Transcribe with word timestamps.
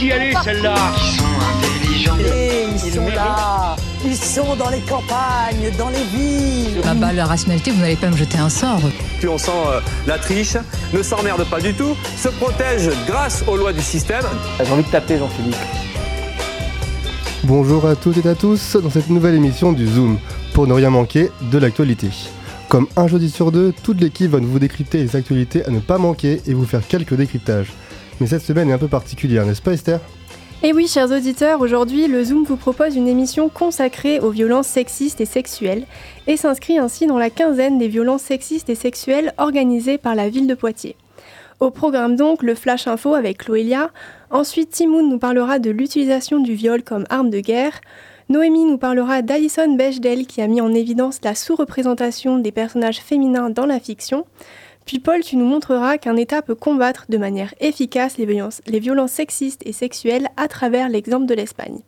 laisse 0.00 0.08
y 0.08 0.12
aller 0.12 0.32
celle-là. 0.44 0.74
Ils 0.96 1.18
sont 1.18 1.24
intelligents. 1.56 2.18
Et 2.18 2.64
ils 2.72 2.92
sont 2.92 3.08
là 3.08 3.76
Ils 4.04 4.16
sont 4.16 4.56
dans 4.56 4.70
les 4.70 4.80
campagnes, 4.80 5.70
dans 5.78 5.88
les 5.88 6.04
villes 6.04 6.80
Ah 6.84 6.94
bah 6.94 7.12
la 7.12 7.26
rationalité, 7.26 7.70
vous 7.70 7.80
n'allez 7.80 7.96
pas 7.96 8.10
me 8.10 8.16
jeter 8.16 8.38
un 8.38 8.48
sort. 8.48 8.80
Plus 9.18 9.28
on 9.28 9.38
sent 9.38 9.50
euh, 9.66 9.80
la 10.06 10.18
triche, 10.18 10.56
ne 10.92 11.02
s'emmerde 11.02 11.44
pas 11.48 11.60
du 11.60 11.74
tout, 11.74 11.96
se 12.16 12.28
protège 12.28 12.90
grâce 13.06 13.44
aux 13.46 13.56
lois 13.56 13.72
du 13.72 13.82
système. 13.82 14.24
J'ai 14.62 14.72
envie 14.72 14.84
de 14.84 14.88
taper 14.88 15.18
Jean-Philippe. 15.18 15.56
Bonjour 17.44 17.86
à 17.86 17.96
toutes 17.96 18.24
et 18.24 18.28
à 18.28 18.34
tous 18.34 18.76
dans 18.76 18.90
cette 18.90 19.08
nouvelle 19.08 19.34
émission 19.34 19.72
du 19.72 19.86
Zoom, 19.86 20.18
pour 20.52 20.66
ne 20.66 20.74
rien 20.74 20.90
manquer 20.90 21.30
de 21.50 21.58
l'actualité. 21.58 22.08
Comme 22.68 22.86
un 22.96 23.08
jeudi 23.08 23.30
sur 23.30 23.50
deux, 23.50 23.72
toute 23.82 24.00
l'équipe 24.00 24.30
va 24.30 24.38
vous 24.38 24.58
décrypter 24.60 24.98
les 24.98 25.16
actualités 25.16 25.64
à 25.64 25.70
ne 25.70 25.80
pas 25.80 25.98
manquer 25.98 26.40
et 26.46 26.54
vous 26.54 26.66
faire 26.66 26.86
quelques 26.86 27.14
décryptages. 27.14 27.72
Mais 28.20 28.26
cette 28.26 28.42
semaine 28.42 28.68
est 28.68 28.74
un 28.74 28.78
peu 28.78 28.88
particulière, 28.88 29.46
n'est-ce 29.46 29.62
pas 29.62 29.72
Esther? 29.72 29.98
Et 30.62 30.74
oui, 30.74 30.86
chers 30.86 31.10
auditeurs, 31.10 31.62
aujourd'hui, 31.62 32.06
le 32.06 32.22
Zoom 32.22 32.44
vous 32.44 32.58
propose 32.58 32.94
une 32.94 33.08
émission 33.08 33.48
consacrée 33.48 34.20
aux 34.20 34.28
violences 34.28 34.66
sexistes 34.66 35.22
et 35.22 35.26
sexuelles 35.26 35.86
et 36.26 36.36
s'inscrit 36.36 36.78
ainsi 36.78 37.06
dans 37.06 37.16
la 37.16 37.30
quinzaine 37.30 37.78
des 37.78 37.88
violences 37.88 38.20
sexistes 38.20 38.68
et 38.68 38.74
sexuelles 38.74 39.32
organisées 39.38 39.96
par 39.96 40.14
la 40.14 40.28
ville 40.28 40.46
de 40.46 40.54
Poitiers. 40.54 40.96
Au 41.60 41.70
programme 41.70 42.14
donc 42.16 42.42
le 42.42 42.54
Flash 42.54 42.86
Info 42.86 43.14
avec 43.14 43.38
Chloélia. 43.38 43.90
Ensuite, 44.30 44.70
Timoun 44.70 45.08
nous 45.08 45.18
parlera 45.18 45.58
de 45.58 45.70
l'utilisation 45.70 46.40
du 46.40 46.52
viol 46.52 46.82
comme 46.82 47.06
arme 47.08 47.30
de 47.30 47.40
guerre. 47.40 47.80
Noémie 48.28 48.64
nous 48.64 48.78
parlera 48.78 49.22
d'Alison 49.22 49.74
Bechdel 49.76 50.26
qui 50.26 50.42
a 50.42 50.46
mis 50.46 50.60
en 50.60 50.74
évidence 50.74 51.20
la 51.24 51.34
sous-représentation 51.34 52.38
des 52.38 52.52
personnages 52.52 53.00
féminins 53.00 53.48
dans 53.48 53.66
la 53.66 53.80
fiction. 53.80 54.26
Puis 54.86 54.98
Paul, 54.98 55.20
tu 55.20 55.36
nous 55.36 55.44
montreras 55.46 55.98
qu'un 55.98 56.16
État 56.16 56.42
peut 56.42 56.54
combattre 56.54 57.06
de 57.08 57.18
manière 57.18 57.54
efficace 57.60 58.16
les 58.18 58.26
violences, 58.80 59.12
sexistes 59.12 59.62
et 59.64 59.72
sexuelles 59.72 60.28
à 60.36 60.48
travers 60.48 60.88
l'exemple 60.88 61.26
de 61.26 61.34
l'Espagne. 61.34 61.80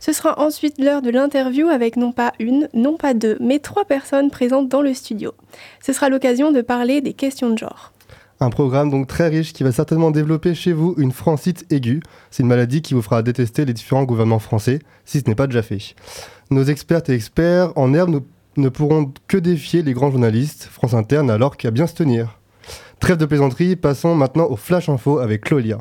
Ce 0.00 0.12
sera 0.12 0.40
ensuite 0.40 0.78
l'heure 0.80 1.02
de 1.02 1.10
l'interview 1.10 1.68
avec 1.68 1.96
non 1.96 2.10
pas 2.10 2.32
une, 2.40 2.68
non 2.74 2.96
pas 2.96 3.14
deux, 3.14 3.36
mais 3.40 3.60
trois 3.60 3.84
personnes 3.84 4.30
présentes 4.30 4.68
dans 4.68 4.82
le 4.82 4.94
studio. 4.94 5.32
Ce 5.80 5.92
sera 5.92 6.08
l'occasion 6.08 6.50
de 6.50 6.60
parler 6.62 7.00
des 7.00 7.12
questions 7.12 7.50
de 7.50 7.58
genre. 7.58 7.92
Un 8.40 8.50
programme 8.50 8.90
donc 8.90 9.06
très 9.06 9.28
riche 9.28 9.52
qui 9.52 9.62
va 9.62 9.70
certainement 9.70 10.10
développer 10.10 10.56
chez 10.56 10.72
vous 10.72 10.96
une 10.98 11.12
francite 11.12 11.64
aiguë. 11.70 12.02
C'est 12.32 12.42
une 12.42 12.48
maladie 12.48 12.82
qui 12.82 12.94
vous 12.94 13.02
fera 13.02 13.22
détester 13.22 13.64
les 13.64 13.72
différents 13.72 14.02
gouvernements 14.02 14.40
français, 14.40 14.80
si 15.04 15.20
ce 15.20 15.28
n'est 15.28 15.36
pas 15.36 15.46
déjà 15.46 15.62
fait. 15.62 15.94
Nos 16.50 16.64
expertes 16.64 17.08
et 17.08 17.14
experts 17.14 17.70
en 17.76 17.94
herbe 17.94 18.10
nous- 18.10 18.26
ne 18.56 18.68
pourront 18.68 19.12
que 19.28 19.36
défier 19.36 19.82
les 19.82 19.92
grands 19.92 20.10
journalistes, 20.10 20.68
France 20.70 20.94
Interne 20.94 21.30
alors 21.30 21.56
qu'à 21.56 21.70
bien 21.70 21.86
se 21.86 21.94
tenir. 21.94 22.38
Trêve 23.00 23.16
de 23.16 23.26
plaisanterie, 23.26 23.76
passons 23.76 24.14
maintenant 24.14 24.46
au 24.46 24.56
Flash 24.56 24.88
Info 24.88 25.18
avec 25.18 25.42
Clolia. 25.42 25.78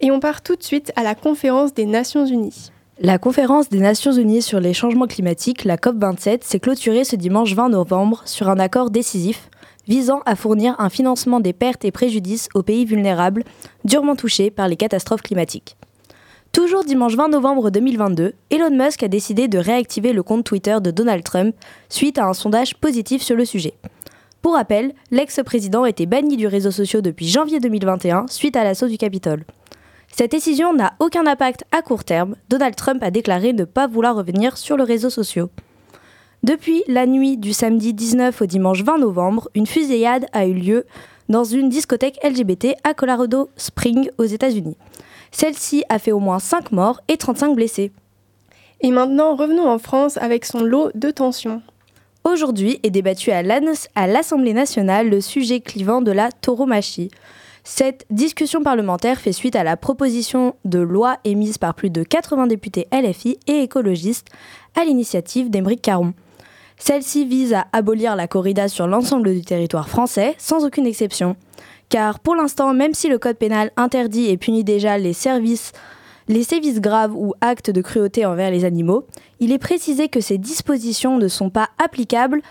Et 0.00 0.10
on 0.10 0.20
part 0.20 0.42
tout 0.42 0.56
de 0.56 0.62
suite 0.62 0.92
à 0.94 1.02
la 1.02 1.14
conférence 1.14 1.74
des 1.74 1.86
Nations 1.86 2.26
Unies. 2.26 2.70
La 2.98 3.18
conférence 3.18 3.68
des 3.68 3.80
Nations 3.80 4.12
Unies 4.12 4.42
sur 4.42 4.60
les 4.60 4.72
changements 4.72 5.06
climatiques, 5.06 5.64
la 5.64 5.76
COP27, 5.76 6.44
s'est 6.44 6.60
clôturée 6.60 7.04
ce 7.04 7.16
dimanche 7.16 7.54
20 7.54 7.70
novembre 7.70 8.22
sur 8.24 8.48
un 8.48 8.58
accord 8.58 8.90
décisif 8.90 9.50
visant 9.86 10.20
à 10.26 10.34
fournir 10.34 10.74
un 10.78 10.88
financement 10.88 11.40
des 11.40 11.52
pertes 11.52 11.84
et 11.84 11.90
préjudices 11.90 12.48
aux 12.54 12.62
pays 12.62 12.84
vulnérables 12.84 13.44
durement 13.84 14.16
touchés 14.16 14.50
par 14.50 14.68
les 14.68 14.76
catastrophes 14.76 15.22
climatiques. 15.22 15.76
Toujours 16.56 16.84
dimanche 16.84 17.16
20 17.16 17.28
novembre 17.28 17.68
2022, 17.68 18.32
Elon 18.48 18.70
Musk 18.70 19.02
a 19.02 19.08
décidé 19.08 19.46
de 19.46 19.58
réactiver 19.58 20.14
le 20.14 20.22
compte 20.22 20.42
Twitter 20.42 20.78
de 20.82 20.90
Donald 20.90 21.22
Trump 21.22 21.54
suite 21.90 22.16
à 22.16 22.24
un 22.24 22.32
sondage 22.32 22.76
positif 22.76 23.20
sur 23.20 23.36
le 23.36 23.44
sujet. 23.44 23.74
Pour 24.40 24.54
rappel, 24.54 24.94
l'ex-président 25.10 25.84
était 25.84 26.06
banni 26.06 26.38
du 26.38 26.46
réseau 26.46 26.70
social 26.70 27.02
depuis 27.02 27.28
janvier 27.28 27.60
2021 27.60 28.24
suite 28.28 28.56
à 28.56 28.64
l'assaut 28.64 28.88
du 28.88 28.96
Capitole. 28.96 29.44
Cette 30.10 30.30
décision 30.30 30.72
n'a 30.72 30.94
aucun 30.98 31.26
impact 31.26 31.64
à 31.72 31.82
court 31.82 32.04
terme. 32.04 32.36
Donald 32.48 32.74
Trump 32.74 33.02
a 33.02 33.10
déclaré 33.10 33.52
ne 33.52 33.64
pas 33.64 33.86
vouloir 33.86 34.16
revenir 34.16 34.56
sur 34.56 34.78
le 34.78 34.84
réseau 34.84 35.10
social. 35.10 35.48
Depuis 36.42 36.82
la 36.88 37.04
nuit 37.04 37.36
du 37.36 37.52
samedi 37.52 37.92
19 37.92 38.40
au 38.40 38.46
dimanche 38.46 38.82
20 38.82 38.96
novembre, 38.96 39.50
une 39.54 39.66
fusillade 39.66 40.24
a 40.32 40.46
eu 40.46 40.54
lieu 40.54 40.86
dans 41.28 41.44
une 41.44 41.68
discothèque 41.68 42.18
LGBT 42.24 42.76
à 42.82 42.94
Colorado 42.94 43.50
Springs 43.58 44.08
aux 44.16 44.24
États-Unis. 44.24 44.78
Celle-ci 45.38 45.84
a 45.90 45.98
fait 45.98 46.12
au 46.12 46.18
moins 46.18 46.38
5 46.38 46.72
morts 46.72 47.02
et 47.08 47.18
35 47.18 47.54
blessés. 47.54 47.92
Et 48.80 48.90
maintenant, 48.90 49.36
revenons 49.36 49.68
en 49.68 49.78
France 49.78 50.16
avec 50.16 50.46
son 50.46 50.62
lot 50.62 50.90
de 50.94 51.10
tensions. 51.10 51.60
Aujourd'hui 52.24 52.80
est 52.82 52.90
débattu 52.90 53.32
à 53.32 53.42
l'Assemblée 53.42 54.54
nationale 54.54 55.10
le 55.10 55.20
sujet 55.20 55.60
clivant 55.60 56.00
de 56.00 56.10
la 56.10 56.32
tauromachie. 56.32 57.10
Cette 57.64 58.06
discussion 58.08 58.62
parlementaire 58.62 59.20
fait 59.20 59.32
suite 59.32 59.56
à 59.56 59.62
la 59.62 59.76
proposition 59.76 60.54
de 60.64 60.78
loi 60.78 61.18
émise 61.24 61.58
par 61.58 61.74
plus 61.74 61.90
de 61.90 62.02
80 62.02 62.46
députés 62.46 62.88
LFI 62.90 63.38
et 63.46 63.60
écologistes 63.60 64.28
à 64.74 64.86
l'initiative 64.86 65.50
d'Émeric 65.50 65.82
Caron. 65.82 66.14
Celle-ci 66.78 67.26
vise 67.26 67.52
à 67.52 67.66
abolir 67.74 68.16
la 68.16 68.26
corrida 68.26 68.68
sur 68.68 68.86
l'ensemble 68.86 69.34
du 69.34 69.42
territoire 69.42 69.90
français, 69.90 70.34
sans 70.38 70.64
aucune 70.64 70.86
exception. 70.86 71.36
Car 71.88 72.20
pour 72.20 72.34
l'instant, 72.34 72.74
même 72.74 72.94
si 72.94 73.08
le 73.08 73.18
code 73.18 73.36
pénal 73.36 73.70
interdit 73.76 74.26
et 74.26 74.36
punit 74.36 74.64
déjà 74.64 74.98
les 74.98 75.12
services 75.12 75.72
les 76.28 76.42
sévices 76.42 76.80
graves 76.80 77.14
ou 77.14 77.34
actes 77.40 77.70
de 77.70 77.80
cruauté 77.80 78.26
envers 78.26 78.50
les 78.50 78.64
animaux, 78.64 79.06
il 79.38 79.52
est 79.52 79.58
précisé 79.58 80.08
que 80.08 80.20
ces 80.20 80.38
dispositions 80.38 81.18
ne 81.18 81.28
sont 81.28 81.50
pas 81.50 81.68
applicables 81.78 82.42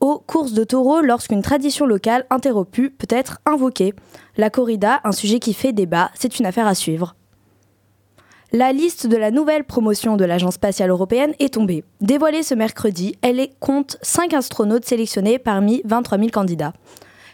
aux 0.00 0.18
courses 0.18 0.52
de 0.52 0.64
taureaux 0.64 1.00
lorsqu'une 1.00 1.42
tradition 1.42 1.84
locale 1.84 2.24
interrompue 2.30 2.90
peut 2.90 3.08
être 3.10 3.38
invoquée. 3.44 3.94
La 4.36 4.48
corrida, 4.48 5.00
un 5.04 5.12
sujet 5.12 5.40
qui 5.40 5.54
fait 5.54 5.72
débat, 5.72 6.10
c'est 6.14 6.38
une 6.38 6.46
affaire 6.46 6.66
à 6.66 6.74
suivre. 6.74 7.16
La 8.52 8.72
liste 8.72 9.06
de 9.06 9.16
la 9.16 9.30
nouvelle 9.30 9.64
promotion 9.64 10.16
de 10.16 10.24
l'Agence 10.24 10.54
spatiale 10.54 10.88
européenne 10.88 11.34
est 11.38 11.52
tombée. 11.52 11.84
Dévoilée 12.00 12.42
ce 12.42 12.54
mercredi, 12.54 13.14
elle 13.20 13.46
compte 13.60 13.98
5 14.00 14.32
astronautes 14.32 14.86
sélectionnés 14.86 15.38
parmi 15.38 15.82
23 15.84 16.16
000 16.16 16.30
candidats. 16.30 16.72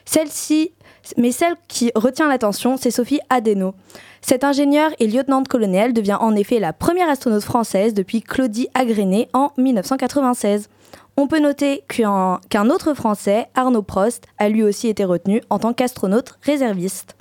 Celle-ci, 0.06 0.72
mais 1.16 1.32
celle 1.32 1.54
qui 1.68 1.90
retient 1.94 2.28
l'attention, 2.28 2.76
c'est 2.76 2.90
Sophie 2.90 3.20
Adeno. 3.30 3.74
Cette 4.22 4.44
ingénieure 4.44 4.90
et 4.98 5.06
lieutenant-colonel 5.06 5.92
devient 5.92 6.16
en 6.20 6.34
effet 6.34 6.58
la 6.58 6.72
première 6.72 7.08
astronaute 7.08 7.42
française 7.42 7.94
depuis 7.94 8.22
Claudie 8.22 8.68
Agrenet 8.74 9.28
en 9.32 9.52
1996. 9.58 10.68
On 11.16 11.28
peut 11.28 11.40
noter 11.40 11.84
qu'un 11.88 12.40
qu'un 12.48 12.70
autre 12.70 12.94
Français, 12.94 13.46
Arnaud 13.54 13.82
Prost, 13.82 14.24
a 14.38 14.48
lui 14.48 14.62
aussi 14.62 14.88
été 14.88 15.04
retenu 15.04 15.42
en 15.50 15.58
tant 15.58 15.72
qu'astronaute 15.72 16.38
réserviste. 16.42 17.16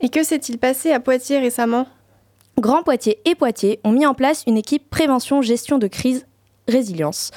Et 0.00 0.08
que 0.08 0.22
s'est-il 0.22 0.58
passé 0.58 0.92
à 0.92 1.00
Poitiers 1.00 1.38
récemment? 1.38 1.86
Grand 2.58 2.82
Poitiers 2.82 3.20
et 3.24 3.34
Poitiers 3.34 3.78
ont 3.84 3.92
mis 3.92 4.06
en 4.06 4.14
place 4.14 4.42
une 4.46 4.56
équipe 4.56 4.90
prévention-gestion 4.90 5.78
de 5.78 5.86
crise 5.86 6.26
résilience. 6.66 7.30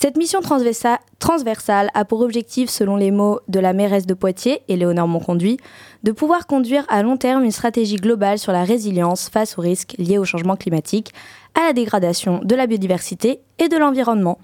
Cette 0.00 0.16
mission 0.16 0.40
transversa- 0.40 0.98
transversale 1.18 1.90
a 1.94 2.04
pour 2.04 2.20
objectif, 2.20 2.68
selon 2.68 2.96
les 2.96 3.10
mots 3.10 3.40
de 3.48 3.60
la 3.60 3.72
mairesse 3.72 4.06
de 4.06 4.14
Poitiers, 4.14 4.60
Éléonore 4.68 5.08
Monconduit, 5.08 5.58
de 6.02 6.12
pouvoir 6.12 6.46
conduire 6.46 6.84
à 6.88 7.02
long 7.02 7.16
terme 7.16 7.44
une 7.44 7.50
stratégie 7.50 7.96
globale 7.96 8.38
sur 8.38 8.52
la 8.52 8.64
résilience 8.64 9.30
face 9.30 9.56
aux 9.56 9.62
risques 9.62 9.94
liés 9.98 10.18
au 10.18 10.24
changement 10.24 10.56
climatique, 10.56 11.12
à 11.54 11.66
la 11.68 11.72
dégradation 11.72 12.40
de 12.42 12.54
la 12.54 12.66
biodiversité 12.66 13.40
et 13.58 13.68
de 13.68 13.76
l'environnement. 13.76 14.38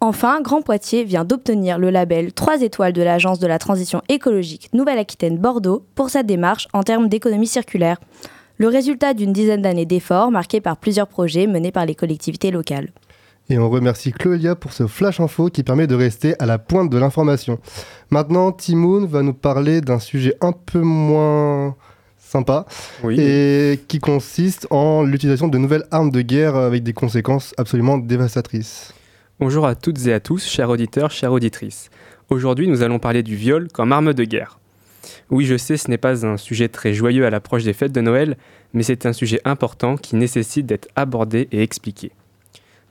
Enfin, 0.00 0.40
Grand 0.40 0.62
Poitiers 0.62 1.04
vient 1.04 1.26
d'obtenir 1.26 1.78
le 1.78 1.90
label 1.90 2.32
3 2.32 2.62
étoiles 2.62 2.94
de 2.94 3.02
l'Agence 3.02 3.38
de 3.38 3.46
la 3.46 3.58
transition 3.58 4.00
écologique 4.08 4.70
Nouvelle-Aquitaine 4.72 5.36
Bordeaux 5.36 5.84
pour 5.94 6.08
sa 6.08 6.22
démarche 6.22 6.68
en 6.72 6.82
termes 6.82 7.08
d'économie 7.08 7.46
circulaire. 7.46 7.98
Le 8.56 8.68
résultat 8.68 9.12
d'une 9.12 9.34
dizaine 9.34 9.62
d'années 9.62 9.84
d'efforts 9.84 10.30
marqués 10.30 10.62
par 10.62 10.78
plusieurs 10.78 11.06
projets 11.06 11.46
menés 11.46 11.70
par 11.70 11.84
les 11.84 11.94
collectivités 11.94 12.50
locales. 12.50 12.88
Et 13.50 13.58
on 13.58 13.68
remercie 13.68 14.12
Cloelia 14.12 14.54
pour 14.54 14.72
ce 14.72 14.86
flash 14.86 15.18
info 15.18 15.48
qui 15.48 15.64
permet 15.64 15.88
de 15.88 15.96
rester 15.96 16.40
à 16.40 16.46
la 16.46 16.58
pointe 16.58 16.88
de 16.88 16.96
l'information. 16.96 17.58
Maintenant, 18.08 18.52
Timoun 18.52 19.06
va 19.06 19.22
nous 19.22 19.34
parler 19.34 19.80
d'un 19.80 19.98
sujet 19.98 20.36
un 20.40 20.52
peu 20.52 20.78
moins 20.78 21.74
sympa 22.16 22.64
Oui. 23.02 23.16
et 23.18 23.80
qui 23.88 23.98
consiste 23.98 24.68
en 24.70 25.02
l'utilisation 25.02 25.48
de 25.48 25.58
nouvelles 25.58 25.84
armes 25.90 26.12
de 26.12 26.22
guerre 26.22 26.54
avec 26.54 26.84
des 26.84 26.92
conséquences 26.92 27.52
absolument 27.58 27.98
dévastatrices. 27.98 28.94
Bonjour 29.40 29.66
à 29.66 29.74
toutes 29.74 30.06
et 30.06 30.12
à 30.12 30.20
tous, 30.20 30.46
chers 30.46 30.70
auditeurs, 30.70 31.10
chères 31.10 31.32
auditrices. 31.32 31.90
Aujourd'hui, 32.28 32.68
nous 32.68 32.84
allons 32.84 33.00
parler 33.00 33.24
du 33.24 33.34
viol 33.34 33.66
comme 33.72 33.90
arme 33.90 34.14
de 34.14 34.22
guerre. 34.22 34.60
Oui, 35.28 35.44
je 35.44 35.56
sais, 35.56 35.76
ce 35.76 35.90
n'est 35.90 35.98
pas 35.98 36.24
un 36.24 36.36
sujet 36.36 36.68
très 36.68 36.92
joyeux 36.92 37.26
à 37.26 37.30
l'approche 37.30 37.64
des 37.64 37.72
fêtes 37.72 37.90
de 37.90 38.00
Noël, 38.00 38.36
mais 38.74 38.84
c'est 38.84 39.06
un 39.06 39.12
sujet 39.12 39.40
important 39.44 39.96
qui 39.96 40.14
nécessite 40.14 40.66
d'être 40.66 40.86
abordé 40.94 41.48
et 41.50 41.64
expliqué. 41.64 42.12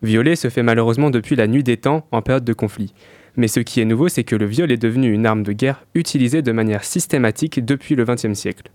Violer 0.01 0.35
se 0.35 0.49
fait 0.49 0.63
malheureusement 0.63 1.09
depuis 1.09 1.35
la 1.35 1.47
nuit 1.47 1.63
des 1.63 1.77
temps 1.77 2.07
en 2.11 2.21
période 2.21 2.45
de 2.45 2.53
conflit. 2.53 2.93
Mais 3.35 3.47
ce 3.47 3.59
qui 3.59 3.81
est 3.81 3.85
nouveau, 3.85 4.07
c'est 4.09 4.23
que 4.23 4.35
le 4.35 4.45
viol 4.45 4.71
est 4.71 4.77
devenu 4.77 5.11
une 5.11 5.25
arme 5.25 5.43
de 5.43 5.51
guerre 5.51 5.85
utilisée 5.93 6.41
de 6.41 6.51
manière 6.51 6.83
systématique 6.83 7.63
depuis 7.63 7.95
le 7.95 8.05
XXe 8.05 8.33
siècle. 8.33 8.71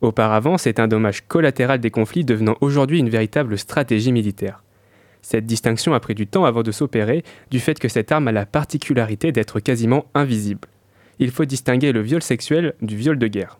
Auparavant, 0.00 0.58
c'est 0.58 0.80
un 0.80 0.88
dommage 0.88 1.26
collatéral 1.28 1.80
des 1.80 1.90
conflits 1.90 2.24
devenant 2.24 2.56
aujourd'hui 2.60 2.98
une 2.98 3.08
véritable 3.08 3.56
stratégie 3.56 4.12
militaire. 4.12 4.64
Cette 5.22 5.46
distinction 5.46 5.94
a 5.94 6.00
pris 6.00 6.16
du 6.16 6.26
temps 6.26 6.44
avant 6.44 6.64
de 6.64 6.72
s'opérer 6.72 7.22
du 7.50 7.60
fait 7.60 7.78
que 7.78 7.88
cette 7.88 8.10
arme 8.10 8.26
a 8.26 8.32
la 8.32 8.44
particularité 8.44 9.30
d'être 9.30 9.60
quasiment 9.60 10.06
invisible. 10.14 10.68
Il 11.20 11.30
faut 11.30 11.44
distinguer 11.44 11.92
le 11.92 12.00
viol 12.00 12.22
sexuel 12.22 12.74
du 12.82 12.96
viol 12.96 13.18
de 13.18 13.28
guerre. 13.28 13.58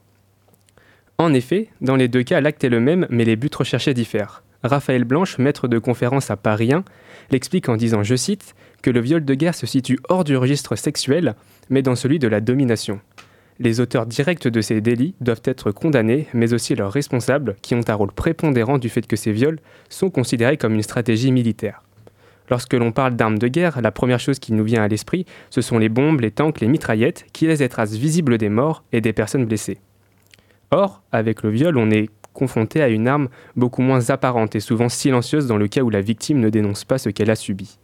En 1.18 1.32
effet, 1.32 1.68
dans 1.80 1.94
les 1.94 2.08
deux 2.08 2.24
cas, 2.24 2.40
l'acte 2.40 2.64
est 2.64 2.68
le 2.68 2.80
même, 2.80 3.06
mais 3.08 3.24
les 3.24 3.36
buts 3.36 3.50
recherchés 3.56 3.94
diffèrent. 3.94 4.42
Raphaël 4.62 5.04
Blanche, 5.04 5.38
maître 5.38 5.68
de 5.68 5.78
conférence 5.78 6.30
à 6.30 6.36
Paris 6.36 6.72
1, 6.72 6.84
l'explique 7.30 7.68
en 7.68 7.76
disant, 7.76 8.02
je 8.02 8.14
cite, 8.14 8.54
que 8.82 8.90
le 8.90 9.00
viol 9.00 9.24
de 9.24 9.34
guerre 9.34 9.54
se 9.54 9.66
situe 9.66 9.98
hors 10.08 10.24
du 10.24 10.36
registre 10.36 10.76
sexuel, 10.76 11.34
mais 11.70 11.82
dans 11.82 11.96
celui 11.96 12.18
de 12.18 12.28
la 12.28 12.40
domination. 12.40 13.00
Les 13.58 13.80
auteurs 13.80 14.06
directs 14.06 14.48
de 14.48 14.60
ces 14.60 14.80
délits 14.80 15.14
doivent 15.20 15.42
être 15.44 15.72
condamnés, 15.72 16.26
mais 16.32 16.52
aussi 16.52 16.74
leurs 16.74 16.92
responsables, 16.92 17.56
qui 17.62 17.74
ont 17.74 17.88
un 17.88 17.94
rôle 17.94 18.12
prépondérant 18.12 18.78
du 18.78 18.88
fait 18.88 19.06
que 19.06 19.16
ces 19.16 19.32
viols 19.32 19.60
sont 19.88 20.10
considérés 20.10 20.56
comme 20.56 20.74
une 20.74 20.82
stratégie 20.82 21.32
militaire. 21.32 21.82
Lorsque 22.50 22.74
l'on 22.74 22.92
parle 22.92 23.14
d'armes 23.14 23.38
de 23.38 23.48
guerre, 23.48 23.80
la 23.80 23.92
première 23.92 24.20
chose 24.20 24.38
qui 24.38 24.52
nous 24.52 24.64
vient 24.64 24.82
à 24.82 24.88
l'esprit, 24.88 25.26
ce 25.50 25.60
sont 25.60 25.78
les 25.78 25.88
bombes, 25.88 26.20
les 26.20 26.30
tanks, 26.30 26.60
les 26.60 26.68
mitraillettes, 26.68 27.26
qui 27.32 27.46
laissent 27.46 27.60
des 27.60 27.68
traces 27.68 27.94
visibles 27.94 28.36
des 28.36 28.48
morts 28.48 28.84
et 28.92 29.00
des 29.00 29.12
personnes 29.12 29.46
blessées. 29.46 29.78
Or, 30.70 31.02
avec 31.12 31.42
le 31.42 31.50
viol, 31.50 31.76
on 31.76 31.90
est 31.90 32.10
confronté 32.32 32.82
à 32.82 32.88
une 32.88 33.08
arme 33.08 33.28
beaucoup 33.56 33.82
moins 33.82 34.10
apparente 34.10 34.54
et 34.54 34.60
souvent 34.60 34.88
silencieuse 34.88 35.46
dans 35.46 35.56
le 35.56 35.68
cas 35.68 35.82
où 35.82 35.90
la 35.90 36.00
victime 36.00 36.40
ne 36.40 36.50
dénonce 36.50 36.84
pas 36.84 36.98
ce 36.98 37.10
qu'elle 37.10 37.30
a 37.30 37.36
subi. 37.36 37.78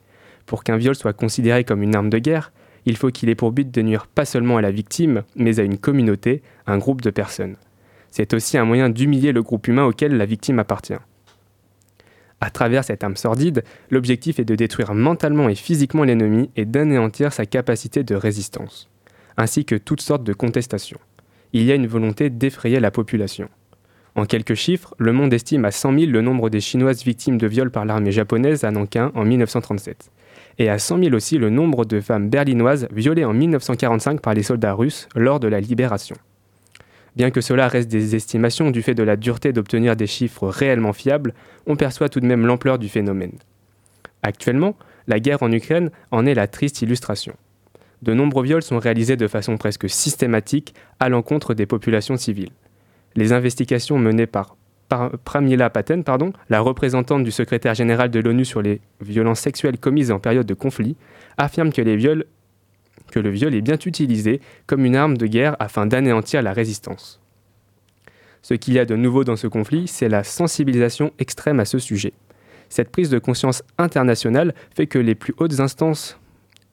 Pour 0.47 0.65
qu'un 0.65 0.77
viol 0.77 0.95
soit 0.95 1.13
considéré 1.13 1.65
comme 1.65 1.83
une 1.83 1.95
arme 1.95 2.11
de 2.11 2.19
guerre, 2.19 2.53
il 2.87 2.97
faut 2.97 3.11
qu'il 3.11 3.29
ait 3.29 3.35
pour 3.35 3.53
but 3.53 3.71
de 3.71 3.83
nuire 3.83 4.07
pas 4.07 4.25
seulement 4.25 4.57
à 4.57 4.63
la 4.63 4.71
victime, 4.71 5.23
mais 5.37 5.61
à 5.61 5.63
une 5.63 5.79
communauté, 5.79 6.43
un 6.67 6.79
groupe 6.79 7.03
de 7.03 7.11
personnes. 7.11 7.57
C'est 8.11 8.33
aussi 8.33 8.57
un 8.57 8.65
moyen 8.65 8.89
d'humilier 8.89 9.33
le 9.33 9.43
groupe 9.43 9.69
humain 9.69 9.85
auquel 9.85 10.17
la 10.17 10.25
victime 10.25 10.59
appartient. 10.59 10.95
À 12.41 12.51
travers 12.51 12.85
cette 12.85 13.03
arme 13.03 13.17
sordide, 13.17 13.65
l'objectif 13.91 14.39
est 14.39 14.45
de 14.45 14.55
détruire 14.55 14.95
mentalement 14.95 15.49
et 15.49 15.55
physiquement 15.55 16.05
l'ennemi 16.05 16.51
et 16.57 16.65
d'anéantir 16.65 17.33
sa 17.33 17.47
capacité 17.47 18.05
de 18.05 18.15
résistance, 18.15 18.89
ainsi 19.37 19.65
que 19.65 19.75
toutes 19.75 20.01
sortes 20.01 20.25
de 20.25 20.33
contestations. 20.33 21.01
Il 21.53 21.65
y 21.65 21.73
a 21.73 21.75
une 21.75 21.87
volonté 21.87 22.31
d'effrayer 22.31 22.79
la 22.79 22.91
population. 22.91 23.49
En 24.19 24.27
quelques 24.27 24.55
chiffres, 24.55 24.97
le 24.99 25.13
monde 25.13 25.33
estime 25.33 25.65
à 25.65 25.71
100 25.71 25.97
000 25.97 26.11
le 26.11 26.23
nombre 26.23 26.51
des 26.51 26.59
Chinoises 26.59 27.05
victimes 27.05 27.39
de 27.39 27.47
viol 27.47 27.71
par 27.71 27.85
l'armée 27.85 28.11
japonaise 28.11 28.65
à 28.65 28.73
Nankin 28.73 29.13
en 29.15 29.25
1937, 29.25 30.11
et 30.59 30.69
à 30.69 30.81
100 30.81 31.05
000 31.05 31.15
aussi 31.15 31.39
le 31.39 31.51
nombre 31.51 31.85
de 31.85 32.01
femmes 32.01 32.29
berlinoises 32.29 32.89
violées 32.91 33.25
en 33.25 33.33
1945 33.33 34.21
par 34.21 34.35
les 34.35 34.43
soldats 34.43 34.73
russes 34.73 35.09
lors 35.15 35.39
de 35.39 35.47
la 35.47 35.61
libération. 35.61 36.17
Bien 37.15 37.31
que 37.31 37.41
cela 37.41 37.69
reste 37.69 37.89
des 37.89 38.17
estimations 38.17 38.73
du 38.73 38.83
fait 38.83 38.97
de 38.97 39.05
la 39.05 39.15
dureté 39.15 39.53
d'obtenir 39.53 39.95
des 39.95 40.09
chiffres 40.09 40.49
réellement 40.49 40.93
fiables, 40.93 41.33
on 41.69 41.77
perçoit 41.77 42.09
tout 42.09 42.19
de 42.19 42.27
même 42.27 42.45
l'ampleur 42.45 42.81
du 42.81 42.89
phénomène. 42.89 43.39
Actuellement, 44.25 44.75
la 45.07 45.21
guerre 45.21 45.45
en 45.45 45.53
Ukraine 45.53 45.93
en 46.11 46.27
est 46.27 46.35
la 46.35 46.49
triste 46.49 46.83
illustration. 46.83 47.37
De 48.03 48.15
nombreux 48.15 48.43
viols 48.43 48.63
sont 48.63 48.81
réalisés 48.81 49.17
de 49.17 49.29
façon 49.29 49.57
presque 49.59 49.89
systématique 49.89 50.75
à 50.99 51.09
l'encontre 51.09 51.55
des 51.55 51.67
populations 51.67 52.17
civiles. 52.17 52.51
Les 53.17 53.33
investigations 53.33 53.99
menées 53.99 54.27
par, 54.27 54.57
Pramila 55.25 55.71
pardon, 55.71 56.33
la 56.49 56.61
représentante 56.61 57.25
du 57.25 57.31
secrétaire 57.31 57.75
général 57.75 58.11
de 58.11 58.21
l'ONU 58.21 58.45
sur 58.45 58.63
les 58.63 58.81
violences 59.01 59.41
sexuelles 59.41 59.79
commises 59.79 60.11
en 60.11 60.19
période 60.19 60.47
de 60.47 60.55
conflit, 60.55 60.97
affirment 61.37 61.73
que 61.73 61.83
le 61.83 61.95
viol 61.95 63.55
est 63.55 63.61
bien 63.61 63.79
utilisé 63.85 64.41
comme 64.67 64.85
une 64.85 64.97
arme 64.97 65.17
de 65.17 65.27
guerre 65.27 65.57
afin 65.59 65.87
d'anéantir 65.87 66.43
la 66.43 66.53
résistance. 66.53 67.21
Ce 68.43 68.55
qu'il 68.55 68.75
y 68.75 68.79
a 68.79 68.85
de 68.85 68.97
nouveau 68.97 69.25
dans 69.25 69.37
ce 69.37 69.47
conflit, 69.47 69.89
c'est 69.89 70.09
la 70.09 70.25
sensibilisation 70.25 71.13
extrême 71.19 71.61
à 71.61 71.65
ce 71.65 71.79
sujet. 71.79 72.13
Cette 72.69 72.91
prise 72.91 73.11
de 73.11 73.19
conscience 73.19 73.63
internationale 73.79 74.55
fait 74.75 74.87
que 74.87 74.99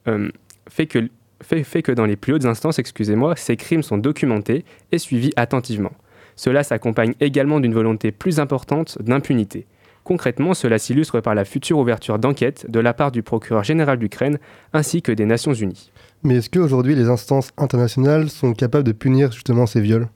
euh, 0.08 0.30
fait 0.72 0.86
que 0.86 1.92
dans 1.92 2.06
les 2.06 2.16
plus 2.16 2.32
hautes 2.32 2.44
instances, 2.46 2.78
excusez-moi, 2.78 3.36
ces 3.36 3.56
crimes 3.56 3.82
sont 3.82 3.98
documentés 3.98 4.64
et 4.92 4.98
suivis 4.98 5.32
attentivement. 5.36 5.92
Cela 6.36 6.62
s'accompagne 6.62 7.14
également 7.20 7.60
d'une 7.60 7.74
volonté 7.74 8.12
plus 8.12 8.38
importante 8.38 8.98
d'impunité. 9.02 9.66
Concrètement, 10.04 10.54
cela 10.54 10.78
s'illustre 10.78 11.20
par 11.20 11.34
la 11.34 11.44
future 11.44 11.78
ouverture 11.78 12.20
d'enquête 12.20 12.70
de 12.70 12.78
la 12.78 12.94
part 12.94 13.10
du 13.10 13.24
procureur 13.24 13.64
général 13.64 13.98
d'Ukraine 13.98 14.38
ainsi 14.72 15.02
que 15.02 15.10
des 15.10 15.26
Nations 15.26 15.54
Unies. 15.54 15.90
Mais 16.22 16.36
est-ce 16.36 16.48
qu'aujourd'hui 16.48 16.94
les 16.94 17.08
instances 17.08 17.50
internationales 17.56 18.28
sont 18.28 18.52
capables 18.52 18.86
de 18.86 18.92
punir 18.92 19.32
justement 19.32 19.66
ces 19.66 19.80
viols? 19.80 20.06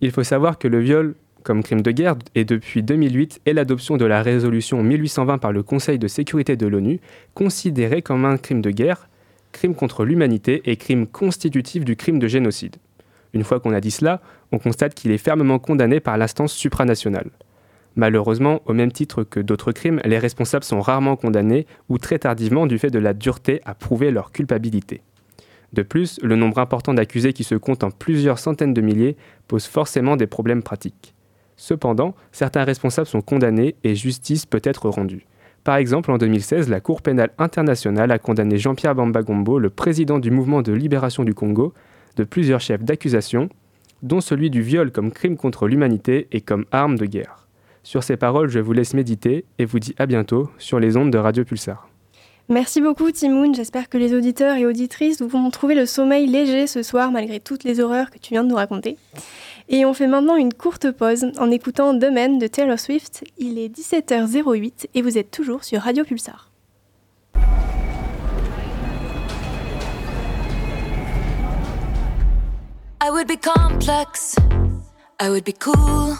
Il 0.00 0.10
faut 0.10 0.24
savoir 0.24 0.58
que 0.58 0.66
le 0.66 0.80
viol 0.80 1.14
comme 1.42 1.62
crime 1.62 1.82
de 1.82 1.90
guerre 1.90 2.16
est 2.34 2.44
depuis 2.44 2.82
2008 2.82 3.42
et 3.46 3.52
l'adoption 3.52 3.96
de 3.96 4.04
la 4.04 4.22
résolution 4.22 4.82
1820 4.82 5.38
par 5.38 5.52
le 5.52 5.62
Conseil 5.62 5.98
de 5.98 6.08
sécurité 6.08 6.56
de 6.56 6.66
l'ONU 6.66 7.00
considéré 7.34 8.02
comme 8.02 8.24
un 8.24 8.36
crime 8.36 8.60
de 8.60 8.70
guerre, 8.70 9.08
crime 9.52 9.74
contre 9.74 10.04
l'humanité 10.04 10.62
et 10.64 10.76
crime 10.76 11.06
constitutif 11.06 11.84
du 11.84 11.96
crime 11.96 12.18
de 12.18 12.26
génocide. 12.26 12.76
Une 13.32 13.44
fois 13.44 13.60
qu'on 13.60 13.72
a 13.72 13.80
dit 13.80 13.90
cela, 13.90 14.20
on 14.52 14.58
constate 14.58 14.94
qu'il 14.94 15.10
est 15.10 15.18
fermement 15.18 15.58
condamné 15.58 16.00
par 16.00 16.16
l'instance 16.18 16.52
supranationale. 16.52 17.30
Malheureusement, 17.96 18.60
au 18.66 18.72
même 18.72 18.92
titre 18.92 19.24
que 19.24 19.40
d'autres 19.40 19.72
crimes, 19.72 20.00
les 20.04 20.18
responsables 20.18 20.64
sont 20.64 20.80
rarement 20.80 21.16
condamnés 21.16 21.66
ou 21.88 21.98
très 21.98 22.18
tardivement 22.18 22.66
du 22.66 22.78
fait 22.78 22.90
de 22.90 22.98
la 22.98 23.14
dureté 23.14 23.60
à 23.64 23.74
prouver 23.74 24.10
leur 24.10 24.32
culpabilité. 24.32 25.02
De 25.72 25.82
plus, 25.82 26.18
le 26.22 26.36
nombre 26.36 26.58
important 26.58 26.94
d'accusés 26.94 27.32
qui 27.32 27.44
se 27.44 27.54
compte 27.54 27.84
en 27.84 27.90
plusieurs 27.90 28.38
centaines 28.38 28.74
de 28.74 28.80
milliers 28.80 29.16
pose 29.48 29.66
forcément 29.66 30.16
des 30.16 30.26
problèmes 30.26 30.62
pratiques. 30.62 31.14
Cependant, 31.56 32.14
certains 32.32 32.64
responsables 32.64 33.06
sont 33.06 33.20
condamnés 33.20 33.76
et 33.84 33.94
justice 33.94 34.46
peut 34.46 34.62
être 34.64 34.88
rendue. 34.88 35.26
Par 35.62 35.76
exemple, 35.76 36.10
en 36.10 36.16
2016, 36.16 36.68
la 36.70 36.80
Cour 36.80 37.02
pénale 37.02 37.30
internationale 37.38 38.10
a 38.10 38.18
condamné 38.18 38.56
Jean-Pierre 38.56 38.94
Bamba 38.94 39.22
Gombo, 39.22 39.58
le 39.58 39.68
président 39.68 40.18
du 40.18 40.30
mouvement 40.30 40.62
de 40.62 40.72
libération 40.72 41.22
du 41.22 41.34
Congo, 41.34 41.74
de 42.16 42.24
plusieurs 42.24 42.60
chefs 42.60 42.82
d'accusation, 42.82 43.48
dont 44.02 44.20
celui 44.20 44.50
du 44.50 44.62
viol 44.62 44.90
comme 44.90 45.12
crime 45.12 45.36
contre 45.36 45.68
l'humanité 45.68 46.28
et 46.32 46.40
comme 46.40 46.64
arme 46.72 46.96
de 46.96 47.06
guerre. 47.06 47.46
Sur 47.82 48.02
ces 48.02 48.16
paroles, 48.16 48.48
je 48.48 48.60
vous 48.60 48.72
laisse 48.72 48.94
méditer 48.94 49.44
et 49.58 49.64
vous 49.64 49.78
dis 49.78 49.94
à 49.98 50.06
bientôt 50.06 50.50
sur 50.58 50.80
les 50.80 50.96
ondes 50.96 51.10
de 51.10 51.18
Radio 51.18 51.44
Pulsar. 51.44 51.88
Merci 52.48 52.80
beaucoup 52.80 53.12
Timoun, 53.12 53.54
j'espère 53.54 53.88
que 53.88 53.96
les 53.96 54.12
auditeurs 54.12 54.56
et 54.56 54.66
auditrices 54.66 55.22
vont 55.22 55.50
trouver 55.50 55.76
le 55.76 55.86
sommeil 55.86 56.26
léger 56.26 56.66
ce 56.66 56.82
soir 56.82 57.12
malgré 57.12 57.38
toutes 57.38 57.62
les 57.62 57.78
horreurs 57.78 58.10
que 58.10 58.18
tu 58.18 58.34
viens 58.34 58.42
de 58.42 58.48
nous 58.48 58.56
raconter. 58.56 58.96
Et 59.68 59.84
on 59.84 59.94
fait 59.94 60.08
maintenant 60.08 60.34
une 60.34 60.52
courte 60.52 60.90
pause 60.90 61.26
en 61.38 61.48
écoutant 61.52 61.94
Domaine 61.94 62.40
de 62.40 62.48
Taylor 62.48 62.78
Swift. 62.78 63.22
Il 63.38 63.56
est 63.56 63.68
17h08 63.68 64.86
et 64.94 65.02
vous 65.02 65.16
êtes 65.16 65.30
toujours 65.30 65.62
sur 65.62 65.82
Radio 65.82 66.02
Pulsar. 66.02 66.49
I 73.02 73.10
would 73.10 73.26
be 73.26 73.36
complex, 73.36 74.36
I 75.18 75.30
would 75.30 75.44
be 75.44 75.52
cool. 75.52 76.18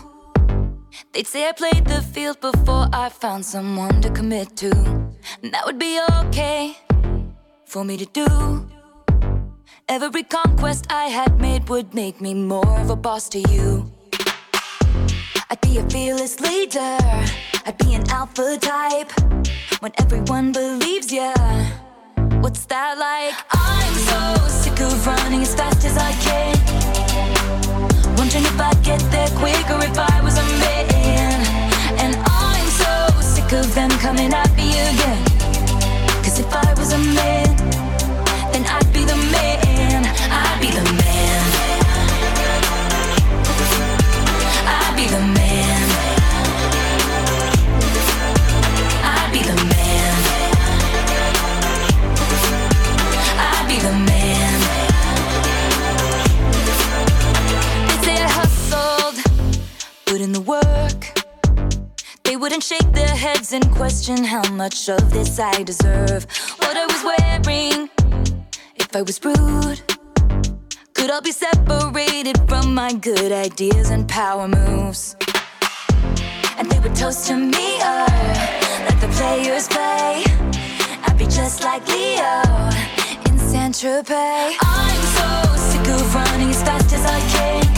They'd 1.12 1.26
say 1.26 1.46
I 1.46 1.52
played 1.52 1.84
the 1.84 2.00
field 2.00 2.40
before 2.40 2.88
I 2.92 3.10
found 3.10 3.44
someone 3.44 4.00
to 4.00 4.08
commit 4.10 4.56
to. 4.56 4.70
And 5.42 5.52
that 5.52 5.66
would 5.66 5.78
be 5.78 6.00
okay 6.24 6.78
for 7.66 7.84
me 7.84 7.98
to 7.98 8.06
do. 8.06 8.26
Every 9.88 10.22
conquest 10.22 10.86
I 10.88 11.06
had 11.08 11.38
made 11.38 11.68
would 11.68 11.92
make 11.92 12.20
me 12.20 12.32
more 12.32 12.80
of 12.80 12.88
a 12.88 12.96
boss 12.96 13.28
to 13.30 13.40
you. 13.50 13.92
I'd 15.50 15.60
be 15.60 15.78
a 15.78 15.90
fearless 15.90 16.40
leader, 16.40 16.96
I'd 17.66 17.76
be 17.76 17.94
an 17.94 18.08
alpha 18.08 18.56
type. 18.56 19.12
When 19.80 19.92
everyone 19.98 20.52
believes 20.52 21.12
ya, 21.12 21.34
what's 22.40 22.64
that 22.66 22.98
like? 22.98 23.34
I'm 23.52 23.94
so 23.94 24.48
sick 24.48 24.80
of 24.80 25.06
running 25.06 25.42
as 25.42 25.54
fast 25.54 25.84
as 25.84 25.96
I 25.96 26.12
can. 26.24 26.56
Wondering 28.16 28.44
if 28.44 28.60
I'd 28.60 28.82
get 28.82 29.00
there 29.12 29.28
quicker 29.36 29.78
if 29.84 29.98
I 29.98 30.20
was 30.22 30.36
a 30.38 30.46
man. 30.64 31.38
And 32.02 32.16
I'm 32.16 32.66
so 32.82 33.20
sick 33.20 33.52
of 33.52 33.74
them 33.74 33.90
coming 34.00 34.32
at 34.32 34.50
me 34.56 34.70
again. 34.72 35.24
Cause 36.24 36.38
if 36.40 36.52
I 36.52 36.74
was 36.74 36.92
a 36.92 36.98
man, 36.98 37.56
then 38.52 38.64
I'd 38.66 38.92
be 38.92 39.04
the 39.04 39.16
man. 39.34 40.04
I'd 40.40 40.58
be 40.60 40.70
the 40.70 40.84
man. 41.00 41.42
I'd 44.66 44.96
be 44.96 45.06
the 45.08 45.20
man. 45.34 45.49
In 60.30 60.44
the 60.44 60.50
work. 60.58 61.02
They 62.22 62.36
wouldn't 62.36 62.62
shake 62.62 62.92
their 62.92 63.14
heads 63.24 63.52
and 63.52 63.68
question 63.72 64.22
how 64.22 64.48
much 64.52 64.88
of 64.88 65.10
this 65.10 65.40
I 65.40 65.62
deserve. 65.64 66.24
What 66.58 66.76
I 66.76 66.86
was 66.92 67.02
wearing, 67.10 67.90
if 68.76 68.94
I 68.94 69.02
was 69.02 69.18
rude, 69.24 69.80
could 70.94 71.10
I 71.10 71.20
be 71.20 71.32
separated 71.32 72.36
from 72.48 72.74
my 72.74 72.92
good 72.92 73.32
ideas 73.32 73.90
and 73.90 74.08
power 74.08 74.46
moves. 74.46 75.16
And 76.58 76.70
they 76.70 76.78
would 76.78 76.94
toast 76.94 77.26
to 77.28 77.34
me, 77.36 77.68
or 77.90 78.06
let 78.86 78.98
the 79.00 79.10
players 79.18 79.66
play. 79.66 80.22
I'd 81.06 81.16
be 81.18 81.24
just 81.24 81.64
like 81.64 81.82
Leo 81.88 82.34
in 83.26 83.36
Saint 83.38 83.74
Tropez. 83.80 84.54
I'm 84.60 85.02
so 85.18 85.30
sick 85.70 85.86
of 85.88 86.14
running 86.14 86.50
as 86.50 86.62
fast 86.62 86.92
as 86.92 87.04
I 87.04 87.20
can. 87.34 87.69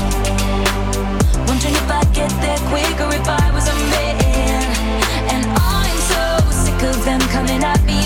Quicker 2.73 3.13
if 3.13 3.29
I 3.29 3.51
was 3.53 3.69
a 3.69 3.75
man. 3.93 4.65
And 5.29 5.45
I'm 5.45 5.99
so 6.09 6.25
sick 6.51 6.83
of 6.89 7.05
them 7.05 7.21
coming 7.29 7.63
at 7.63 7.85
me 7.85 8.02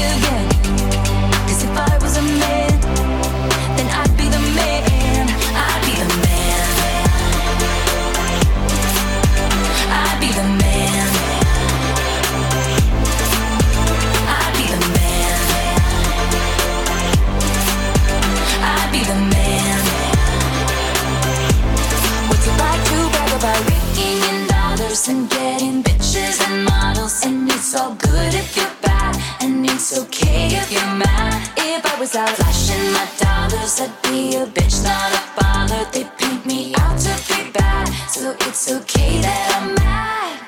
all 27.76 27.94
good 27.94 28.34
if 28.34 28.56
you're 28.56 28.76
bad, 28.82 29.14
and 29.40 29.64
it's 29.64 29.98
okay 29.98 30.48
if 30.60 30.72
you're 30.72 30.94
mad. 30.94 31.32
If 31.56 31.84
I 31.84 32.00
was 32.00 32.14
out 32.14 32.30
flashing 32.30 32.92
my 32.92 33.06
dollars, 33.20 33.80
I'd 33.80 33.92
be 34.02 34.36
a 34.36 34.46
bitch, 34.46 34.82
not 34.82 35.12
a 35.12 35.22
baller. 35.36 35.84
They 35.92 36.04
paint 36.18 36.46
me 36.46 36.74
out 36.80 36.98
to 36.98 37.14
be 37.28 37.50
bad, 37.52 37.86
so 38.08 38.34
it's 38.46 38.70
okay 38.72 39.20
that 39.20 39.44
I'm 39.56 39.74
mad. 39.74 40.40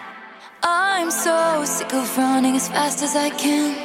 I'm 0.62 1.10
so 1.10 1.64
sick 1.64 1.92
of 1.92 2.16
running 2.16 2.56
as 2.56 2.68
fast 2.68 3.02
as 3.02 3.14
I 3.14 3.30
can. 3.30 3.76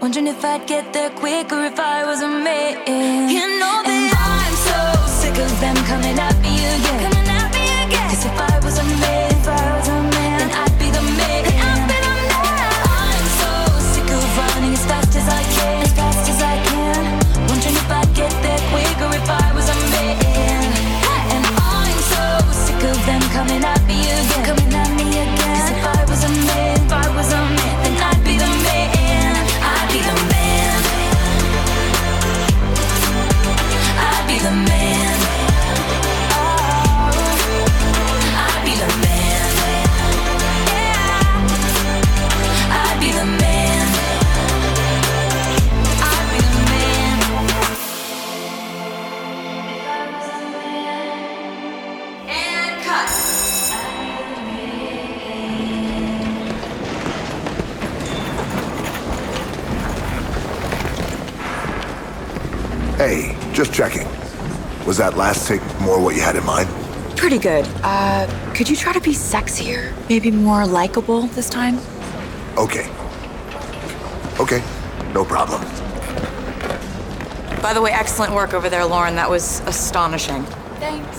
Wondering 0.00 0.26
if 0.26 0.44
I'd 0.44 0.66
get 0.66 0.92
there 0.92 1.10
quicker 1.10 1.64
if 1.64 1.78
I 1.78 2.04
was 2.04 2.22
a 2.22 2.28
man. 2.28 3.30
You 3.30 3.44
know 3.60 3.76
that 3.86 4.02
and 4.02 4.10
I'm 4.10 4.54
so 4.68 4.80
sick 5.20 5.36
of 5.38 5.52
them 5.60 5.76
coming 5.86 6.18
at 6.18 6.36
me 6.42 6.54
again. 6.58 7.02
Coming 7.06 7.28
at 7.38 7.48
me 7.54 7.64
again. 7.86 8.08
Cause 8.10 8.24
if 8.24 8.40
I 8.40 8.51
last 65.22 65.46
take 65.46 65.62
more 65.80 66.02
what 66.02 66.16
you 66.16 66.20
had 66.20 66.34
in 66.34 66.44
mind? 66.44 66.68
Pretty 67.16 67.38
good. 67.38 67.64
Uh, 67.84 68.26
could 68.54 68.68
you 68.68 68.74
try 68.74 68.92
to 68.92 69.00
be 69.00 69.14
sexier? 69.14 69.92
Maybe 70.08 70.32
more 70.32 70.66
likable 70.66 71.28
this 71.38 71.48
time? 71.48 71.78
Okay. 72.58 72.86
Okay, 74.40 74.60
no 75.14 75.24
problem. 75.24 75.60
By 77.62 77.72
the 77.72 77.80
way, 77.80 77.92
excellent 77.92 78.34
work 78.34 78.52
over 78.52 78.68
there, 78.68 78.84
Lauren. 78.84 79.14
That 79.14 79.30
was 79.30 79.60
astonishing. 79.66 80.42
Thanks. 80.80 81.18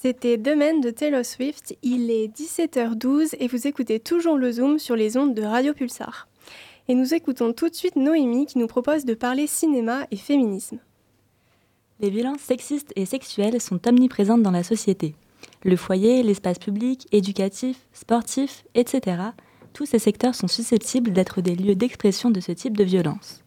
C'était 0.00 0.38
Domaine 0.38 0.80
de 0.80 0.90
Taylor 0.90 1.24
Swift. 1.24 1.76
Il 1.82 2.10
est 2.10 2.28
17h12 2.28 3.34
et 3.40 3.48
vous 3.48 3.66
écoutez 3.66 3.98
toujours 4.00 4.38
le 4.38 4.50
Zoom 4.52 4.78
sur 4.78 4.96
les 4.96 5.16
ondes 5.16 5.34
de 5.34 5.42
Radio 5.42 5.74
Pulsar. 5.74 6.28
Et 6.88 6.94
nous 6.94 7.14
écoutons 7.14 7.52
tout 7.52 7.68
de 7.68 7.74
suite 7.74 7.96
Noémie 7.96 8.46
qui 8.46 8.58
nous 8.58 8.66
propose 8.68 9.04
de 9.04 9.14
parler 9.14 9.46
cinéma 9.46 10.06
et 10.10 10.16
féminisme. 10.16 10.78
Les 12.00 12.10
violences 12.10 12.40
sexistes 12.40 12.92
et 12.94 13.06
sexuelles 13.06 13.60
sont 13.60 13.88
omniprésentes 13.88 14.42
dans 14.42 14.50
la 14.50 14.62
société. 14.62 15.14
Le 15.64 15.76
foyer, 15.76 16.22
l'espace 16.22 16.58
public, 16.58 17.06
éducatif, 17.10 17.78
sportif, 17.92 18.64
etc., 18.74 19.18
tous 19.72 19.86
ces 19.86 19.98
secteurs 19.98 20.34
sont 20.34 20.48
susceptibles 20.48 21.12
d'être 21.12 21.40
des 21.40 21.54
lieux 21.54 21.74
d'expression 21.74 22.30
de 22.30 22.40
ce 22.40 22.52
type 22.52 22.76
de 22.76 22.84
violence. 22.84 23.42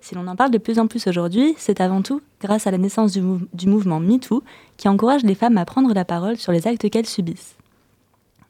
Si 0.00 0.14
l'on 0.14 0.26
en 0.28 0.36
parle 0.36 0.50
de 0.50 0.58
plus 0.58 0.78
en 0.78 0.86
plus 0.86 1.06
aujourd'hui, 1.06 1.54
c'est 1.56 1.80
avant 1.80 2.02
tout 2.02 2.20
grâce 2.40 2.66
à 2.66 2.70
la 2.70 2.78
naissance 2.78 3.12
du, 3.12 3.22
mou- 3.22 3.40
du 3.54 3.66
mouvement 3.66 3.98
MeToo 4.00 4.42
qui 4.76 4.88
encourage 4.88 5.22
les 5.22 5.34
femmes 5.34 5.56
à 5.56 5.64
prendre 5.64 5.94
la 5.94 6.04
parole 6.04 6.36
sur 6.36 6.52
les 6.52 6.66
actes 6.66 6.90
qu'elles 6.90 7.06
subissent. 7.06 7.56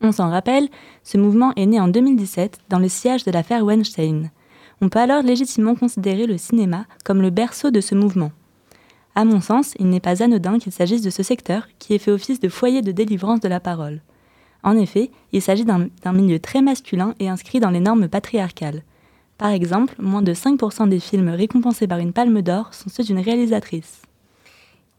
On 0.05 0.13
s'en 0.13 0.29
rappelle, 0.29 0.69
ce 1.03 1.17
mouvement 1.17 1.55
est 1.57 1.65
né 1.65 1.81
en 1.81 1.89
2017 1.89 2.59
dans 2.69 2.79
le 2.79 2.91
sillage 2.91 3.25
de 3.25 3.31
l'affaire 3.31 3.65
Weinstein. 3.65 4.31
On 4.83 4.91
peut 4.91 4.99
alors 4.99 5.23
légitimement 5.23 5.75
considérer 5.75 6.27
le 6.27 6.37
cinéma 6.37 6.85
comme 7.07 7.23
le 7.23 7.31
berceau 7.31 7.71
de 7.71 7.81
ce 7.81 7.95
mouvement. 7.95 8.31
À 9.15 9.25
mon 9.25 9.41
sens, 9.41 9.73
il 9.79 9.89
n'est 9.89 10.01
pas 10.01 10.23
anodin 10.23 10.59
qu'il 10.59 10.73
s'agisse 10.73 11.01
de 11.01 11.09
ce 11.09 11.23
secteur 11.23 11.69
qui 11.79 11.95
ait 11.95 11.99
fait 11.99 12.11
office 12.11 12.39
de 12.39 12.51
foyer 12.51 12.83
de 12.83 12.93
délivrance 12.93 13.41
de 13.41 13.49
la 13.49 13.61
parole. 13.61 14.03
En 14.63 14.77
effet, 14.77 15.11
il 15.33 15.41
s'agit 15.41 15.65
d'un 15.65 16.13
milieu 16.13 16.39
très 16.39 16.61
masculin 16.61 17.15
et 17.19 17.31
inscrit 17.31 17.61
dans 17.61 17.71
les 17.71 17.81
normes 17.81 18.09
patriarcales. 18.09 18.83
Par 19.39 19.53
exemple, 19.53 19.95
moins 19.99 20.21
de 20.21 20.35
5% 20.35 20.87
des 20.87 21.01
films 21.01 21.31
récompensés 21.31 21.87
par 21.87 21.99
une 21.99 22.13
palme 22.13 22.43
d'or 22.43 22.75
sont 22.75 22.91
ceux 22.91 23.05
d'une 23.05 23.21
réalisatrice. 23.21 24.03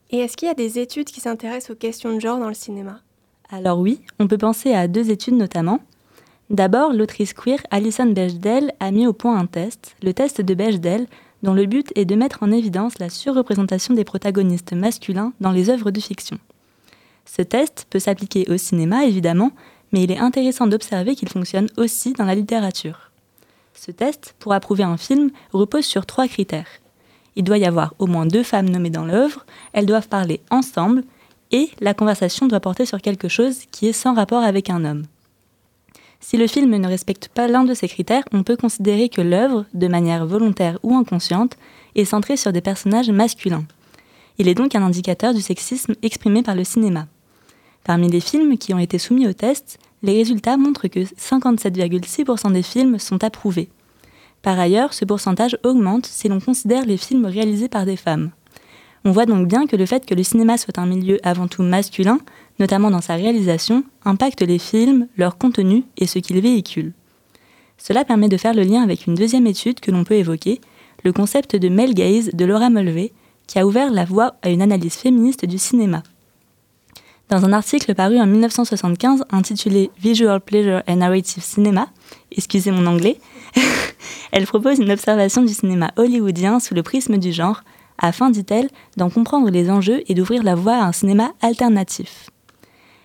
Et 0.09 0.17
est-ce 0.17 0.35
qu'il 0.35 0.47
y 0.47 0.51
a 0.51 0.55
des 0.55 0.79
études 0.79 1.11
qui 1.11 1.21
s'intéressent 1.21 1.75
aux 1.75 1.79
questions 1.79 2.15
de 2.15 2.19
genre 2.19 2.39
dans 2.39 2.47
le 2.47 2.55
cinéma? 2.55 3.01
Alors 3.49 3.79
oui, 3.79 4.01
on 4.19 4.27
peut 4.27 4.37
penser 4.37 4.73
à 4.73 4.87
deux 4.87 5.11
études 5.11 5.35
notamment. 5.35 5.79
D'abord, 6.49 6.93
l'autrice 6.93 7.33
queer 7.33 7.59
Alison 7.71 8.05
Bechdel 8.05 8.73
a 8.79 8.91
mis 8.91 9.07
au 9.07 9.13
point 9.13 9.37
un 9.37 9.45
test, 9.45 9.95
le 10.03 10.13
test 10.13 10.41
de 10.41 10.53
Bechdel, 10.53 11.07
dont 11.43 11.53
le 11.53 11.65
but 11.65 11.91
est 11.95 12.05
de 12.05 12.15
mettre 12.15 12.43
en 12.43 12.51
évidence 12.51 12.99
la 12.99 13.09
surreprésentation 13.09 13.93
des 13.93 14.03
protagonistes 14.03 14.73
masculins 14.73 15.33
dans 15.39 15.51
les 15.51 15.69
œuvres 15.69 15.91
de 15.91 15.99
fiction. 15.99 16.37
Ce 17.25 17.41
test 17.41 17.87
peut 17.89 17.99
s'appliquer 17.99 18.49
au 18.49 18.57
cinéma, 18.57 19.05
évidemment, 19.05 19.51
mais 19.91 20.03
il 20.03 20.11
est 20.11 20.19
intéressant 20.19 20.67
d'observer 20.67 21.15
qu'il 21.15 21.29
fonctionne 21.29 21.67
aussi 21.77 22.13
dans 22.13 22.25
la 22.25 22.35
littérature. 22.35 23.11
Ce 23.73 23.91
test, 23.91 24.35
pour 24.39 24.53
approuver 24.53 24.83
un 24.83 24.97
film, 24.97 25.31
repose 25.51 25.85
sur 25.85 26.05
trois 26.05 26.27
critères. 26.27 26.67
Il 27.35 27.43
doit 27.43 27.57
y 27.57 27.65
avoir 27.65 27.93
au 27.99 28.07
moins 28.07 28.25
deux 28.25 28.43
femmes 28.43 28.69
nommées 28.69 28.89
dans 28.89 29.05
l'œuvre, 29.05 29.45
elles 29.73 29.85
doivent 29.85 30.07
parler 30.07 30.41
ensemble, 30.49 31.03
et 31.51 31.69
la 31.79 31.93
conversation 31.93 32.47
doit 32.47 32.59
porter 32.59 32.85
sur 32.85 33.01
quelque 33.01 33.27
chose 33.27 33.61
qui 33.71 33.87
est 33.87 33.93
sans 33.93 34.13
rapport 34.13 34.43
avec 34.43 34.69
un 34.69 34.83
homme. 34.85 35.03
Si 36.19 36.37
le 36.37 36.47
film 36.47 36.75
ne 36.75 36.87
respecte 36.87 37.27
pas 37.27 37.47
l'un 37.47 37.65
de 37.65 37.73
ces 37.73 37.87
critères, 37.87 38.23
on 38.31 38.43
peut 38.43 38.57
considérer 38.57 39.09
que 39.09 39.21
l'œuvre, 39.21 39.65
de 39.73 39.87
manière 39.87 40.25
volontaire 40.25 40.79
ou 40.81 40.95
inconsciente, 40.95 41.57
est 41.95 42.05
centrée 42.05 42.37
sur 42.37 42.51
des 42.51 42.61
personnages 42.61 43.11
masculins. 43.11 43.65
Il 44.37 44.47
est 44.47 44.55
donc 44.55 44.75
un 44.75 44.83
indicateur 44.83 45.33
du 45.33 45.41
sexisme 45.41 45.93
exprimé 46.01 46.41
par 46.41 46.55
le 46.55 46.63
cinéma. 46.63 47.07
Parmi 47.83 48.09
les 48.09 48.19
films 48.19 48.57
qui 48.57 48.73
ont 48.73 48.79
été 48.79 48.97
soumis 48.97 49.27
au 49.27 49.33
test, 49.33 49.77
les 50.01 50.13
résultats 50.13 50.57
montrent 50.57 50.87
que 50.87 51.01
57,6% 51.01 52.51
des 52.51 52.63
films 52.63 52.99
sont 52.99 53.23
approuvés. 53.23 53.69
Par 54.41 54.59
ailleurs, 54.59 54.93
ce 54.93 55.05
pourcentage 55.05 55.57
augmente 55.63 56.05
si 56.05 56.27
l'on 56.27 56.39
considère 56.39 56.85
les 56.85 56.97
films 56.97 57.25
réalisés 57.25 57.69
par 57.69 57.85
des 57.85 57.95
femmes. 57.95 58.31
On 59.07 59.11
voit 59.11 59.27
donc 59.27 59.47
bien 59.47 59.67
que 59.67 59.75
le 59.75 59.85
fait 59.85 60.03
que 60.03 60.15
le 60.15 60.23
cinéma 60.23 60.57
soit 60.57 60.79
un 60.79 60.87
milieu 60.87 61.19
avant 61.21 61.47
tout 61.47 61.61
masculin, 61.61 62.17
notamment 62.59 62.89
dans 62.89 63.01
sa 63.01 63.13
réalisation, 63.13 63.83
impacte 64.03 64.41
les 64.41 64.57
films, 64.57 65.07
leur 65.15 65.37
contenu 65.37 65.83
et 65.97 66.07
ce 66.07 66.17
qu'ils 66.17 66.41
véhiculent. 66.41 66.93
Cela 67.77 68.03
permet 68.03 68.29
de 68.29 68.37
faire 68.37 68.55
le 68.55 68.63
lien 68.63 68.81
avec 68.81 69.05
une 69.05 69.13
deuxième 69.13 69.45
étude 69.45 69.79
que 69.79 69.91
l'on 69.91 70.05
peut 70.05 70.15
évoquer, 70.15 70.59
le 71.03 71.13
concept 71.13 71.55
de 71.55 71.69
male 71.69 71.93
gaze 71.93 72.31
de 72.33 72.45
Laura 72.45 72.71
Mulvey, 72.71 73.11
qui 73.45 73.59
a 73.59 73.67
ouvert 73.67 73.91
la 73.91 74.05
voie 74.05 74.37
à 74.41 74.49
une 74.49 74.63
analyse 74.63 74.95
féministe 74.95 75.45
du 75.45 75.59
cinéma. 75.59 76.01
Dans 77.29 77.45
un 77.45 77.53
article 77.53 77.93
paru 77.93 78.19
en 78.19 78.25
1975 78.25 79.25
intitulé 79.29 79.91
Visual 79.99 80.41
Pleasure 80.41 80.81
and 80.87 80.97
Narrative 80.97 81.43
Cinema, 81.43 81.89
excusez 82.31 82.71
mon 82.71 82.87
anglais, 82.87 83.19
elle 84.31 84.47
propose 84.47 84.79
une 84.79 84.91
observation 84.91 85.43
du 85.43 85.53
cinéma 85.53 85.91
hollywoodien 85.95 86.59
sous 86.59 86.73
le 86.73 86.81
prisme 86.81 87.17
du 87.17 87.31
genre, 87.31 87.63
afin, 87.97 88.29
dit-elle, 88.29 88.69
d'en 88.97 89.09
comprendre 89.09 89.49
les 89.49 89.69
enjeux 89.69 90.03
et 90.07 90.13
d'ouvrir 90.13 90.43
la 90.43 90.55
voie 90.55 90.75
à 90.75 90.85
un 90.85 90.91
cinéma 90.91 91.33
alternatif. 91.41 92.29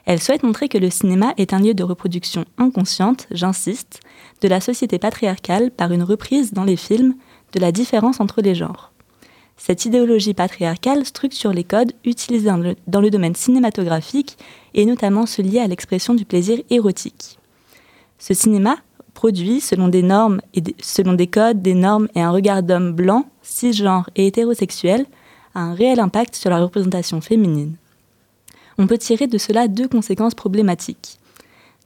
Elle 0.07 0.21
souhaite 0.21 0.43
montrer 0.43 0.69
que 0.69 0.79
le 0.79 0.91
cinéma 0.91 1.35
est 1.37 1.53
un 1.53 1.61
lieu 1.61 1.75
de 1.75 1.85
reproduction 1.85 2.45
inconsciente, 2.59 3.27
j'insiste, 3.31 4.01
de 4.41 4.49
la 4.49 4.61
société 4.61 4.99
patriarcale 4.99 5.71
par 5.71 5.93
une 5.93 6.03
reprise 6.03 6.53
dans 6.53 6.65
les 6.65 6.77
films 6.77 7.15
de 7.53 7.61
la 7.61 7.73
différence 7.73 8.21
entre 8.21 8.41
les 8.41 8.55
genres. 8.55 8.93
Cette 9.57 9.85
idéologie 9.85 10.33
patriarcale 10.33 11.05
structure 11.05 11.53
les 11.53 11.65
codes 11.65 11.93
utilisés 12.05 12.49
dans 12.87 13.01
le, 13.03 13.11
domaine 13.11 13.35
cinématographique 13.35 14.39
et 14.73 14.87
notamment 14.87 15.27
ceux 15.27 15.43
liés 15.43 15.61
à 15.61 15.67
l'expression 15.67 16.15
du 16.15 16.25
plaisir 16.25 16.59
érotique. 16.71 17.39
Ce 18.19 18.33
cinéma, 18.33 18.79
produit 19.21 19.61
selon 19.61 19.89
des 19.89 20.03
selon 20.81 21.13
des 21.13 21.27
codes, 21.27 21.61
des 21.61 21.75
normes 21.75 22.09
et 22.15 22.23
un 22.23 22.31
regard 22.31 22.63
d'homme 22.63 22.93
blanc, 22.93 23.27
cisgenre 23.43 24.09
et 24.17 24.27
hétérosexuel, 24.27 25.05
a 25.55 25.61
un 25.61 25.75
réel 25.75 26.01
impact 26.01 26.35
sur 26.35 26.49
la 26.49 26.59
représentation 26.59 27.21
féminine. 27.21 27.75
On 28.79 28.87
peut 28.87 28.97
tirer 28.97 29.27
de 29.27 29.37
cela 29.37 29.69
deux 29.69 29.89
conséquences 29.89 30.35
problématiques. 30.35 31.19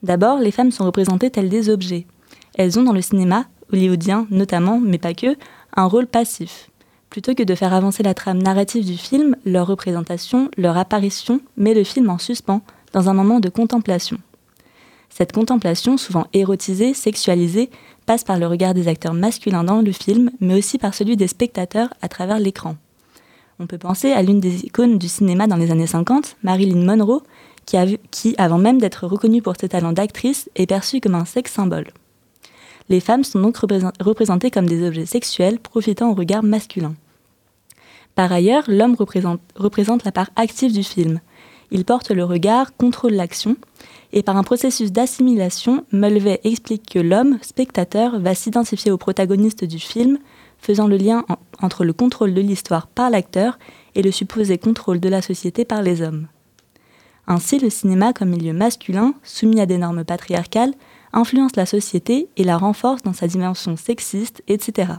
D'abord, 0.05 0.39
les 0.39 0.53
femmes 0.53 0.71
sont 0.71 0.85
représentées 0.85 1.29
telles 1.29 1.49
des 1.49 1.71
objets. 1.71 2.07
Elles 2.55 2.79
ont 2.79 2.85
dans 2.85 2.93
le 2.93 3.03
cinéma, 3.03 3.47
hollywoodien 3.73 4.29
notamment, 4.31 4.79
mais 4.79 4.99
pas 4.99 5.13
que, 5.13 5.37
un 5.75 5.87
rôle 5.87 6.07
passif. 6.07 6.71
Plutôt 7.11 7.35
que 7.35 7.43
de 7.43 7.57
faire 7.57 7.75
avancer 7.75 8.05
la 8.05 8.15
trame 8.15 8.41
narrative 8.41 8.87
du 8.87 8.97
film, 8.97 9.35
leur 9.45 9.67
représentation, 9.67 10.53
leur 10.57 10.77
apparition 10.77 11.41
met 11.57 11.75
le 11.75 11.83
film 11.83 12.11
en 12.11 12.19
suspens, 12.19 12.63
dans 12.93 13.09
un 13.09 13.13
moment 13.13 13.41
de 13.41 13.49
contemplation. 13.49 14.19
Cette 15.17 15.31
contemplation, 15.31 15.97
souvent 15.97 16.27
érotisée, 16.33 16.93
sexualisée, 16.93 17.71
passe 18.05 18.25
par 18.25 18.37
le 18.37 18.49
regard 18.49 18.75
des 18.75 18.89
acteurs 18.89 19.15
masculins 19.15 19.63
dans 19.63 19.81
le 19.81 19.93
film, 19.93 20.33
mais 20.41 20.59
aussi 20.59 20.77
par 20.77 20.93
celui 20.93 21.17
des 21.17 21.29
spectateurs 21.29 21.95
à 22.03 22.09
travers 22.09 22.41
l'écran. 22.41 22.75
On 23.61 23.69
peut 23.69 23.79
penser 23.79 24.11
à 24.11 24.23
l'une 24.23 24.41
des 24.41 24.65
icônes 24.65 24.99
du 24.99 25.07
cinéma 25.07 25.47
dans 25.47 25.55
les 25.55 25.71
années 25.71 25.87
50, 25.87 26.39
Marilyn 26.43 26.85
Monroe, 26.85 27.23
qui, 27.65 28.35
avant 28.39 28.59
même 28.59 28.81
d'être 28.81 29.07
reconnue 29.07 29.41
pour 29.41 29.55
ses 29.57 29.69
talents 29.69 29.93
d'actrice, 29.93 30.51
est 30.57 30.67
perçue 30.67 31.01
comme 31.01 31.15
un 31.15 31.25
sexe 31.25 31.53
symbole. 31.53 31.93
Les 32.89 32.99
femmes 32.99 33.23
sont 33.23 33.41
donc 33.41 33.57
représentées 33.57 34.51
comme 34.51 34.69
des 34.69 34.85
objets 34.85 35.07
sexuels 35.07 35.61
profitant 35.61 36.11
au 36.11 36.15
regard 36.15 36.43
masculin. 36.43 36.97
Par 38.17 38.33
ailleurs, 38.33 38.65
l'homme 38.67 38.97
représente, 38.97 40.05
la 40.05 40.11
part 40.11 40.31
active 40.35 40.73
du 40.73 40.83
film. 40.83 41.21
Il 41.71 41.85
porte 41.85 42.11
le 42.11 42.25
regard, 42.25 42.77
contrôle 42.77 43.13
l'action, 43.13 43.57
et 44.13 44.23
par 44.23 44.37
un 44.37 44.43
processus 44.43 44.93
d'assimilation, 44.93 45.85
Mulvey 45.93 46.41
explique 46.45 46.89
que 46.89 46.99
l'homme, 46.99 47.39
spectateur, 47.43 48.21
va 48.21 48.35
s'identifier 48.35 48.93
au 48.93 48.97
protagoniste 48.97 49.65
du 49.65 49.79
film, 49.79 50.19
faisant 50.59 50.87
le 50.87 50.97
lien 50.97 51.25
entre 51.61 51.85
le 51.85 51.93
contrôle 51.93 52.33
de 52.33 52.41
l'histoire 52.41 52.87
par 52.87 53.11
l'acteur 53.11 53.59
et 53.95 54.03
le 54.03 54.11
supposé 54.11 54.57
contrôle 54.59 55.01
de 55.01 55.09
la 55.09 55.21
société 55.21 55.65
par 55.65 55.83
les 55.83 56.01
hommes. 56.01 56.29
Ainsi, 57.27 57.59
le 57.59 57.71
cinéma 57.71 58.13
comme 58.13 58.31
milieu 58.31 58.53
masculin, 58.53 59.15
soumis 59.23 59.61
à 59.61 59.67
des 59.67 59.79
normes 59.79 60.05
patriarcales, 60.05 60.75
influence 61.13 61.57
la 61.57 61.67
société 61.67 62.29
et 62.37 62.45
la 62.45 62.59
renforce 62.59 63.03
dans 63.03 63.13
sa 63.13 63.27
dimension 63.27 63.77
sexiste, 63.77 64.43
etc. 64.49 64.93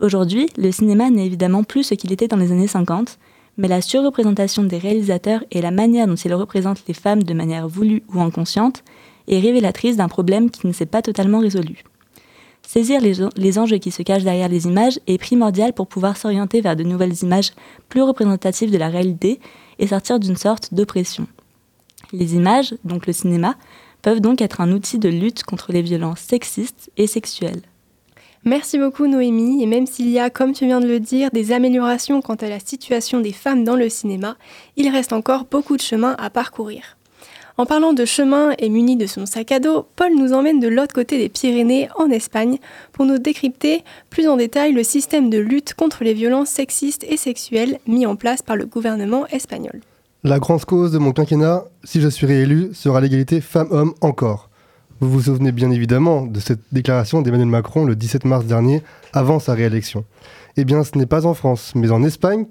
Aujourd'hui, 0.00 0.48
le 0.56 0.72
cinéma 0.72 1.10
n'est 1.10 1.26
évidemment 1.26 1.62
plus 1.62 1.84
ce 1.84 1.94
qu'il 1.94 2.12
était 2.12 2.28
dans 2.28 2.36
les 2.36 2.50
années 2.50 2.66
50, 2.66 3.18
mais 3.62 3.68
la 3.68 3.80
surreprésentation 3.80 4.64
des 4.64 4.76
réalisateurs 4.76 5.44
et 5.52 5.62
la 5.62 5.70
manière 5.70 6.08
dont 6.08 6.16
ils 6.16 6.34
représentent 6.34 6.82
les 6.88 6.94
femmes 6.94 7.22
de 7.22 7.32
manière 7.32 7.68
voulue 7.68 8.02
ou 8.12 8.20
inconsciente 8.20 8.82
est 9.28 9.38
révélatrice 9.38 9.96
d'un 9.96 10.08
problème 10.08 10.50
qui 10.50 10.66
ne 10.66 10.72
s'est 10.72 10.84
pas 10.84 11.00
totalement 11.00 11.38
résolu. 11.38 11.84
Saisir 12.66 13.00
les, 13.00 13.58
enjeux 13.58 13.78
qui 13.78 13.92
se 13.92 14.02
cachent 14.02 14.24
derrière 14.24 14.48
les 14.48 14.66
images 14.66 14.98
est 15.06 15.18
primordial 15.18 15.74
pour 15.74 15.86
pouvoir 15.86 16.16
s'orienter 16.16 16.60
vers 16.60 16.74
de 16.74 16.82
nouvelles 16.82 17.22
images 17.22 17.52
plus 17.88 18.02
représentatives 18.02 18.72
de 18.72 18.78
la 18.78 18.88
réalité 18.88 19.38
et 19.78 19.86
sortir 19.86 20.18
d'une 20.18 20.36
sorte 20.36 20.74
d'oppression. 20.74 21.28
Les 22.12 22.34
images, 22.34 22.74
donc 22.82 23.06
le 23.06 23.12
cinéma, 23.12 23.54
peuvent 24.02 24.20
donc 24.20 24.42
être 24.42 24.60
un 24.60 24.72
outil 24.72 24.98
de 24.98 25.08
lutte 25.08 25.44
contre 25.44 25.70
les 25.70 25.82
violences 25.82 26.20
sexistes 26.20 26.90
et 26.96 27.06
sexuelles. 27.06 27.62
Merci 28.44 28.76
beaucoup 28.76 29.06
Noémie, 29.06 29.62
et 29.62 29.66
même 29.66 29.86
s'il 29.86 30.08
y 30.08 30.18
a, 30.18 30.28
comme 30.28 30.52
tu 30.52 30.66
viens 30.66 30.80
de 30.80 30.88
le 30.88 30.98
dire, 30.98 31.30
des 31.32 31.52
améliorations 31.52 32.20
quant 32.20 32.34
à 32.34 32.48
la 32.48 32.58
situation 32.58 33.20
des 33.20 33.32
femmes 33.32 33.62
dans 33.62 33.76
le 33.76 33.88
cinéma, 33.88 34.36
il 34.76 34.88
reste 34.88 35.12
encore 35.12 35.44
beaucoup 35.48 35.76
de 35.76 35.82
chemin 35.82 36.16
à 36.18 36.28
parcourir. 36.28 36.96
En 37.56 37.66
parlant 37.66 37.92
de 37.92 38.04
chemin 38.04 38.52
et 38.58 38.68
muni 38.68 38.96
de 38.96 39.06
son 39.06 39.26
sac 39.26 39.52
à 39.52 39.60
dos, 39.60 39.86
Paul 39.94 40.16
nous 40.16 40.32
emmène 40.32 40.58
de 40.58 40.66
l'autre 40.66 40.92
côté 40.92 41.18
des 41.18 41.28
Pyrénées, 41.28 41.88
en 41.96 42.10
Espagne, 42.10 42.58
pour 42.92 43.04
nous 43.04 43.18
décrypter 43.18 43.84
plus 44.10 44.26
en 44.26 44.36
détail 44.36 44.72
le 44.72 44.82
système 44.82 45.30
de 45.30 45.38
lutte 45.38 45.74
contre 45.74 46.02
les 46.02 46.14
violences 46.14 46.48
sexistes 46.48 47.04
et 47.08 47.16
sexuelles 47.16 47.78
mis 47.86 48.06
en 48.06 48.16
place 48.16 48.42
par 48.42 48.56
le 48.56 48.66
gouvernement 48.66 49.24
espagnol. 49.28 49.82
La 50.24 50.40
grande 50.40 50.64
cause 50.64 50.90
de 50.90 50.98
mon 50.98 51.12
quinquennat, 51.12 51.64
si 51.84 52.00
je 52.00 52.08
suis 52.08 52.26
réélu, 52.26 52.70
sera 52.72 53.00
l'égalité 53.00 53.40
femmes-hommes 53.40 53.94
encore. 54.00 54.48
Vous 55.02 55.10
vous 55.10 55.22
souvenez 55.22 55.50
bien 55.50 55.72
évidemment 55.72 56.24
de 56.26 56.38
cette 56.38 56.60
déclaration 56.70 57.22
d'Emmanuel 57.22 57.48
Macron 57.48 57.84
le 57.84 57.96
17 57.96 58.24
mars 58.24 58.44
dernier, 58.44 58.82
avant 59.12 59.40
sa 59.40 59.52
réélection. 59.52 60.04
Eh 60.56 60.64
bien, 60.64 60.84
ce 60.84 60.96
n'est 60.96 61.06
pas 61.06 61.26
en 61.26 61.34
France, 61.34 61.72
mais 61.74 61.90
en 61.90 62.04
Espagne 62.04 62.46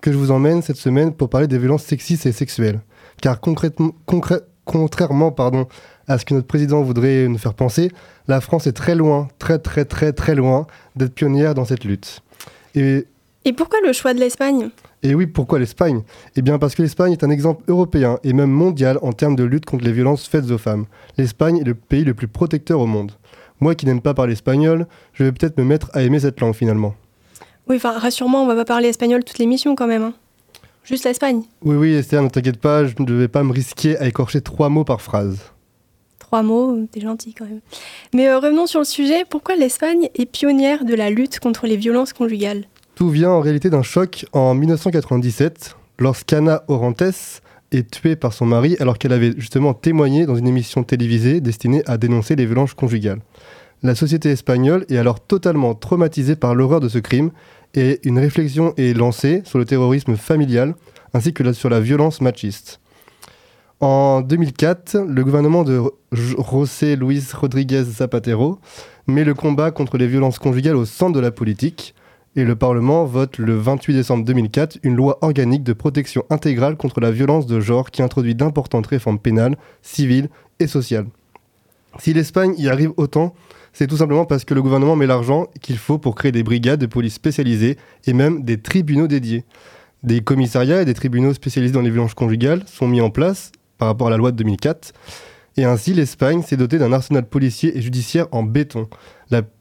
que 0.00 0.10
je 0.10 0.16
vous 0.16 0.32
emmène 0.32 0.62
cette 0.62 0.78
semaine 0.78 1.12
pour 1.12 1.28
parler 1.28 1.46
des 1.46 1.58
violences 1.58 1.84
sexistes 1.84 2.26
et 2.26 2.32
sexuelles. 2.32 2.80
Car 3.20 3.38
concrètement, 3.38 3.92
contrairement 4.64 5.32
à 6.08 6.18
ce 6.18 6.24
que 6.24 6.34
notre 6.34 6.48
président 6.48 6.82
voudrait 6.82 7.28
nous 7.28 7.38
faire 7.38 7.54
penser, 7.54 7.92
la 8.26 8.40
France 8.40 8.66
est 8.66 8.72
très 8.72 8.96
loin, 8.96 9.28
très 9.38 9.60
très 9.60 9.84
très 9.84 10.12
très 10.12 10.34
loin 10.34 10.66
d'être 10.96 11.14
pionnière 11.14 11.54
dans 11.54 11.64
cette 11.64 11.84
lutte. 11.84 12.20
Et 12.74 13.06
pourquoi 13.56 13.78
le 13.86 13.92
choix 13.92 14.12
de 14.12 14.18
l'Espagne? 14.18 14.70
Et 15.02 15.14
oui, 15.14 15.26
pourquoi 15.26 15.58
l'Espagne? 15.58 16.02
Eh 16.36 16.42
bien 16.42 16.58
parce 16.58 16.74
que 16.74 16.82
l'Espagne 16.82 17.12
est 17.12 17.24
un 17.24 17.30
exemple 17.30 17.64
européen 17.68 18.18
et 18.22 18.32
même 18.32 18.50
mondial 18.50 18.98
en 19.02 19.12
termes 19.12 19.36
de 19.36 19.44
lutte 19.44 19.66
contre 19.66 19.84
les 19.84 19.92
violences 19.92 20.28
faites 20.28 20.50
aux 20.50 20.58
femmes. 20.58 20.86
L'Espagne 21.18 21.58
est 21.58 21.64
le 21.64 21.74
pays 21.74 22.04
le 22.04 22.14
plus 22.14 22.28
protecteur 22.28 22.80
au 22.80 22.86
monde. 22.86 23.12
Moi 23.60 23.74
qui 23.74 23.86
n'aime 23.86 24.00
pas 24.00 24.14
parler 24.14 24.32
espagnol, 24.32 24.86
je 25.12 25.24
vais 25.24 25.32
peut-être 25.32 25.58
me 25.58 25.64
mettre 25.64 25.90
à 25.92 26.02
aimer 26.02 26.20
cette 26.20 26.40
langue 26.40 26.54
finalement. 26.54 26.94
Oui, 27.68 27.76
enfin, 27.76 27.98
rassure-moi, 27.98 28.40
on 28.40 28.46
va 28.46 28.54
pas 28.54 28.64
parler 28.64 28.88
espagnol 28.88 29.24
toute 29.24 29.38
l'émission 29.38 29.74
quand 29.74 29.86
même. 29.86 30.02
Hein. 30.02 30.14
Juste 30.84 31.04
l'Espagne. 31.04 31.42
Oui, 31.62 31.76
oui, 31.76 31.94
Esther, 31.94 32.22
ne 32.22 32.28
t'inquiète 32.28 32.60
pas, 32.60 32.84
je 32.84 32.94
ne 32.98 33.12
vais 33.12 33.28
pas 33.28 33.44
me 33.44 33.52
risquer 33.52 33.96
à 33.98 34.06
écorcher 34.06 34.40
trois 34.40 34.68
mots 34.68 34.84
par 34.84 35.00
phrase. 35.00 35.38
Trois 36.18 36.42
mots, 36.42 36.76
t'es 36.90 37.00
gentil 37.00 37.34
quand 37.34 37.44
même. 37.44 37.60
Mais 38.14 38.28
euh, 38.28 38.38
revenons 38.38 38.66
sur 38.66 38.80
le 38.80 38.84
sujet, 38.84 39.24
pourquoi 39.28 39.54
l'Espagne 39.54 40.08
est 40.14 40.26
pionnière 40.26 40.84
de 40.84 40.94
la 40.94 41.10
lutte 41.10 41.38
contre 41.38 41.66
les 41.66 41.76
violences 41.76 42.12
conjugales? 42.12 42.64
Tout 42.94 43.10
vient 43.10 43.30
en 43.30 43.40
réalité 43.40 43.70
d'un 43.70 43.82
choc 43.82 44.26
en 44.32 44.54
1997, 44.54 45.76
lorsqu'Anna 45.98 46.64
Orantes 46.68 47.40
est 47.72 47.90
tuée 47.90 48.16
par 48.16 48.32
son 48.32 48.46
mari 48.46 48.76
alors 48.80 48.98
qu'elle 48.98 49.12
avait 49.12 49.32
justement 49.36 49.74
témoigné 49.74 50.26
dans 50.26 50.36
une 50.36 50.46
émission 50.46 50.82
télévisée 50.82 51.40
destinée 51.40 51.82
à 51.86 51.96
dénoncer 51.96 52.36
les 52.36 52.46
violences 52.46 52.74
conjugales. 52.74 53.20
La 53.82 53.94
société 53.94 54.30
espagnole 54.30 54.84
est 54.88 54.98
alors 54.98 55.20
totalement 55.20 55.74
traumatisée 55.74 56.36
par 56.36 56.54
l'horreur 56.54 56.80
de 56.80 56.88
ce 56.88 56.98
crime 56.98 57.30
et 57.74 58.00
une 58.04 58.18
réflexion 58.18 58.74
est 58.76 58.96
lancée 58.96 59.42
sur 59.44 59.58
le 59.58 59.64
terrorisme 59.64 60.16
familial 60.16 60.74
ainsi 61.14 61.32
que 61.32 61.52
sur 61.52 61.70
la 61.70 61.80
violence 61.80 62.20
machiste. 62.20 62.80
En 63.80 64.20
2004, 64.20 64.98
le 65.08 65.24
gouvernement 65.24 65.64
de 65.64 65.82
José 66.12 66.94
Luis 66.94 67.24
Rodríguez 67.34 67.82
Zapatero 67.82 68.60
met 69.08 69.24
le 69.24 69.34
combat 69.34 69.72
contre 69.72 69.98
les 69.98 70.06
violences 70.06 70.38
conjugales 70.38 70.76
au 70.76 70.84
centre 70.84 71.14
de 71.14 71.20
la 71.20 71.32
politique 71.32 71.94
et 72.34 72.44
le 72.44 72.56
Parlement 72.56 73.04
vote 73.04 73.38
le 73.38 73.56
28 73.56 73.94
décembre 73.94 74.24
2004 74.24 74.78
une 74.82 74.96
loi 74.96 75.18
organique 75.20 75.62
de 75.62 75.72
protection 75.72 76.24
intégrale 76.30 76.76
contre 76.76 77.00
la 77.00 77.10
violence 77.10 77.46
de 77.46 77.60
genre 77.60 77.90
qui 77.90 78.02
introduit 78.02 78.34
d'importantes 78.34 78.86
réformes 78.86 79.18
pénales, 79.18 79.56
civiles 79.82 80.28
et 80.58 80.66
sociales. 80.66 81.06
Si 81.98 82.14
l'Espagne 82.14 82.54
y 82.56 82.68
arrive 82.68 82.92
autant, 82.96 83.34
c'est 83.74 83.86
tout 83.86 83.98
simplement 83.98 84.24
parce 84.24 84.44
que 84.44 84.54
le 84.54 84.62
gouvernement 84.62 84.96
met 84.96 85.06
l'argent 85.06 85.46
qu'il 85.60 85.76
faut 85.76 85.98
pour 85.98 86.14
créer 86.14 86.32
des 86.32 86.42
brigades 86.42 86.80
de 86.80 86.86
police 86.86 87.14
spécialisées 87.14 87.76
et 88.06 88.12
même 88.14 88.44
des 88.44 88.60
tribunaux 88.60 89.08
dédiés. 89.08 89.44
Des 90.02 90.20
commissariats 90.20 90.82
et 90.82 90.84
des 90.84 90.94
tribunaux 90.94 91.34
spécialisés 91.34 91.74
dans 91.74 91.82
les 91.82 91.90
violences 91.90 92.14
conjugales 92.14 92.62
sont 92.66 92.88
mis 92.88 93.00
en 93.00 93.10
place 93.10 93.52
par 93.76 93.88
rapport 93.88 94.08
à 94.08 94.10
la 94.10 94.16
loi 94.16 94.32
de 94.32 94.36
2004. 94.36 94.92
Et 95.58 95.64
ainsi, 95.64 95.92
l'Espagne 95.92 96.42
s'est 96.42 96.56
dotée 96.56 96.78
d'un 96.78 96.92
arsenal 96.92 97.26
policier 97.26 97.76
et 97.76 97.82
judiciaire 97.82 98.26
en 98.32 98.42
béton 98.42 98.88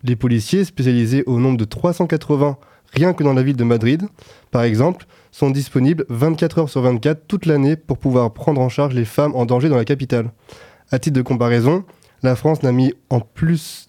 les 0.04 0.16
policiers, 0.16 0.66
spécialisés 0.66 1.24
au 1.26 1.40
nombre 1.40 1.58
de 1.58 1.66
380 1.66 2.58
rien 2.94 3.14
que 3.14 3.24
dans 3.24 3.34
la 3.34 3.44
ville 3.44 3.56
de 3.56 3.64
Madrid, 3.64 4.04
par 4.52 4.64
exemple, 4.64 5.06
sont 5.32 5.50
disponibles 5.50 6.06
24 6.10 6.60
heures 6.60 6.70
sur 6.70 6.82
24 6.82 7.26
toute 7.28 7.46
l'année 7.46 7.76
pour 7.76 7.98
pouvoir 7.98 8.34
prendre 8.34 8.62
en 8.62 8.70
charge 8.70 8.94
les 8.94 9.06
femmes 9.06 9.34
en 9.36 9.46
danger 9.46 9.70
dans 9.70 9.78
la 9.78 9.86
capitale. 9.86 10.32
À 10.92 11.00
titre 11.00 11.16
de 11.16 11.22
comparaison, 11.22 11.86
la 12.22 12.36
France 12.36 12.64
n'a 12.64 12.72
mis 12.72 12.94
en 13.10 13.22
plus 13.22 13.88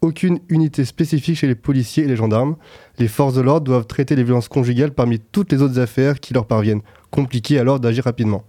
aucune 0.00 0.38
unité 0.48 0.84
spécifique 0.84 1.36
chez 1.36 1.46
les 1.48 1.54
policiers 1.54 2.04
et 2.04 2.06
les 2.06 2.16
gendarmes. 2.16 2.56
Les 2.98 3.08
forces 3.08 3.34
de 3.34 3.40
l'ordre 3.40 3.64
doivent 3.64 3.86
traiter 3.86 4.14
les 4.14 4.22
violences 4.22 4.48
conjugales 4.48 4.92
parmi 4.92 5.18
toutes 5.18 5.50
les 5.50 5.62
autres 5.62 5.80
affaires 5.80 6.20
qui 6.20 6.34
leur 6.34 6.46
parviennent. 6.46 6.82
Compliqué 7.10 7.58
alors 7.58 7.80
d'agir 7.80 8.04
rapidement. 8.04 8.44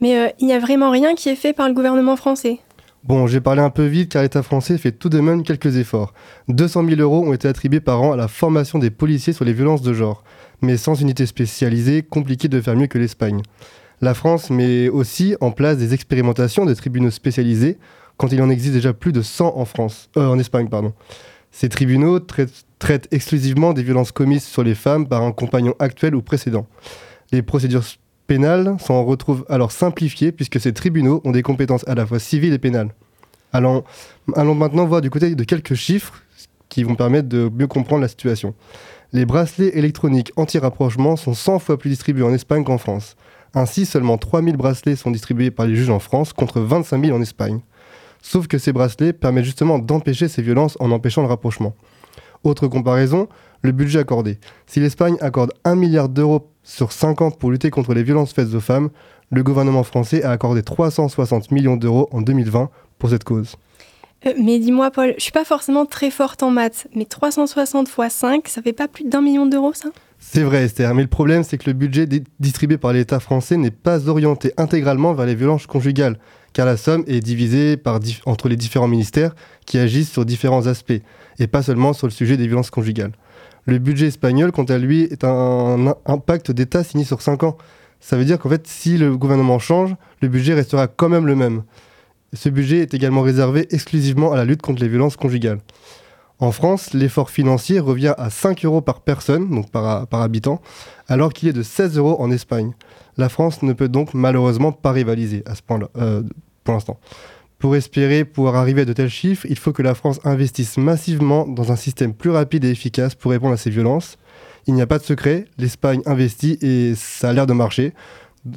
Mais 0.00 0.18
euh, 0.18 0.28
il 0.38 0.46
n'y 0.46 0.54
a 0.54 0.58
vraiment 0.58 0.90
rien 0.90 1.14
qui 1.14 1.28
est 1.28 1.36
fait 1.36 1.52
par 1.52 1.68
le 1.68 1.74
gouvernement 1.74 2.16
français? 2.16 2.60
Bon, 3.04 3.26
j'ai 3.26 3.40
parlé 3.40 3.60
un 3.60 3.70
peu 3.70 3.84
vite 3.84 4.12
car 4.12 4.22
l'État 4.22 4.44
français 4.44 4.78
fait 4.78 4.92
tout 4.92 5.08
de 5.08 5.18
même 5.18 5.42
quelques 5.42 5.76
efforts. 5.76 6.14
200 6.48 6.86
000 6.88 7.00
euros 7.00 7.26
ont 7.26 7.32
été 7.32 7.48
attribués 7.48 7.80
par 7.80 8.00
an 8.00 8.12
à 8.12 8.16
la 8.16 8.28
formation 8.28 8.78
des 8.78 8.90
policiers 8.90 9.32
sur 9.32 9.44
les 9.44 9.52
violences 9.52 9.82
de 9.82 9.92
genre. 9.92 10.22
Mais 10.60 10.76
sans 10.76 11.00
unité 11.00 11.26
spécialisée, 11.26 12.02
compliqué 12.02 12.46
de 12.46 12.60
faire 12.60 12.76
mieux 12.76 12.86
que 12.86 12.98
l'Espagne. 12.98 13.42
La 14.00 14.14
France 14.14 14.50
met 14.50 14.88
aussi 14.88 15.34
en 15.40 15.50
place 15.50 15.78
des 15.78 15.94
expérimentations 15.94 16.64
de 16.64 16.74
tribunaux 16.74 17.10
spécialisés 17.10 17.78
quand 18.18 18.30
il 18.30 18.40
en 18.40 18.50
existe 18.50 18.74
déjà 18.74 18.92
plus 18.92 19.12
de 19.12 19.22
100 19.22 19.56
en 19.56 19.64
France, 19.64 20.08
euh, 20.16 20.28
en 20.28 20.38
Espagne, 20.38 20.68
pardon. 20.68 20.92
Ces 21.50 21.68
tribunaux 21.68 22.20
traitent 22.20 22.64
traite 22.82 23.06
exclusivement 23.12 23.72
des 23.74 23.84
violences 23.84 24.10
commises 24.10 24.42
sur 24.42 24.64
les 24.64 24.74
femmes 24.74 25.06
par 25.06 25.22
un 25.22 25.30
compagnon 25.30 25.74
actuel 25.78 26.16
ou 26.16 26.20
précédent. 26.20 26.66
Les 27.30 27.40
procédures 27.40 27.84
pénales 28.32 28.76
s'en 28.78 29.04
retrouvent 29.04 29.44
alors 29.50 29.72
simplifiées 29.72 30.32
puisque 30.32 30.58
ces 30.58 30.72
tribunaux 30.72 31.20
ont 31.24 31.32
des 31.32 31.42
compétences 31.42 31.86
à 31.86 31.94
la 31.94 32.06
fois 32.06 32.18
civiles 32.18 32.54
et 32.54 32.58
pénales. 32.58 32.94
Allons, 33.52 33.84
allons 34.34 34.54
maintenant 34.54 34.86
voir 34.86 35.02
du 35.02 35.10
côté 35.10 35.34
de 35.34 35.44
quelques 35.44 35.74
chiffres 35.74 36.22
qui 36.70 36.82
vont 36.82 36.94
permettre 36.94 37.28
de 37.28 37.50
mieux 37.54 37.66
comprendre 37.66 38.00
la 38.00 38.08
situation. 38.08 38.54
Les 39.12 39.26
bracelets 39.26 39.76
électroniques 39.76 40.32
anti-rapprochement 40.36 41.16
sont 41.16 41.34
100 41.34 41.58
fois 41.58 41.78
plus 41.78 41.90
distribués 41.90 42.24
en 42.24 42.32
Espagne 42.32 42.64
qu'en 42.64 42.78
France. 42.78 43.16
Ainsi, 43.52 43.84
seulement 43.84 44.16
3000 44.16 44.56
bracelets 44.56 44.96
sont 44.96 45.10
distribués 45.10 45.50
par 45.50 45.66
les 45.66 45.76
juges 45.76 45.90
en 45.90 45.98
France 45.98 46.32
contre 46.32 46.60
25 46.60 47.04
000 47.04 47.14
en 47.14 47.20
Espagne. 47.20 47.60
Sauf 48.22 48.46
que 48.46 48.56
ces 48.56 48.72
bracelets 48.72 49.12
permettent 49.12 49.44
justement 49.44 49.78
d'empêcher 49.78 50.28
ces 50.28 50.40
violences 50.40 50.78
en 50.80 50.90
empêchant 50.90 51.20
le 51.20 51.28
rapprochement. 51.28 51.74
Autre 52.44 52.66
comparaison, 52.66 53.28
le 53.62 53.72
budget 53.72 54.00
accordé. 54.00 54.38
Si 54.66 54.80
l'Espagne 54.80 55.16
accorde 55.20 55.52
1 55.64 55.74
milliard 55.76 56.08
d'euros 56.08 56.50
sur 56.62 56.92
5 56.92 57.22
ans 57.22 57.30
pour 57.30 57.50
lutter 57.50 57.70
contre 57.70 57.94
les 57.94 58.02
violences 58.02 58.32
faites 58.32 58.54
aux 58.54 58.60
femmes, 58.60 58.90
le 59.30 59.42
gouvernement 59.42 59.82
français 59.82 60.22
a 60.22 60.30
accordé 60.30 60.62
360 60.62 61.50
millions 61.50 61.76
d'euros 61.76 62.08
en 62.12 62.20
2020 62.20 62.70
pour 62.98 63.10
cette 63.10 63.24
cause. 63.24 63.56
Euh, 64.26 64.32
mais 64.38 64.58
dis-moi, 64.58 64.90
Paul, 64.90 65.14
je 65.16 65.22
suis 65.22 65.32
pas 65.32 65.44
forcément 65.44 65.86
très 65.86 66.10
forte 66.10 66.42
en 66.42 66.50
maths, 66.50 66.86
mais 66.94 67.04
360 67.06 67.88
x 67.88 68.14
5, 68.14 68.46
ça 68.48 68.62
fait 68.62 68.72
pas 68.72 68.88
plus 68.88 69.04
d'un 69.04 69.20
million 69.20 69.46
d'euros, 69.46 69.72
ça? 69.74 69.88
C'est 70.20 70.44
vrai, 70.44 70.64
Esther, 70.64 70.94
mais 70.94 71.02
le 71.02 71.08
problème, 71.08 71.42
c'est 71.42 71.58
que 71.58 71.68
le 71.68 71.72
budget 71.72 72.06
di- 72.06 72.22
distribué 72.38 72.78
par 72.78 72.92
l'État 72.92 73.18
français 73.18 73.56
n'est 73.56 73.72
pas 73.72 74.08
orienté 74.08 74.52
intégralement 74.56 75.14
vers 75.14 75.26
les 75.26 75.34
violences 75.34 75.66
conjugales, 75.66 76.18
car 76.52 76.66
la 76.66 76.76
somme 76.76 77.02
est 77.08 77.18
divisée 77.18 77.76
par 77.76 77.98
entre 78.26 78.48
les 78.48 78.56
différents 78.56 78.86
ministères 78.86 79.34
qui 79.66 79.78
agissent 79.78 80.12
sur 80.12 80.24
différents 80.24 80.68
aspects, 80.68 80.92
et 81.40 81.46
pas 81.48 81.62
seulement 81.62 81.92
sur 81.92 82.06
le 82.06 82.12
sujet 82.12 82.36
des 82.36 82.46
violences 82.46 82.70
conjugales. 82.70 83.12
Le 83.66 83.78
budget 83.78 84.08
espagnol, 84.08 84.50
quant 84.50 84.64
à 84.64 84.78
lui, 84.78 85.02
est 85.02 85.24
un, 85.24 85.94
impact 86.06 86.50
d'État 86.50 86.82
signé 86.82 87.04
sur 87.04 87.22
5 87.22 87.44
ans. 87.44 87.56
Ça 88.00 88.16
veut 88.16 88.24
dire 88.24 88.38
qu'en 88.38 88.48
fait, 88.48 88.66
si 88.66 88.98
le 88.98 89.16
gouvernement 89.16 89.58
change, 89.60 89.94
le 90.20 90.28
budget 90.28 90.54
restera 90.54 90.88
quand 90.88 91.08
même 91.08 91.26
le 91.26 91.36
même. 91.36 91.62
Ce 92.32 92.48
budget 92.48 92.78
est 92.78 92.94
également 92.94 93.22
réservé 93.22 93.68
exclusivement 93.70 94.32
à 94.32 94.36
la 94.36 94.44
lutte 94.44 94.62
contre 94.62 94.82
les 94.82 94.88
violences 94.88 95.16
conjugales. 95.16 95.60
En 96.40 96.50
France, 96.50 96.92
l'effort 96.92 97.30
financier 97.30 97.78
revient 97.78 98.14
à 98.18 98.28
5 98.28 98.64
euros 98.64 98.80
par 98.80 99.02
personne, 99.02 99.48
donc 99.48 99.70
par, 99.70 100.08
par 100.08 100.22
habitant, 100.22 100.60
alors 101.06 101.32
qu'il 101.32 101.48
est 101.48 101.52
de 101.52 101.62
16 101.62 101.98
euros 101.98 102.16
en 102.20 102.32
Espagne. 102.32 102.72
La 103.16 103.28
France 103.28 103.62
ne 103.62 103.72
peut 103.72 103.88
donc 103.88 104.12
malheureusement 104.12 104.72
pas 104.72 104.90
rivaliser 104.90 105.44
à 105.46 105.54
ce 105.54 105.62
point-là, 105.62 105.88
euh, 105.98 106.22
pour 106.64 106.74
l'instant. 106.74 106.98
Pour 107.62 107.76
espérer 107.76 108.24
pouvoir 108.24 108.56
arriver 108.56 108.82
à 108.82 108.84
de 108.84 108.92
tels 108.92 109.08
chiffres, 109.08 109.46
il 109.48 109.56
faut 109.56 109.72
que 109.72 109.82
la 109.82 109.94
France 109.94 110.18
investisse 110.24 110.78
massivement 110.78 111.46
dans 111.46 111.70
un 111.70 111.76
système 111.76 112.12
plus 112.12 112.30
rapide 112.30 112.64
et 112.64 112.70
efficace 112.70 113.14
pour 113.14 113.30
répondre 113.30 113.52
à 113.52 113.56
ces 113.56 113.70
violences. 113.70 114.18
Il 114.66 114.74
n'y 114.74 114.82
a 114.82 114.86
pas 114.88 114.98
de 114.98 115.04
secret, 115.04 115.44
l'Espagne 115.58 116.02
investit 116.04 116.58
et 116.60 116.94
ça 116.96 117.28
a 117.28 117.32
l'air 117.32 117.46
de 117.46 117.52
marcher, 117.52 117.92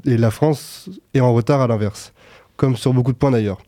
et 0.05 0.17
la 0.17 0.31
France 0.31 0.89
est 1.13 1.19
en 1.19 1.35
retard 1.35 1.61
à 1.61 1.67
l'inverse, 1.67 2.13
comme 2.57 2.75
sur 2.75 2.93
beaucoup 2.93 3.11
de 3.11 3.17
points 3.17 3.29
d'ailleurs. 3.29 3.59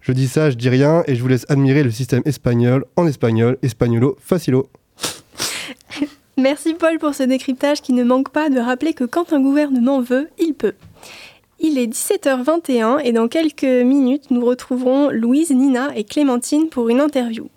Je 0.00 0.12
dis 0.12 0.28
ça, 0.28 0.48
je 0.50 0.54
dis 0.54 0.68
rien, 0.68 1.02
et 1.08 1.16
je 1.16 1.22
vous 1.22 1.28
laisse 1.28 1.46
admirer 1.48 1.82
le 1.82 1.90
système 1.90 2.22
espagnol 2.24 2.84
en 2.94 3.08
espagnol, 3.08 3.58
espagnolo, 3.62 4.16
facilo. 4.20 4.68
Merci 6.38 6.74
Paul 6.74 7.00
pour 7.00 7.16
ce 7.16 7.24
décryptage 7.24 7.82
qui 7.82 7.94
ne 7.94 8.04
manque 8.04 8.30
pas 8.30 8.48
de 8.48 8.60
rappeler 8.60 8.94
que 8.94 9.02
quand 9.02 9.32
un 9.32 9.40
gouvernement 9.40 10.00
veut, 10.00 10.28
il 10.38 10.54
peut. 10.54 10.74
Il 11.66 11.78
est 11.78 11.86
17h21 11.86 13.00
et 13.02 13.12
dans 13.12 13.26
quelques 13.26 13.64
minutes, 13.64 14.30
nous 14.30 14.44
retrouverons 14.44 15.08
Louise, 15.08 15.50
Nina 15.50 15.96
et 15.96 16.04
Clémentine 16.04 16.68
pour 16.68 16.90
une 16.90 17.00
interview. 17.00 17.48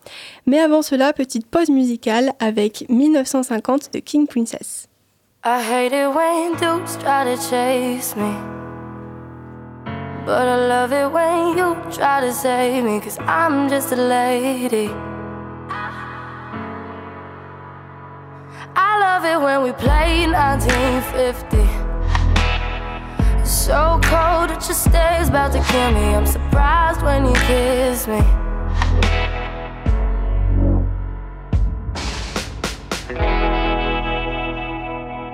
Mais 0.45 0.61
avant 0.61 0.81
cela, 0.81 1.11
petite 1.11 1.45
pause 1.45 1.69
musicale 1.69 2.31
avec 2.39 2.85
1950 2.87 3.93
de 3.93 3.99
King 3.99 4.25
Princess. 4.25 4.87
I 5.43 5.59
hate 5.59 5.91
it 5.91 6.07
when 6.15 6.53
dudes 6.53 6.97
try 6.99 7.25
to 7.25 7.35
chase 7.49 8.15
me. 8.15 8.33
But 10.25 10.47
I 10.47 10.55
love 10.55 10.93
it 10.93 11.11
when 11.11 11.57
you 11.57 11.75
try 11.91 12.21
to 12.21 12.31
save 12.31 12.85
me, 12.85 13.01
cause 13.01 13.19
I'm 13.27 13.67
just 13.67 13.91
a 13.91 13.97
lady. 13.97 14.89
I 18.73 18.99
love 19.01 19.25
it 19.25 19.41
when 19.43 19.63
we 19.63 19.73
play 19.73 20.27
1950. 20.27 21.76
So 23.67 23.99
cold 24.01 24.49
it 24.49 24.61
just 24.61 24.85
stays 24.85 25.27
about 25.27 25.51
to 25.51 25.61
kill 25.61 25.91
me. 25.91 26.15
I'm 26.15 26.25
surprised 26.25 27.01
when 27.01 27.25
you 27.25 27.33
kiss 27.33 28.07
me. 28.07 28.21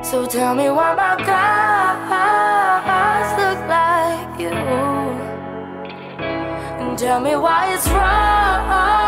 So 0.04 0.26
tell 0.26 0.56
me 0.56 0.72
why 0.72 0.96
my 0.96 1.16
guys 1.30 3.38
look 3.38 3.60
like 3.70 4.40
you. 4.40 4.50
And 6.82 6.98
tell 6.98 7.20
me 7.20 7.36
why 7.36 7.76
it's 7.76 7.88
wrong. 7.90 9.03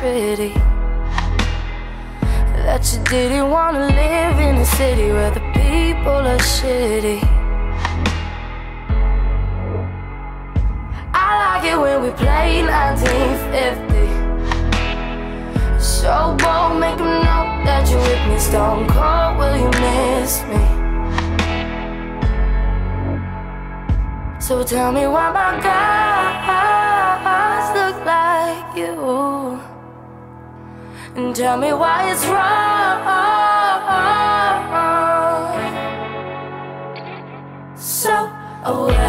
Pretty? 0.00 0.52
That 2.64 2.82
you 2.90 2.98
didn't 3.04 3.50
wanna 3.50 3.86
live 3.86 4.38
in 4.40 4.56
a 4.56 4.64
city 4.64 5.12
where 5.12 5.30
the 5.30 5.40
people 5.52 6.22
are 6.32 6.44
shitty. 6.56 7.20
I 11.12 11.28
like 11.44 11.64
it 11.72 11.78
when 11.78 11.98
we 12.02 12.10
play 12.22 12.62
1950. 12.62 14.08
So 15.78 16.34
bold, 16.40 16.80
make 16.80 17.00
'em 17.00 17.12
know 17.26 17.44
that 17.66 17.82
you're 17.90 18.00
with 18.00 18.24
me. 18.28 18.38
Stone 18.38 18.86
cold, 18.94 19.36
will 19.38 19.56
you 19.64 19.70
miss 19.84 20.32
me? 20.50 20.62
So 24.38 24.62
tell 24.64 24.90
me 24.92 25.04
why 25.14 25.26
my 25.40 25.52
guys 25.68 27.66
look 27.76 27.96
like 28.06 28.68
you. 28.80 29.69
And 31.16 31.34
tell 31.34 31.56
me 31.58 31.72
why 31.72 32.10
it's 32.12 32.24
wrong. 32.26 32.80
So 37.76 38.30
away 38.64 38.99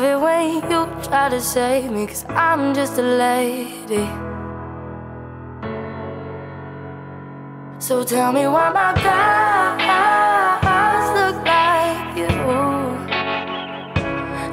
love 0.00 0.12
it 0.12 0.18
when 0.22 0.54
you 0.70 0.86
try 1.02 1.28
to 1.28 1.40
save 1.40 1.90
me, 1.90 2.06
cause 2.06 2.24
I'm 2.28 2.72
just 2.74 2.96
a 2.98 3.02
lady. 3.02 4.06
So 7.78 8.04
tell 8.04 8.32
me 8.32 8.46
why 8.46 8.70
my 8.70 8.92
guys 9.82 11.10
look 11.18 11.44
like 11.44 12.16
you, 12.16 12.28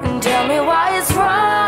and 0.05 0.21
tell 0.21 0.47
me 0.47 0.59
why 0.59 0.97
it's 0.97 1.11
wrong. 1.13 1.66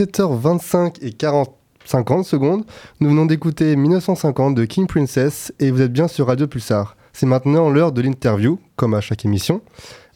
17h25 0.00 0.96
et 1.02 1.12
40 1.12 1.54
50 1.84 2.24
secondes. 2.24 2.64
Nous 3.00 3.08
venons 3.08 3.26
d'écouter 3.26 3.74
1950 3.74 4.54
de 4.54 4.64
King 4.64 4.86
Princess 4.86 5.52
et 5.58 5.70
vous 5.70 5.82
êtes 5.82 5.92
bien 5.92 6.08
sur 6.08 6.28
Radio 6.28 6.46
Pulsar. 6.46 6.96
C'est 7.12 7.26
maintenant 7.26 7.68
l'heure 7.68 7.90
de 7.90 8.00
l'interview, 8.00 8.58
comme 8.76 8.94
à 8.94 9.00
chaque 9.00 9.24
émission. 9.24 9.60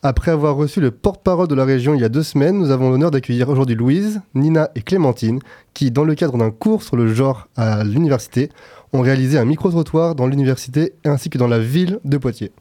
Après 0.03 0.31
avoir 0.31 0.57
reçu 0.57 0.81
le 0.81 0.91
porte-parole 0.91 1.49
de 1.49 1.55
la 1.55 1.65
région 1.65 1.95
il 1.95 2.01
y 2.01 2.05
a 2.05 2.09
deux 2.09 2.23
semaines, 2.23 2.59
nous 2.59 2.71
avons 2.71 2.91
l'honneur 2.91 3.11
d'accueillir 3.11 3.49
aujourd'hui 3.49 3.75
Louise, 3.75 4.21
Nina 4.35 4.71
et 4.75 4.83
Clémentine, 4.83 5.41
qui, 5.73 5.91
dans 5.91 6.05
le 6.05 6.15
cadre 6.15 6.39
d'un 6.39 6.51
cours 6.51 6.83
sur 6.83 6.97
le 6.97 7.13
genre 7.13 7.49
à 7.57 7.83
l'université, 7.83 8.51
ont 8.93 9.01
réalisé 9.01 9.39
un 9.39 9.45
micro-trottoir 9.45 10.15
dans 10.15 10.27
l'université 10.27 10.93
ainsi 11.05 11.29
que 11.29 11.39
dans 11.39 11.49
la 11.49 11.59
ville 11.59 11.99
de 12.05 12.19
Poitiers. 12.19 12.53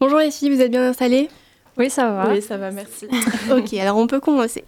Bonjour 0.00 0.18
les 0.18 0.30
filles, 0.30 0.54
vous 0.54 0.60
êtes 0.60 0.70
bien 0.70 0.88
installées? 0.88 1.30
Oui, 1.78 1.90
ça 1.90 2.10
va. 2.10 2.30
Oui, 2.30 2.42
ça 2.42 2.56
va, 2.56 2.70
merci. 2.70 3.06
ok, 3.50 3.74
alors 3.74 3.96
on 3.96 4.06
peut 4.06 4.20
commencer. 4.20 4.64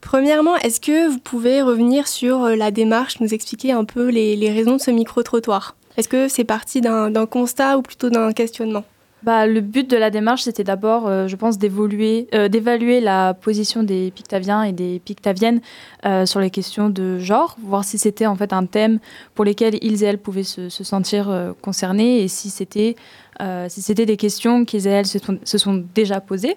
Premièrement, 0.00 0.56
est-ce 0.56 0.80
que 0.80 1.08
vous 1.08 1.18
pouvez 1.18 1.62
revenir 1.62 2.08
sur 2.08 2.44
euh, 2.44 2.56
la 2.56 2.70
démarche, 2.70 3.20
nous 3.20 3.34
expliquer 3.34 3.72
un 3.72 3.84
peu 3.84 4.08
les, 4.08 4.36
les 4.36 4.50
raisons 4.50 4.76
de 4.76 4.80
ce 4.80 4.90
micro-trottoir? 4.90 5.76
Est-ce 5.96 6.08
que 6.08 6.28
c'est 6.28 6.44
parti 6.44 6.80
d'un 6.80 7.10
d'un 7.10 7.26
constat 7.26 7.78
ou 7.78 7.82
plutôt 7.82 8.10
d'un 8.10 8.32
questionnement? 8.32 8.84
Bah, 9.22 9.46
le 9.46 9.60
but 9.60 9.90
de 9.90 9.96
la 9.96 10.10
démarche, 10.10 10.42
c'était 10.42 10.62
d'abord, 10.62 11.08
euh, 11.08 11.26
je 11.26 11.34
pense, 11.34 11.58
d'évoluer, 11.58 12.28
euh, 12.32 12.46
d'évaluer 12.48 13.00
la 13.00 13.34
position 13.34 13.82
des 13.82 14.12
Pictaviens 14.12 14.62
et 14.62 14.72
des 14.72 15.00
Pictaviennes 15.00 15.60
euh, 16.04 16.26
sur 16.26 16.38
les 16.38 16.50
questions 16.50 16.90
de 16.90 17.18
genre, 17.18 17.56
voir 17.60 17.82
si 17.82 17.98
c'était 17.98 18.26
en 18.26 18.36
fait 18.36 18.52
un 18.52 18.66
thème 18.66 19.00
pour 19.34 19.44
lesquels 19.44 19.78
ils 19.82 20.04
et 20.04 20.06
elles 20.06 20.18
pouvaient 20.18 20.44
se, 20.44 20.68
se 20.68 20.84
sentir 20.84 21.28
euh, 21.28 21.52
concernés 21.60 22.22
et 22.22 22.28
si 22.28 22.50
c'était, 22.50 22.94
euh, 22.94 23.25
c'était 23.68 24.06
des 24.06 24.16
questions 24.16 24.64
qu'ils 24.64 24.86
et 24.86 24.90
elles 24.90 25.06
se 25.06 25.18
sont, 25.18 25.38
se 25.44 25.58
sont 25.58 25.84
déjà 25.94 26.20
posées. 26.20 26.56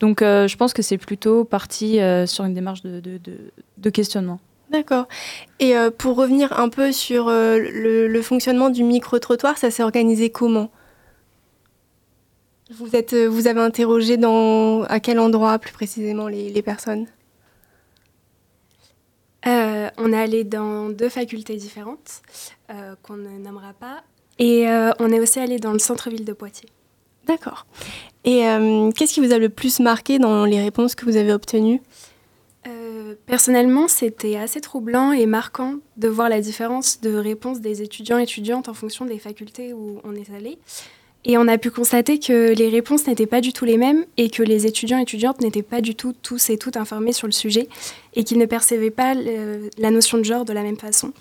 Donc, 0.00 0.22
euh, 0.22 0.48
je 0.48 0.56
pense 0.56 0.72
que 0.72 0.82
c'est 0.82 0.98
plutôt 0.98 1.44
parti 1.44 2.00
euh, 2.00 2.26
sur 2.26 2.44
une 2.44 2.54
démarche 2.54 2.82
de, 2.82 3.00
de- 3.00 3.18
de- 3.18 3.52
de 3.78 3.90
questionnement. 3.90 4.40
D'accord. 4.70 5.06
Et 5.60 5.76
euh, 5.76 5.90
pour 5.90 6.16
revenir 6.16 6.58
un 6.58 6.68
peu 6.68 6.90
sur 6.90 7.28
euh, 7.28 7.58
le, 7.58 8.08
le 8.08 8.22
fonctionnement 8.22 8.70
du 8.70 8.82
micro-trottoir, 8.82 9.56
ça 9.56 9.70
s'est 9.70 9.84
organisé 9.84 10.30
comment? 10.30 10.70
Vous, 12.70 12.96
êtes, 12.96 13.12
euh, 13.12 13.26
vous 13.28 13.46
avez 13.46 13.60
interrogé 13.60 14.16
dans, 14.16 14.82
à 14.84 14.98
quel 14.98 15.20
endroit 15.20 15.58
plus 15.58 15.72
précisément 15.72 16.26
les, 16.28 16.50
les 16.50 16.62
personnes? 16.62 17.06
Euh, 19.46 19.90
on 19.98 20.12
est 20.12 20.18
allé 20.18 20.42
dans 20.42 20.88
deux 20.88 21.10
facultés 21.10 21.56
différentes 21.56 22.22
euh, 22.70 22.94
qu'on 23.02 23.16
ne 23.16 23.38
nommera 23.38 23.74
pas. 23.74 24.02
Et 24.38 24.68
euh, 24.68 24.90
on 24.98 25.10
est 25.12 25.20
aussi 25.20 25.38
allé 25.38 25.58
dans 25.58 25.72
le 25.72 25.78
centre-ville 25.78 26.24
de 26.24 26.32
Poitiers. 26.32 26.68
D'accord. 27.26 27.66
Et 28.24 28.46
euh, 28.48 28.90
qu'est-ce 28.90 29.14
qui 29.14 29.20
vous 29.20 29.32
a 29.32 29.38
le 29.38 29.48
plus 29.48 29.80
marqué 29.80 30.18
dans 30.18 30.44
les 30.44 30.60
réponses 30.60 30.94
que 30.94 31.04
vous 31.04 31.16
avez 31.16 31.32
obtenues? 31.32 31.80
Euh, 32.66 33.14
personnellement, 33.26 33.88
c'était 33.88 34.36
assez 34.36 34.60
troublant 34.60 35.12
et 35.12 35.26
marquant 35.26 35.76
de 35.96 36.08
voir 36.08 36.28
la 36.28 36.40
différence 36.40 37.00
de 37.00 37.14
réponse 37.14 37.60
des 37.60 37.82
étudiants 37.82 38.18
et 38.18 38.22
étudiantes 38.22 38.68
en 38.68 38.74
fonction 38.74 39.04
des 39.04 39.18
facultés 39.18 39.72
où 39.72 40.00
on 40.04 40.14
est 40.14 40.30
allé. 40.34 40.58
Et 41.26 41.38
on 41.38 41.48
a 41.48 41.56
pu 41.56 41.70
constater 41.70 42.18
que 42.18 42.52
les 42.54 42.68
réponses 42.68 43.06
n'étaient 43.06 43.26
pas 43.26 43.40
du 43.40 43.54
tout 43.54 43.64
les 43.64 43.78
mêmes 43.78 44.04
et 44.18 44.28
que 44.28 44.42
les 44.42 44.66
étudiants 44.66 44.98
et 44.98 45.02
étudiantes 45.02 45.40
n'étaient 45.40 45.62
pas 45.62 45.80
du 45.80 45.94
tout 45.94 46.14
tous 46.20 46.50
et 46.50 46.58
toutes 46.58 46.76
informés 46.76 47.12
sur 47.12 47.26
le 47.26 47.32
sujet 47.32 47.68
et 48.14 48.24
qu'ils 48.24 48.36
ne 48.38 48.44
percevaient 48.46 48.90
pas 48.90 49.14
le- 49.14 49.70
la 49.78 49.90
notion 49.90 50.18
de 50.18 50.22
genre 50.24 50.44
de 50.44 50.52
la 50.52 50.62
même 50.62 50.76
façon. 50.76 51.12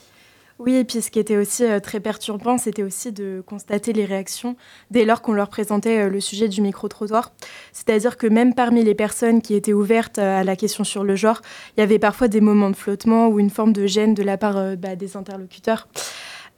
Oui, 0.60 0.76
et 0.76 0.84
puis 0.84 1.02
ce 1.02 1.10
qui 1.10 1.20
était 1.20 1.36
aussi 1.36 1.63
euh, 1.66 1.80
très 1.80 2.00
perturbant, 2.00 2.58
c'était 2.58 2.84
aussi 2.84 3.12
de 3.12 3.44
constater 3.46 3.92
les 3.92 4.06
réactions 4.06 4.56
dès 4.92 5.04
lors 5.04 5.22
qu'on 5.22 5.34
leur 5.34 5.50
présentait 5.50 6.00
euh, 6.00 6.10
le 6.10 6.20
sujet 6.20 6.48
du 6.48 6.62
micro-trottoir. 6.62 7.32
C'est-à-dire 7.72 8.18
que 8.18 8.28
même 8.28 8.54
parmi 8.54 8.84
les 8.84 8.94
personnes 8.94 9.42
qui 9.42 9.56
étaient 9.56 9.74
ouvertes 9.74 10.20
euh, 10.20 10.42
à 10.42 10.44
la 10.44 10.56
question 10.56 10.84
sur 10.84 11.04
le 11.04 11.16
genre, 11.16 11.42
il 11.76 11.80
y 11.80 11.84
avait 11.84 12.00
parfois 12.00 12.28
des 12.28 12.39
moments 12.39 12.70
de 12.70 12.76
flottement 12.76 13.30
ou 13.30 13.39
une 13.39 13.50
forme 13.50 13.74
de 13.74 13.88
gêne 13.88 14.13
de 14.13 14.24
la 14.24 14.38
part 14.38 14.78
bah, 14.78 14.96
des 14.96 15.18
interlocuteurs. 15.18 15.88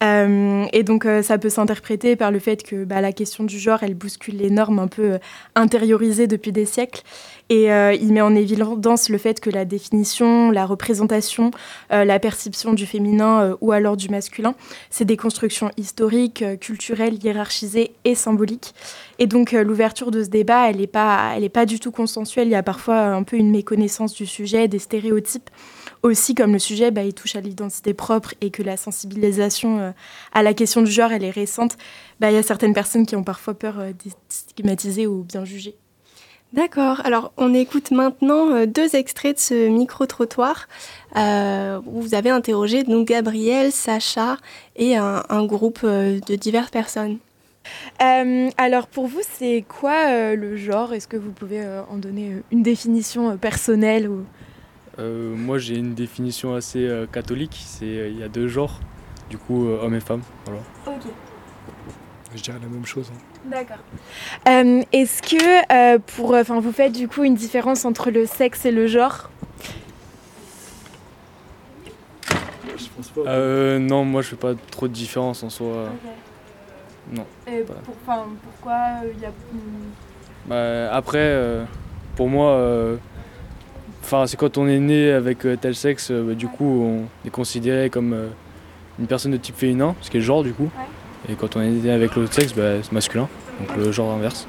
Euh, 0.03 0.65
et 0.73 0.83
donc 0.83 1.05
euh, 1.05 1.21
ça 1.21 1.37
peut 1.37 1.49
s'interpréter 1.49 2.15
par 2.15 2.31
le 2.31 2.39
fait 2.39 2.63
que 2.63 2.83
bah, 2.83 2.99
la 2.99 3.13
question 3.13 3.43
du 3.43 3.57
genre, 3.57 3.81
elle 3.81 3.93
bouscule 3.93 4.37
les 4.37 4.49
normes 4.49 4.79
un 4.79 4.87
peu 4.87 5.13
euh, 5.13 5.17
intériorisées 5.55 6.27
depuis 6.27 6.51
des 6.51 6.65
siècles. 6.65 7.01
Et 7.49 7.67
il 7.67 8.11
met 8.11 8.21
en 8.21 8.33
évidence 8.33 9.07
le 9.07 9.19
fait 9.19 9.39
que 9.39 9.51
la 9.51 9.65
définition, 9.65 10.49
la 10.49 10.65
représentation, 10.65 11.51
la 11.91 12.17
perception 12.17 12.73
du 12.73 12.87
féminin 12.87 13.55
ou 13.61 13.71
alors 13.71 13.97
du 13.97 14.09
masculin, 14.09 14.55
c'est 14.89 15.05
des 15.05 15.15
constructions 15.15 15.69
historiques, 15.77 16.43
culturelles, 16.59 17.23
hiérarchisées 17.23 17.91
et 18.03 18.15
symboliques. 18.15 18.73
Et 19.19 19.27
donc 19.27 19.51
l'ouverture 19.51 20.09
de 20.09 20.23
ce 20.23 20.29
débat, 20.29 20.71
elle 20.71 20.77
n'est 20.77 20.87
pas, 20.87 21.35
pas 21.53 21.67
du 21.67 21.79
tout 21.79 21.91
consensuelle. 21.91 22.47
Il 22.47 22.51
y 22.51 22.55
a 22.55 22.63
parfois 22.63 22.97
un 22.97 23.21
peu 23.21 23.37
une 23.37 23.51
méconnaissance 23.51 24.15
du 24.15 24.25
sujet, 24.25 24.67
des 24.67 24.79
stéréotypes. 24.79 25.51
Aussi, 26.03 26.35
comme 26.35 26.53
le 26.53 26.59
sujet, 26.59 26.91
bah, 26.91 27.03
il 27.03 27.13
touche 27.13 27.35
à 27.35 27.41
l'identité 27.41 27.93
propre 27.93 28.33
et 28.41 28.51
que 28.51 28.61
la 28.61 28.77
sensibilisation 28.77 29.79
euh, 29.79 29.91
à 30.33 30.43
la 30.43 30.53
question 30.53 30.81
du 30.83 30.91
genre, 30.91 31.11
elle 31.11 31.23
est 31.23 31.31
récente, 31.31 31.77
bah, 32.19 32.29
il 32.31 32.35
y 32.35 32.37
a 32.37 32.43
certaines 32.43 32.73
personnes 32.73 33.05
qui 33.05 33.15
ont 33.15 33.23
parfois 33.23 33.53
peur 33.55 33.79
euh, 33.79 33.87
d'être 33.87 34.17
stigmatisées 34.29 35.07
ou 35.07 35.23
bien 35.23 35.45
jugées. 35.45 35.75
D'accord. 36.53 37.01
Alors, 37.03 37.33
on 37.37 37.53
écoute 37.53 37.91
maintenant 37.91 38.51
euh, 38.51 38.65
deux 38.67 38.95
extraits 38.95 39.35
de 39.35 39.41
ce 39.41 39.67
micro-trottoir 39.67 40.67
euh, 41.17 41.81
où 41.85 42.01
vous 42.01 42.13
avez 42.13 42.29
interrogé 42.29 42.83
donc 42.83 43.07
Gabriel, 43.07 43.71
Sacha 43.71 44.37
et 44.75 44.95
un, 44.95 45.23
un 45.27 45.45
groupe 45.45 45.79
euh, 45.83 46.19
de 46.27 46.35
diverses 46.35 46.69
personnes. 46.69 47.17
Euh, 48.03 48.49
alors 48.57 48.85
pour 48.85 49.07
vous, 49.07 49.21
c'est 49.37 49.65
quoi 49.67 50.07
euh, 50.07 50.35
le 50.35 50.55
genre? 50.55 50.93
Est-ce 50.93 51.07
que 51.07 51.17
vous 51.17 51.31
pouvez 51.31 51.61
euh, 51.61 51.81
en 51.89 51.97
donner 51.97 52.29
euh, 52.29 52.43
une 52.51 52.61
définition 52.61 53.31
euh, 53.31 53.35
personnelle 53.37 54.07
ou... 54.07 54.23
Euh, 54.99 55.35
moi 55.35 55.57
j'ai 55.57 55.75
une 55.77 55.93
définition 55.93 56.55
assez 56.55 56.87
euh, 56.87 57.05
catholique, 57.05 57.61
c'est 57.65 57.85
euh, 57.85 58.07
il 58.09 58.17
y 58.19 58.23
a 58.23 58.29
deux 58.29 58.47
genres, 58.47 58.79
du 59.29 59.37
coup 59.37 59.67
euh, 59.67 59.79
homme 59.83 59.93
et 59.95 59.99
femme. 59.99 60.21
Voilà. 60.45 60.61
Ok. 60.87 61.03
Je 62.35 62.41
dirais 62.41 62.57
la 62.61 62.67
même 62.69 62.85
chose. 62.85 63.11
hein. 63.13 63.19
D'accord. 63.45 63.77
Euh, 64.47 64.81
Est-ce 64.93 65.21
que 65.21 65.95
euh, 65.95 65.99
pour, 65.99 66.33
enfin, 66.33 66.59
vous 66.59 66.71
faites 66.71 66.91
du 66.93 67.07
coup 67.07 67.23
une 67.23 67.35
différence 67.35 67.85
entre 67.85 68.09
le 68.11 68.25
sexe 68.25 68.65
et 68.65 68.71
le 68.71 68.87
genre? 68.87 69.29
Euh, 73.25 73.79
non, 73.79 74.03
moi 74.05 74.21
je 74.21 74.29
fais 74.29 74.35
pas 74.35 74.53
trop 74.71 74.87
de 74.87 74.93
différence 74.93 75.43
en 75.43 75.49
soi. 75.49 75.89
Non. 77.11 77.25
Et 77.47 77.59
pas. 77.59 77.73
pour- 77.75 77.95
Pourquoi 77.95 78.77
il 79.13 79.21
y 79.21 79.25
a 79.25 79.31
Bah, 80.47 80.93
après, 80.95 81.17
euh, 81.19 81.63
pour 82.15 82.27
moi, 82.29 82.51
euh, 82.51 82.97
enfin 84.05 84.27
c'est 84.27 84.37
quand 84.37 84.57
on 84.59 84.67
est 84.67 84.79
né 84.79 85.11
avec 85.11 85.45
euh, 85.45 85.57
tel 85.59 85.75
sexe, 85.75 86.11
euh, 86.11 86.23
bah, 86.27 86.33
du 86.35 86.47
coup 86.47 86.83
on 86.83 87.27
est 87.27 87.31
considéré 87.31 87.89
comme 87.89 88.13
euh, 88.13 88.27
une 88.99 89.07
personne 89.07 89.31
de 89.31 89.37
type 89.37 89.57
féminin, 89.57 89.95
ce 90.01 90.11
qui 90.11 90.17
est 90.17 90.19
le 90.19 90.25
genre 90.25 90.43
du 90.43 90.53
coup. 90.53 90.69
Et 91.27 91.33
quand 91.33 91.55
on 91.55 91.61
est 91.61 91.69
né 91.69 91.91
avec 91.91 92.15
l'autre 92.15 92.33
sexe, 92.33 92.53
bah, 92.53 92.83
c'est 92.83 92.91
masculin, 92.91 93.27
donc 93.59 93.75
le 93.75 93.91
genre 93.91 94.13
inverse. 94.13 94.47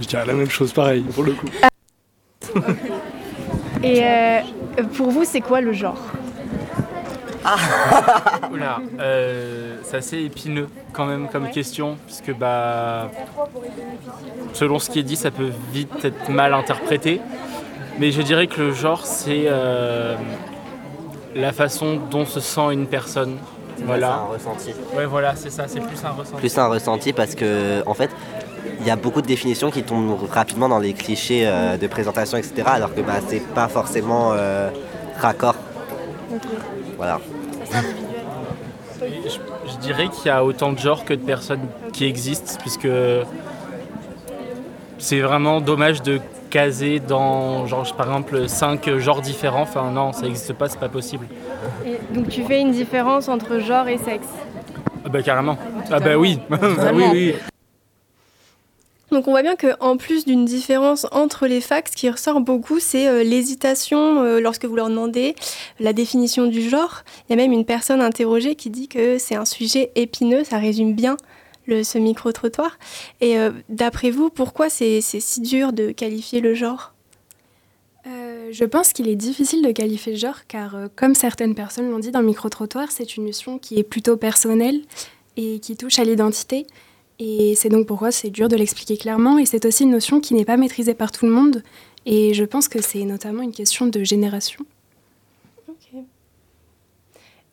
Je 0.00 0.06
dirais 0.06 0.24
la 0.24 0.32
même 0.32 0.48
chose 0.48 0.72
pareil 0.72 1.02
pour 1.02 1.24
le 1.24 1.32
coup. 1.32 1.48
Et 3.82 4.02
euh, 4.02 4.40
pour 4.96 5.10
vous, 5.10 5.24
c'est 5.24 5.40
quoi 5.40 5.60
le 5.60 5.72
genre? 5.72 5.98
Oula, 8.52 8.80
euh, 8.98 9.76
c'est 9.82 9.96
assez 9.96 10.18
épineux 10.18 10.68
quand 10.92 11.06
même 11.06 11.28
comme 11.28 11.48
question, 11.50 11.96
puisque 12.06 12.34
bah, 12.36 13.10
selon 14.52 14.78
ce 14.78 14.90
qui 14.90 14.98
est 14.98 15.02
dit, 15.02 15.16
ça 15.16 15.30
peut 15.30 15.50
vite 15.72 16.04
être 16.04 16.30
mal 16.30 16.52
interprété. 16.52 17.20
Mais 17.98 18.12
je 18.12 18.22
dirais 18.22 18.46
que 18.46 18.60
le 18.60 18.72
genre, 18.72 19.04
c'est 19.04 19.44
euh, 19.46 20.16
la 21.34 21.52
façon 21.52 21.98
dont 22.10 22.24
se 22.24 22.40
sent 22.40 22.72
une 22.72 22.86
personne. 22.86 23.36
Voilà. 23.84 24.08
C'est 24.08 24.48
un 24.48 24.52
ressenti. 24.54 24.70
Ouais, 24.96 25.06
voilà, 25.06 25.34
c'est 25.36 25.50
ça, 25.50 25.64
c'est 25.66 25.80
plus 25.80 26.04
un 26.04 26.10
ressenti. 26.10 26.36
Plus 26.36 26.58
un 26.58 26.66
ressenti 26.66 27.12
parce 27.12 27.34
que, 27.34 27.82
en 27.86 27.94
fait, 27.94 28.10
il 28.80 28.86
y 28.86 28.90
a 28.90 28.96
beaucoup 28.96 29.22
de 29.22 29.26
définitions 29.26 29.70
qui 29.70 29.82
tombent 29.82 30.18
rapidement 30.30 30.68
dans 30.68 30.78
les 30.78 30.92
clichés 30.92 31.46
euh, 31.46 31.76
de 31.76 31.86
présentation, 31.86 32.38
etc. 32.38 32.62
Alors 32.66 32.94
que 32.94 33.00
bah, 33.00 33.20
c'est 33.26 33.46
pas 33.54 33.68
forcément 33.68 34.32
euh, 34.32 34.70
raccord. 35.18 35.56
Voilà. 36.96 37.20
Je 39.00 39.76
dirais 39.80 40.08
qu'il 40.08 40.26
y 40.26 40.30
a 40.30 40.44
autant 40.44 40.72
de 40.72 40.78
genres 40.78 41.04
que 41.04 41.14
de 41.14 41.22
personnes 41.22 41.66
qui 41.92 42.04
existent, 42.04 42.54
puisque 42.60 42.88
c'est 44.98 45.20
vraiment 45.20 45.60
dommage 45.60 46.02
de 46.02 46.20
caser 46.50 47.00
dans, 47.00 47.66
genre, 47.66 47.86
par 47.96 48.06
exemple, 48.06 48.48
cinq 48.48 48.90
genres 48.98 49.22
différents. 49.22 49.62
Enfin, 49.62 49.90
non, 49.90 50.12
ça 50.12 50.22
n'existe 50.22 50.52
pas, 50.52 50.68
c'est 50.68 50.80
pas 50.80 50.88
possible. 50.88 51.26
Et 51.86 51.98
donc 52.12 52.28
tu 52.28 52.42
fais 52.42 52.60
une 52.60 52.72
différence 52.72 53.28
entre 53.28 53.60
genre 53.60 53.88
et 53.88 53.98
sexe. 53.98 54.26
Ah 55.04 55.08
bah 55.08 55.22
carrément. 55.22 55.56
Ah 55.90 56.00
bah 56.00 56.16
oui. 56.18 56.38
Ah 56.50 56.92
oui, 56.92 57.04
oui. 57.12 57.34
Donc 59.10 59.26
on 59.26 59.32
voit 59.32 59.42
bien 59.42 59.56
qu'en 59.56 59.96
plus 59.96 60.24
d'une 60.24 60.44
différence 60.44 61.06
entre 61.10 61.48
les 61.48 61.60
facs, 61.60 61.88
ce 61.88 61.96
qui 61.96 62.08
ressort 62.08 62.40
beaucoup, 62.40 62.78
c'est 62.78 63.08
euh, 63.08 63.24
l'hésitation 63.24 64.22
euh, 64.22 64.40
lorsque 64.40 64.66
vous 64.66 64.76
leur 64.76 64.88
demandez 64.88 65.34
la 65.80 65.92
définition 65.92 66.46
du 66.46 66.68
genre. 66.68 67.02
Il 67.28 67.32
y 67.32 67.34
a 67.34 67.36
même 67.36 67.52
une 67.52 67.64
personne 67.64 68.00
interrogée 68.00 68.54
qui 68.54 68.70
dit 68.70 68.86
que 68.86 69.18
c'est 69.18 69.34
un 69.34 69.44
sujet 69.44 69.90
épineux, 69.96 70.44
ça 70.44 70.58
résume 70.58 70.94
bien 70.94 71.16
ce 71.66 71.98
micro-trottoir. 71.98 72.78
Et 73.20 73.38
euh, 73.38 73.50
d'après 73.68 74.10
vous, 74.10 74.30
pourquoi 74.30 74.70
c'est 74.70 75.00
c'est 75.00 75.20
si 75.20 75.40
dur 75.40 75.72
de 75.72 75.90
qualifier 75.90 76.40
le 76.40 76.54
genre? 76.54 76.94
Euh, 78.06 78.48
je 78.50 78.64
pense 78.64 78.92
qu'il 78.92 79.08
est 79.08 79.16
difficile 79.16 79.62
de 79.62 79.72
qualifier 79.72 80.12
le 80.12 80.18
genre 80.18 80.46
car, 80.48 80.74
euh, 80.74 80.88
comme 80.96 81.14
certaines 81.14 81.54
personnes 81.54 81.90
l'ont 81.90 81.98
dit 81.98 82.10
dans 82.10 82.20
le 82.20 82.26
micro-trottoir, 82.26 82.90
c'est 82.90 83.16
une 83.16 83.26
notion 83.26 83.58
qui 83.58 83.78
est 83.78 83.84
plutôt 83.84 84.16
personnelle 84.16 84.80
et 85.36 85.58
qui 85.60 85.76
touche 85.76 85.98
à 85.98 86.04
l'identité. 86.04 86.66
Et 87.18 87.54
c'est 87.54 87.68
donc 87.68 87.86
pourquoi 87.86 88.10
c'est 88.10 88.30
dur 88.30 88.48
de 88.48 88.56
l'expliquer 88.56 88.96
clairement. 88.96 89.38
Et 89.38 89.44
c'est 89.44 89.66
aussi 89.66 89.84
une 89.84 89.90
notion 89.90 90.20
qui 90.20 90.34
n'est 90.34 90.46
pas 90.46 90.56
maîtrisée 90.56 90.94
par 90.94 91.12
tout 91.12 91.26
le 91.26 91.32
monde. 91.32 91.62
Et 92.06 92.32
je 92.32 92.44
pense 92.44 92.66
que 92.66 92.80
c'est 92.80 93.04
notamment 93.04 93.42
une 93.42 93.52
question 93.52 93.86
de 93.86 94.02
génération. 94.02 94.64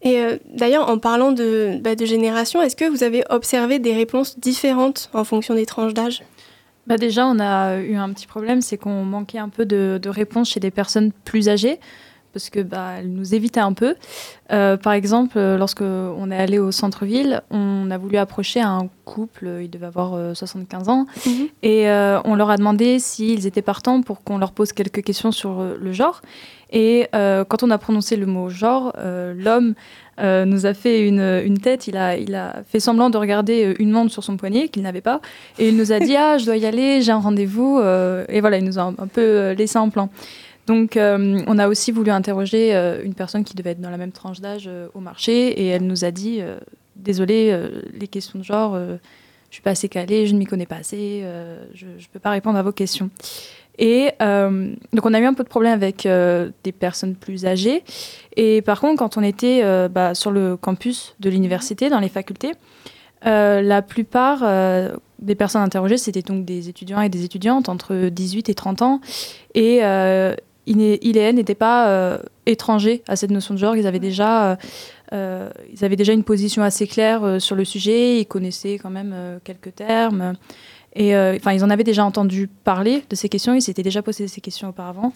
Et 0.01 0.19
euh, 0.19 0.38
d'ailleurs, 0.53 0.89
en 0.89 0.99
parlant 0.99 1.31
de, 1.31 1.79
bah, 1.81 1.95
de 1.95 2.05
génération, 2.05 2.62
est-ce 2.62 2.75
que 2.75 2.86
vous 2.86 3.03
avez 3.03 3.23
observé 3.29 3.79
des 3.79 3.93
réponses 3.93 4.39
différentes 4.39 5.10
en 5.13 5.23
fonction 5.23 5.55
des 5.55 5.65
tranches 5.65 5.93
d'âge? 5.93 6.23
Bah 6.86 6.97
déjà, 6.97 7.27
on 7.27 7.39
a 7.39 7.79
eu 7.79 7.95
un 7.95 8.13
petit 8.13 8.27
problème, 8.27 8.62
c'est 8.62 8.77
qu'on 8.77 9.03
manquait 9.03 9.39
un 9.39 9.49
peu 9.49 9.65
de, 9.65 9.99
de 10.01 10.10
réponses 10.10 10.51
chez 10.51 10.62
des 10.62 10.71
personnes 10.71 11.12
plus 11.25 11.49
âgées, 11.49 11.79
parce 12.38 12.52
que 12.52 12.60
bah, 12.60 12.91
elles 13.00 13.12
nous 13.12 13.34
évitaient 13.34 13.60
un 13.60 13.73
peu. 13.73 13.95
Euh, 14.52 14.78
par 14.78 14.93
exemple, 14.93 15.39
euh, 15.39 15.58
lorsque 15.58 15.82
on 15.82 16.30
est 16.30 16.38
allé 16.38 16.60
au 16.60 16.71
centre-ville, 16.71 17.41
on 17.50 17.89
a 17.89 17.97
voulu 17.97 18.17
approcher 18.17 18.62
un 18.62 18.89
couple, 19.06 19.50
il 19.63 19.71
devait 19.71 19.88
avoir 19.88 20.13
euh, 20.13 20.36
75 20.36 20.88
ans, 20.88 21.08
et 21.63 21.89
euh, 21.89 22.19
on 22.26 22.36
leur 22.36 22.52
a 22.52 22.58
demandé 22.58 23.00
s'ils 23.00 23.47
étaient 23.47 23.63
partants 23.63 24.04
pour 24.04 24.23
qu'on 24.23 24.38
leur 24.38 24.52
pose 24.52 24.71
quelques 24.71 25.04
questions 25.04 25.32
sur 25.32 25.60
euh, 25.60 25.78
le 25.82 25.91
genre. 25.93 26.21
Et 26.71 27.08
euh, 27.15 27.43
quand 27.43 27.63
on 27.63 27.71
a 27.71 27.78
prononcé 27.78 28.17
le 28.17 28.26
mot 28.26 28.50
genre, 28.50 28.93
euh, 28.97 29.34
l'homme 29.36 29.73
euh, 30.19 30.45
nous 30.45 30.65
a 30.65 30.73
fait 30.73 31.08
une, 31.08 31.41
une 31.45 31.60
tête, 31.60 31.88
il 31.88 31.95
a, 31.95 32.17
il 32.17 32.36
a 32.36 32.62
fait 32.67 32.80
semblant 32.80 33.10
de 33.10 33.17
regarder 33.17 33.65
euh, 33.65 33.73
une 33.80 33.91
montre 33.91 34.12
sur 34.12 34.23
son 34.23 34.36
poignet 34.36 34.67
qu'il 34.67 34.84
n'avait 34.84 35.02
pas, 35.02 35.21
et 35.60 35.69
il 35.69 35.78
nous 35.78 35.91
a 35.91 36.00
dit 36.00 36.15
Ah, 36.17 36.38
je 36.38 36.45
dois 36.45 36.58
y 36.58 36.65
aller, 36.65 37.02
j'ai 37.02 37.12
un 37.12 37.19
rendez-vous, 37.19 37.80
euh, 37.80 38.26
et 38.30 38.41
voilà, 38.41 38.58
il 38.58 38.65
nous 38.65 38.80
a 38.80 38.84
un, 38.84 38.95
un 38.97 39.08
peu 39.08 39.21
euh, 39.21 39.54
laissé 39.54 39.78
en 39.78 39.89
plan. 39.89 40.10
Donc, 40.67 40.97
euh, 40.97 41.41
on 41.47 41.58
a 41.60 41.69
aussi 41.69 41.93
voulu 41.93 42.12
interroger 42.12 42.75
euh, 42.75 43.01
une 43.03 43.13
personne 43.13 43.45
qui 43.45 43.56
devait 43.56 43.71
être 43.71 43.82
dans 43.82 43.89
la 43.89 43.97
même 43.97 44.12
tranche 44.12 44.41
d'âge 44.41 44.65
euh, 44.67 44.89
au 44.93 44.99
marché, 44.99 45.47
et 45.47 45.67
elle 45.67 45.88
nous 45.88 46.03
a 46.03 46.12
dit 46.12 46.41
Désolé, 46.97 47.49
euh, 47.51 47.82
les 47.97 48.08
questions 48.08 48.38
de 48.38 48.43
genre, 48.43 48.77
je 48.77 49.56
suis 49.56 49.62
pas 49.62 49.71
assez 49.71 49.88
calée, 49.88 50.27
je 50.27 50.34
ne 50.34 50.39
m'y 50.39 50.45
connais 50.45 50.65
pas 50.65 50.75
assez, 50.75 51.23
je 51.73 51.86
ne 51.86 51.91
peux 52.12 52.19
pas 52.19 52.32
répondre 52.32 52.58
à 52.58 52.63
vos 52.63 52.73
questions. 52.73 53.10
Et 53.80 54.12
donc, 54.19 55.06
on 55.06 55.13
a 55.13 55.19
eu 55.19 55.25
un 55.25 55.34
peu 55.34 55.43
de 55.43 55.49
problème 55.49 55.73
avec 55.73 56.06
des 56.06 56.71
personnes 56.71 57.15
plus 57.15 57.45
âgées. 57.45 57.84
Et 58.36 58.62
par 58.62 58.82
contre, 58.82 58.97
quand 58.97 59.17
on 59.17 59.23
était 59.23 59.88
bah, 59.89 60.15
sur 60.15 60.32
le 60.32 60.58
campus 60.58 61.15
de 61.19 61.30
l'université, 61.30 61.89
dans 61.89 61.99
les 61.99 62.10
facultés, 62.10 62.53
la 63.23 63.82
plupart 63.84 64.39
des 65.19 65.36
personnes 65.36 65.62
interrogées, 65.62 65.97
c'était 65.97 66.23
donc 66.23 66.43
des 66.43 66.67
étudiants 66.67 67.01
et 67.01 67.10
des 67.10 67.23
étudiantes 67.23 67.69
entre 67.69 68.10
18 68.10 68.49
et 68.49 68.56
30 68.56 68.82
ans. 68.82 69.01
Et 69.53 69.82
elles 70.67 71.36
n'étaient 71.36 71.56
pas 71.56 71.89
euh, 71.89 72.17
étrangers 72.45 73.03
à 73.08 73.15
cette 73.15 73.32
notion 73.32 73.53
de 73.53 73.60
genre. 73.60 73.75
Ils 73.75 73.88
avaient 73.88 73.99
déjà, 73.99 74.51
euh, 74.51 74.56
euh, 75.13 75.49
ils 75.73 75.84
avaient 75.86 75.95
déjà 75.95 76.13
une 76.13 76.23
position 76.23 76.62
assez 76.63 76.88
claire 76.88 77.23
euh, 77.23 77.39
sur 77.39 77.56
le 77.56 77.63
sujet. 77.65 78.19
Ils 78.19 78.25
connaissaient 78.25 78.77
quand 78.82 78.89
même 78.89 79.15
quelques 79.43 79.75
termes. 79.75 80.34
Et 80.99 81.15
enfin, 81.15 81.51
ils 81.53 81.63
en 81.63 81.69
avaient 81.69 81.84
déjà 81.84 82.03
entendu 82.03 82.47
parler 82.47 83.03
de 83.08 83.15
ces 83.15 83.30
questions. 83.30 83.53
Ils 83.53 83.62
s'étaient 83.62 83.84
déjà 83.84 84.01
posé 84.01 84.27
ces 84.27 84.41
questions 84.41 84.69
auparavant. 84.69 85.13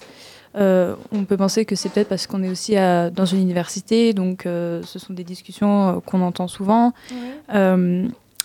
On 0.53 1.25
peut 1.27 1.37
penser 1.37 1.65
que 1.65 1.75
c'est 1.75 1.89
peut-être 1.89 2.09
parce 2.09 2.27
qu'on 2.27 2.43
est 2.43 2.49
aussi 2.49 2.75
à- 2.77 3.09
dans 3.09 3.25
une 3.25 3.39
université, 3.41 4.13
donc 4.13 4.43
ce 4.43 4.99
sont 4.99 5.13
des 5.13 5.23
discussions 5.23 5.99
qu'on 6.05 6.21
entend 6.21 6.47
souvent. 6.47 6.93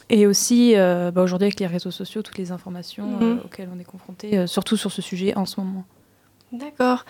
Et 0.08 0.26
aussi, 0.26 0.74
euh, 0.76 1.10
bah, 1.10 1.22
aujourd'hui, 1.22 1.46
avec 1.46 1.58
les 1.58 1.66
réseaux 1.66 1.90
sociaux, 1.90 2.22
toutes 2.22 2.38
les 2.38 2.52
informations 2.52 3.18
euh, 3.20 3.34
Mhm. 3.34 3.40
auxquelles 3.44 3.68
on 3.74 3.80
est 3.80 3.84
confronté, 3.84 4.38
euh, 4.38 4.46
surtout 4.46 4.76
sur 4.76 4.92
ce 4.92 5.02
sujet 5.02 5.36
en 5.36 5.46
ce 5.46 5.60
moment. 5.60 5.84
D'accord. 6.52 7.04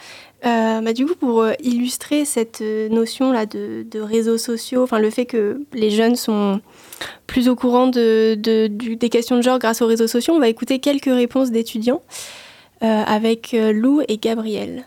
Euh, 0.46 0.80
bah, 0.80 0.92
du 0.92 1.06
coup, 1.06 1.14
pour 1.14 1.42
euh, 1.42 1.52
illustrer 1.60 2.24
cette 2.24 2.62
euh, 2.62 2.88
notion-là 2.88 3.46
de, 3.46 3.84
réseaux 4.00 4.38
sociaux, 4.38 4.82
enfin 4.82 4.98
le 4.98 5.10
fait 5.10 5.26
que 5.26 5.60
les 5.72 5.90
jeunes 5.90 6.16
sont 6.16 6.60
plus 7.26 7.48
au 7.48 7.54
courant 7.56 7.86
de, 7.86 8.34
des 8.34 9.08
questions 9.08 9.36
de 9.36 9.42
genre 9.42 9.58
grâce 9.58 9.82
aux 9.82 9.86
réseaux 9.86 10.06
sociaux, 10.06 10.34
on 10.34 10.38
va 10.40 10.48
écouter 10.48 10.78
quelques 10.78 11.04
réponses 11.06 11.50
d'étudiants 11.50 12.02
avec 12.80 13.56
Lou 13.58 14.02
et 14.06 14.18
Gabriel. 14.18 14.84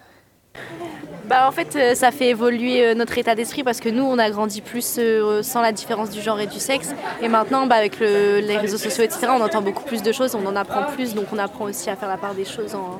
Bah, 1.27 1.47
en 1.47 1.51
fait, 1.51 1.95
ça 1.95 2.11
fait 2.11 2.29
évoluer 2.29 2.93
notre 2.95 3.17
état 3.17 3.35
d'esprit 3.35 3.63
parce 3.63 3.79
que 3.79 3.89
nous, 3.89 4.03
on 4.03 4.17
a 4.19 4.29
grandi 4.29 4.61
plus 4.61 4.99
sans 5.41 5.61
la 5.61 5.71
différence 5.71 6.09
du 6.11 6.21
genre 6.21 6.39
et 6.39 6.47
du 6.47 6.59
sexe. 6.59 6.93
Et 7.21 7.27
maintenant, 7.27 7.65
bah, 7.67 7.75
avec 7.75 7.99
le- 7.99 8.39
les 8.39 8.57
réseaux 8.57 8.77
sociaux, 8.77 9.03
etc., 9.03 9.27
on 9.29 9.41
entend 9.41 9.61
beaucoup 9.61 9.83
plus 9.83 10.01
de 10.03 10.11
choses, 10.11 10.33
on 10.35 10.45
en 10.45 10.55
apprend 10.55 10.83
plus, 10.93 11.13
donc 11.13 11.25
on 11.33 11.37
apprend 11.39 11.65
aussi 11.65 11.89
à 11.89 11.95
faire 11.95 12.09
la 12.09 12.17
part 12.17 12.33
des 12.35 12.45
choses 12.45 12.73
en- 12.75 12.99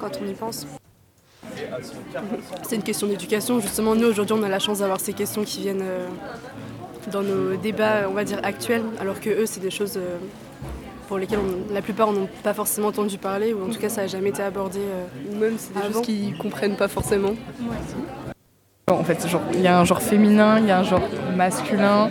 quand 0.00 0.10
on 0.22 0.26
y 0.28 0.34
pense. 0.34 0.66
C'est 2.62 2.76
une 2.76 2.82
question 2.82 3.06
d'éducation. 3.06 3.60
Justement, 3.60 3.94
nous, 3.94 4.06
aujourd'hui, 4.06 4.34
on 4.38 4.42
a 4.42 4.48
la 4.48 4.58
chance 4.58 4.78
d'avoir 4.78 5.00
ces 5.00 5.12
questions 5.12 5.42
qui 5.44 5.60
viennent 5.60 5.82
euh, 5.82 6.06
dans 7.12 7.22
nos 7.22 7.56
débats, 7.56 8.08
on 8.08 8.12
va 8.12 8.24
dire, 8.24 8.38
actuels, 8.42 8.82
alors 9.00 9.20
que 9.20 9.30
eux, 9.30 9.46
c'est 9.46 9.60
des 9.60 9.70
choses 9.70 9.94
euh, 9.96 10.16
pour 11.08 11.18
lesquelles 11.18 11.38
on- 11.40 11.72
la 11.74 11.82
plupart 11.82 12.12
n'ont 12.12 12.28
pas 12.42 12.54
forcément 12.54 12.88
entendu 12.88 13.18
parler, 13.18 13.52
ou 13.52 13.64
en 13.68 13.72
tout 13.72 13.78
cas, 13.80 13.88
ça 13.88 14.02
n'a 14.02 14.06
jamais 14.06 14.30
été 14.30 14.42
abordé. 14.42 14.78
euh, 14.80 15.32
Ou 15.32 15.36
même, 15.38 15.54
c'est 15.58 15.72
des 15.74 15.80
avant. 15.80 15.92
choses 15.94 16.02
qu'ils 16.02 16.36
comprennent 16.38 16.76
pas 16.76 16.88
forcément. 16.88 17.32
En 18.90 19.04
fait, 19.04 19.26
genre, 19.28 19.42
il 19.54 19.60
y 19.60 19.66
a 19.68 19.78
un 19.78 19.84
genre 19.84 20.02
féminin, 20.02 20.58
il 20.58 20.66
y 20.66 20.70
a 20.70 20.78
un 20.78 20.82
genre 20.82 21.02
masculin, 21.36 22.10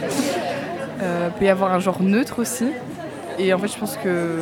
euh, 1.02 1.30
peut 1.30 1.46
y 1.46 1.50
avoir 1.50 1.74
un 1.74 1.80
genre 1.80 2.02
neutre 2.02 2.40
aussi. 2.40 2.68
Et 3.40 3.54
en 3.54 3.58
fait, 3.58 3.70
je 3.70 3.78
pense 3.80 3.96
que 3.96 4.42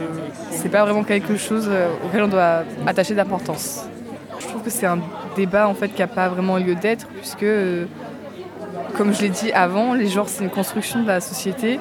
c'est 0.49 0.69
pas 0.69 0.83
vraiment 0.83 1.03
quelque 1.03 1.37
chose 1.37 1.67
euh, 1.69 1.87
auquel 2.03 2.23
on 2.23 2.27
doit 2.27 2.63
attacher 2.87 3.13
d'importance. 3.13 3.85
Je 4.39 4.47
trouve 4.47 4.63
que 4.63 4.71
c'est 4.71 4.87
un 4.87 4.99
débat 5.35 5.67
en 5.67 5.75
fait 5.75 5.89
qui 5.89 6.01
n'a 6.01 6.07
pas 6.07 6.27
vraiment 6.29 6.57
lieu 6.57 6.73
d'être, 6.73 7.07
puisque, 7.07 7.43
euh, 7.43 7.85
comme 8.97 9.13
je 9.13 9.21
l'ai 9.21 9.29
dit 9.29 9.51
avant, 9.51 9.93
les 9.93 10.07
genres 10.07 10.27
c'est 10.27 10.43
une 10.43 10.49
construction 10.49 11.03
de 11.03 11.07
la 11.07 11.21
société 11.21 11.79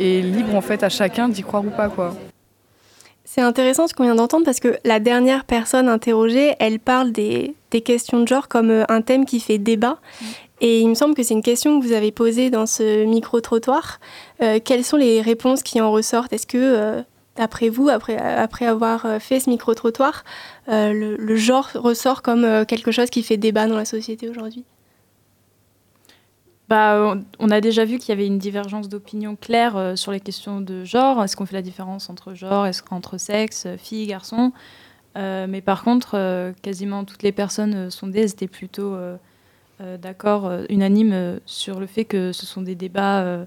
et 0.00 0.20
libre 0.20 0.54
en 0.56 0.60
fait 0.60 0.82
à 0.82 0.88
chacun 0.88 1.28
d'y 1.28 1.42
croire 1.42 1.64
ou 1.64 1.70
pas 1.70 1.88
quoi. 1.88 2.12
C'est 3.24 3.40
intéressant 3.40 3.86
ce 3.86 3.94
qu'on 3.94 4.02
vient 4.02 4.16
d'entendre 4.16 4.44
parce 4.44 4.60
que 4.60 4.76
la 4.84 4.98
dernière 4.98 5.44
personne 5.44 5.88
interrogée, 5.88 6.54
elle 6.58 6.80
parle 6.80 7.12
des, 7.12 7.54
des 7.70 7.80
questions 7.80 8.20
de 8.20 8.26
genre 8.26 8.48
comme 8.48 8.70
euh, 8.70 8.84
un 8.88 9.00
thème 9.00 9.24
qui 9.24 9.38
fait 9.38 9.58
débat. 9.58 9.98
Et 10.64 10.80
il 10.80 10.88
me 10.88 10.94
semble 10.94 11.16
que 11.16 11.24
c'est 11.24 11.34
une 11.34 11.42
question 11.42 11.80
que 11.80 11.84
vous 11.84 11.92
avez 11.92 12.12
posée 12.12 12.48
dans 12.48 12.66
ce 12.66 13.04
micro-trottoir. 13.04 13.98
Euh, 14.42 14.60
quelles 14.64 14.84
sont 14.84 14.96
les 14.96 15.20
réponses 15.20 15.64
qui 15.64 15.80
en 15.80 15.90
ressortent? 15.90 16.32
Est-ce 16.32 16.46
que, 16.46 16.56
euh, 16.56 17.02
d'après 17.34 17.68
vous, 17.68 17.88
après, 17.88 18.64
avoir 18.64 19.04
euh, 19.04 19.18
fait 19.18 19.40
ce 19.40 19.50
micro-trottoir, 19.50 20.22
euh, 20.68 21.16
le, 21.18 21.36
genre 21.36 21.68
ressort 21.74 22.22
comme 22.22 22.64
quelque 22.66 22.92
chose 22.92 23.10
qui 23.10 23.24
fait 23.24 23.36
débat 23.36 23.66
dans 23.66 23.76
la 23.76 23.84
société 23.84 24.28
aujourd'hui? 24.28 24.64
Bah, 26.68 27.16
on- 27.40 27.50
a 27.50 27.60
déjà 27.60 27.84
vu 27.84 27.98
qu'il 27.98 28.10
y 28.10 28.12
avait 28.12 28.28
une 28.28 28.38
divergence 28.38 28.88
d'opinion 28.88 29.34
claire 29.34 29.98
sur 29.98 30.12
les 30.12 30.20
questions 30.20 30.60
de 30.60 30.84
genre. 30.84 31.24
Est-ce 31.24 31.34
qu'on 31.36 31.44
fait 31.44 31.56
la 31.56 31.62
différence 31.62 32.08
entre 32.08 32.34
genre, 32.34 32.68
qu'entre 32.88 33.18
sexe, 33.18 33.66
filles, 33.78 34.06
garçons? 34.06 34.52
Mais 35.16 35.60
par 35.60 35.82
contre, 35.82 36.52
quasiment 36.62 37.04
toutes 37.04 37.24
les 37.24 37.32
personnes 37.32 37.90
sondées 37.90 38.30
étaient 38.30 38.46
plutôt 38.46 38.96
d'accord, 40.00 40.46
euh, 40.46 40.64
unanimes 40.70 41.12
euh, 41.12 41.38
sur 41.46 41.80
le 41.80 41.86
fait 41.86 42.04
que 42.04 42.32
ce 42.32 42.46
sont 42.46 42.62
des 42.62 42.74
débats 42.74 43.20
euh, 43.22 43.44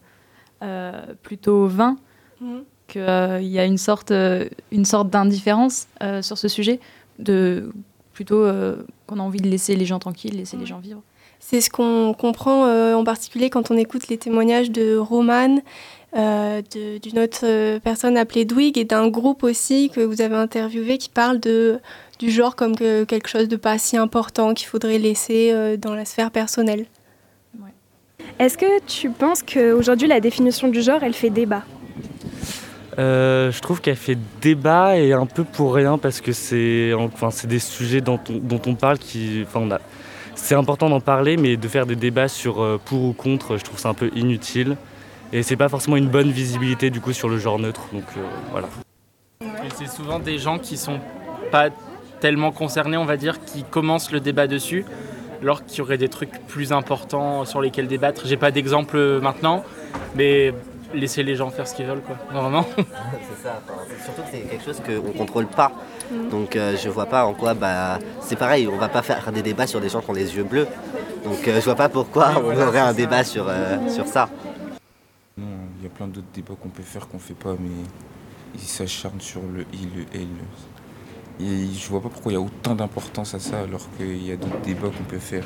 euh, 0.64 1.02
plutôt 1.24 1.68
vains, 1.68 1.98
Mhm. 2.42 2.64
qu'il 2.88 3.48
y 3.48 3.60
a 3.60 3.66
une 3.66 3.78
sorte, 3.78 4.12
euh, 4.12 4.48
une 4.72 4.86
sorte 4.86 5.10
d'indifférence 5.10 5.88
euh, 6.04 6.22
sur 6.22 6.38
ce 6.38 6.48
sujet, 6.48 6.80
de 7.18 7.72
plutôt 8.14 8.44
euh, 8.44 8.76
qu'on 9.08 9.20
a 9.20 9.24
envie 9.24 9.40
de 9.42 9.50
laisser 9.50 9.76
les 9.76 9.86
gens 9.86 10.00
tranquilles, 10.00 10.36
laisser 10.38 10.58
les 10.58 10.66
gens 10.66 10.80
vivre. 10.80 11.02
C'est 11.40 11.62
ce 11.62 11.70
qu'on 11.70 12.14
comprend 12.18 12.66
en 12.94 13.04
particulier 13.04 13.50
quand 13.50 13.70
on 13.72 13.78
écoute 13.78 14.08
les 14.08 14.18
témoignages 14.18 14.72
de 14.72 14.98
Roman, 14.98 15.60
d'une 16.14 17.20
autre 17.20 17.78
personne 17.80 18.18
appelée 18.18 18.46
Dwig 18.46 18.78
et 18.78 18.86
d'un 18.86 19.10
groupe 19.10 19.44
aussi 19.44 19.90
que 19.90 20.00
vous 20.02 20.22
avez 20.22 20.36
interviewé 20.36 20.98
qui 20.98 21.10
parle 21.10 21.40
de, 21.40 21.80
du 22.20 22.32
genre 22.32 22.56
comme 22.56 22.76
que 22.76 23.04
quelque 23.04 23.28
chose 23.28 23.48
de 23.48 23.56
pas 23.56 23.78
si 23.78 23.98
important 23.98 24.54
qu'il 24.54 24.68
faudrait 24.68 25.00
laisser 25.00 25.78
dans 25.78 25.96
la 25.96 26.06
sphère 26.06 26.32
personnelle. 26.32 26.86
Est-ce 28.38 28.58
que 28.58 28.82
tu 28.86 29.10
penses 29.10 29.44
qu'aujourd'hui 29.44 30.08
la 30.08 30.20
définition 30.20 30.68
du 30.68 30.82
genre, 30.82 31.04
elle 31.04 31.14
fait 31.14 31.30
débat? 31.30 31.64
Euh, 32.98 33.52
je 33.52 33.60
trouve 33.60 33.82
qu'elle 33.82 33.96
fait 33.96 34.18
débat 34.42 34.98
et 34.98 35.14
un 35.14 35.26
peu 35.26 35.44
pour 35.44 35.74
rien 35.74 35.98
parce 35.98 36.22
que 36.22 36.32
c'est 36.32 36.94
enfin, 36.94 37.30
des 37.46 37.60
sujets 37.60 38.02
dont 38.02 38.20
on, 38.30 38.34
dont 38.34 38.62
on 38.68 38.76
parle 38.76 38.98
qui. 38.98 39.44
Enfin, 39.46 39.68
c'est 40.34 40.56
important 40.56 40.90
d'en 40.90 41.02
parler, 41.02 41.38
mais 41.38 41.58
de 41.58 41.68
faire 41.68 41.86
des 41.86 41.96
débats 41.96 42.28
sur 42.28 42.62
euh, 42.62 42.80
pour 42.84 43.04
ou 43.04 43.14
contre, 43.14 43.58
je 43.58 43.64
trouve 43.64 43.80
ça 43.80 43.90
un 43.90 43.94
peu 43.94 44.12
inutile. 44.16 44.78
Et 45.34 45.44
c'est 45.44 45.58
pas 45.58 45.70
forcément 45.70 45.98
une 45.98 46.10
bonne 46.10 46.32
visibilité 46.32 46.90
du 46.90 47.02
coup 47.02 47.14
sur 47.14 47.30
le 47.30 47.38
genre 47.38 47.60
neutre. 47.60 47.82
Donc 47.92 48.04
euh, 48.18 48.22
voilà. 48.52 48.68
C'est 49.76 49.90
souvent 49.90 50.20
des 50.20 50.38
gens 50.38 50.60
qui 50.60 50.78
sont 50.78 51.00
pas 51.52 51.70
tellement 52.26 52.52
concernés, 52.52 52.98
on 52.98 53.06
va 53.06 53.18
dire, 53.18 53.46
qui 53.46 53.64
commencent 53.64 54.12
le 54.12 54.20
débat 54.20 54.48
dessus, 54.48 54.84
alors 55.44 55.64
qu'il 55.64 55.78
y 55.78 55.82
aurait 55.82 56.00
des 56.00 56.10
trucs 56.10 56.32
plus 56.48 56.74
importants 56.74 57.46
sur 57.46 57.62
lesquels 57.62 57.88
débattre. 57.88 58.26
J'ai 58.26 58.36
pas 58.36 58.50
d'exemple 58.50 58.98
maintenant, 59.22 59.64
mais 60.16 60.52
laisser 60.92 61.22
les 61.22 61.36
gens 61.36 61.52
faire 61.52 61.68
ce 61.68 61.76
qu'ils 61.76 61.86
veulent, 61.86 62.02
quoi. 62.02 62.16
Vraiment. 62.32 62.66
c'est 62.78 63.44
ça. 63.44 63.62
surtout 64.04 64.24
que 64.24 64.28
c'est 64.32 64.40
quelque 64.40 64.66
chose 64.66 64.82
qu'on 64.84 65.08
ne 65.08 65.16
contrôle 65.16 65.46
pas. 65.46 65.72
Mm. 66.10 66.30
Donc 66.30 66.56
euh, 66.56 66.76
je 66.76 66.90
vois 66.90 67.06
pas 67.06 67.28
en 67.28 67.36
quoi, 67.36 67.54
bah, 67.54 68.00
c'est 68.22 68.38
pareil, 68.38 68.68
on 68.68 68.78
va 68.78 68.88
pas 68.88 69.04
faire 69.04 69.32
des 69.32 69.44
débats 69.44 69.68
sur 69.68 69.80
des 69.80 69.90
gens 69.90 70.02
qui 70.02 70.10
ont 70.10 70.14
les 70.14 70.36
yeux 70.36 70.44
bleus. 70.44 70.68
Donc 71.24 71.48
euh, 71.48 71.60
je 71.60 71.66
vois 71.66 71.76
pas 71.76 71.90
pourquoi 71.90 72.42
on 72.44 72.60
aurait 72.60 72.80
un 72.80 72.94
débat 72.94 73.24
sur, 73.24 73.46
euh, 73.48 73.88
sur 73.88 74.08
ça. 74.08 74.30
Il 75.38 75.84
y 75.84 75.86
a 75.86 75.90
plein 75.90 76.08
d'autres 76.08 76.34
débats 76.34 76.56
qu'on 76.60 76.70
peut 76.70 76.82
faire 76.82 77.08
qu'on 77.08 77.20
fait 77.20 77.36
pas, 77.36 77.56
mais 77.60 77.70
ils 78.56 78.62
s'acharnent 78.62 79.22
sur 79.22 79.42
le 79.44 79.64
il, 79.74 79.90
le 79.96 80.06
elle. 80.16 80.28
Et 81.40 81.68
je 81.74 81.90
vois 81.90 82.02
pas 82.02 82.10
pourquoi 82.10 82.32
il 82.32 82.36
y 82.36 82.38
a 82.38 82.42
autant 82.42 82.76
d'importance 82.76 83.34
à 83.34 83.40
ça 83.40 83.60
alors 83.60 83.88
qu'il 83.98 84.26
y 84.26 84.32
a 84.32 84.36
d'autres 84.36 84.62
débats 84.62 84.90
qu'on 84.90 85.04
peut 85.04 85.20
faire. 85.20 85.44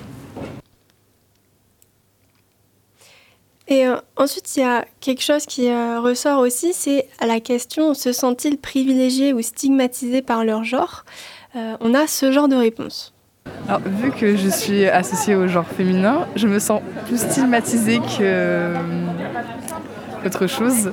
Et 3.69 3.85
euh, 3.85 3.97
ensuite, 4.17 4.57
il 4.57 4.61
y 4.61 4.63
a 4.63 4.85
quelque 4.99 5.21
chose 5.21 5.45
qui 5.45 5.69
euh, 5.69 5.99
ressort 5.99 6.39
aussi, 6.39 6.73
c'est 6.73 7.07
à 7.19 7.27
la 7.27 7.39
question 7.39 7.93
se 7.93 8.11
sentent-ils 8.11 8.57
privilégiés 8.57 9.31
ou 9.31 9.41
stigmatisés 9.41 10.23
par 10.23 10.43
leur 10.43 10.63
genre? 10.63 11.05
Euh, 11.55 11.77
On 11.79 11.93
a 11.93 12.07
ce 12.07 12.31
genre 12.31 12.47
de 12.47 12.55
réponse. 12.55 13.13
Alors, 13.67 13.81
vu 13.81 14.11
que 14.11 14.35
je 14.35 14.49
suis 14.49 14.85
associée 14.87 15.35
au 15.35 15.47
genre 15.47 15.67
féminin, 15.67 16.27
je 16.35 16.47
me 16.47 16.57
sens 16.57 16.81
plus 17.07 17.19
stigmatisée 17.19 17.99
que 17.99 18.73
autre 20.25 20.47
chose. 20.47 20.91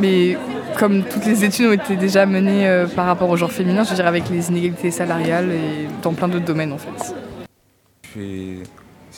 mais 0.00 0.38
comme 0.78 1.02
toutes 1.02 1.26
les 1.26 1.44
études 1.44 1.66
ont 1.66 1.72
été 1.72 1.96
déjà 1.96 2.24
menées 2.26 2.86
par 2.94 3.06
rapport 3.06 3.28
au 3.28 3.36
genre 3.36 3.52
féminin, 3.52 3.84
je 3.84 3.90
veux 3.90 3.96
dire 3.96 4.06
avec 4.06 4.28
les 4.30 4.48
inégalités 4.48 4.90
salariales 4.90 5.50
et 5.50 5.88
dans 6.02 6.12
plein 6.12 6.28
d'autres 6.28 6.44
domaines 6.44 6.72
en 6.72 6.78
fait 6.78 7.14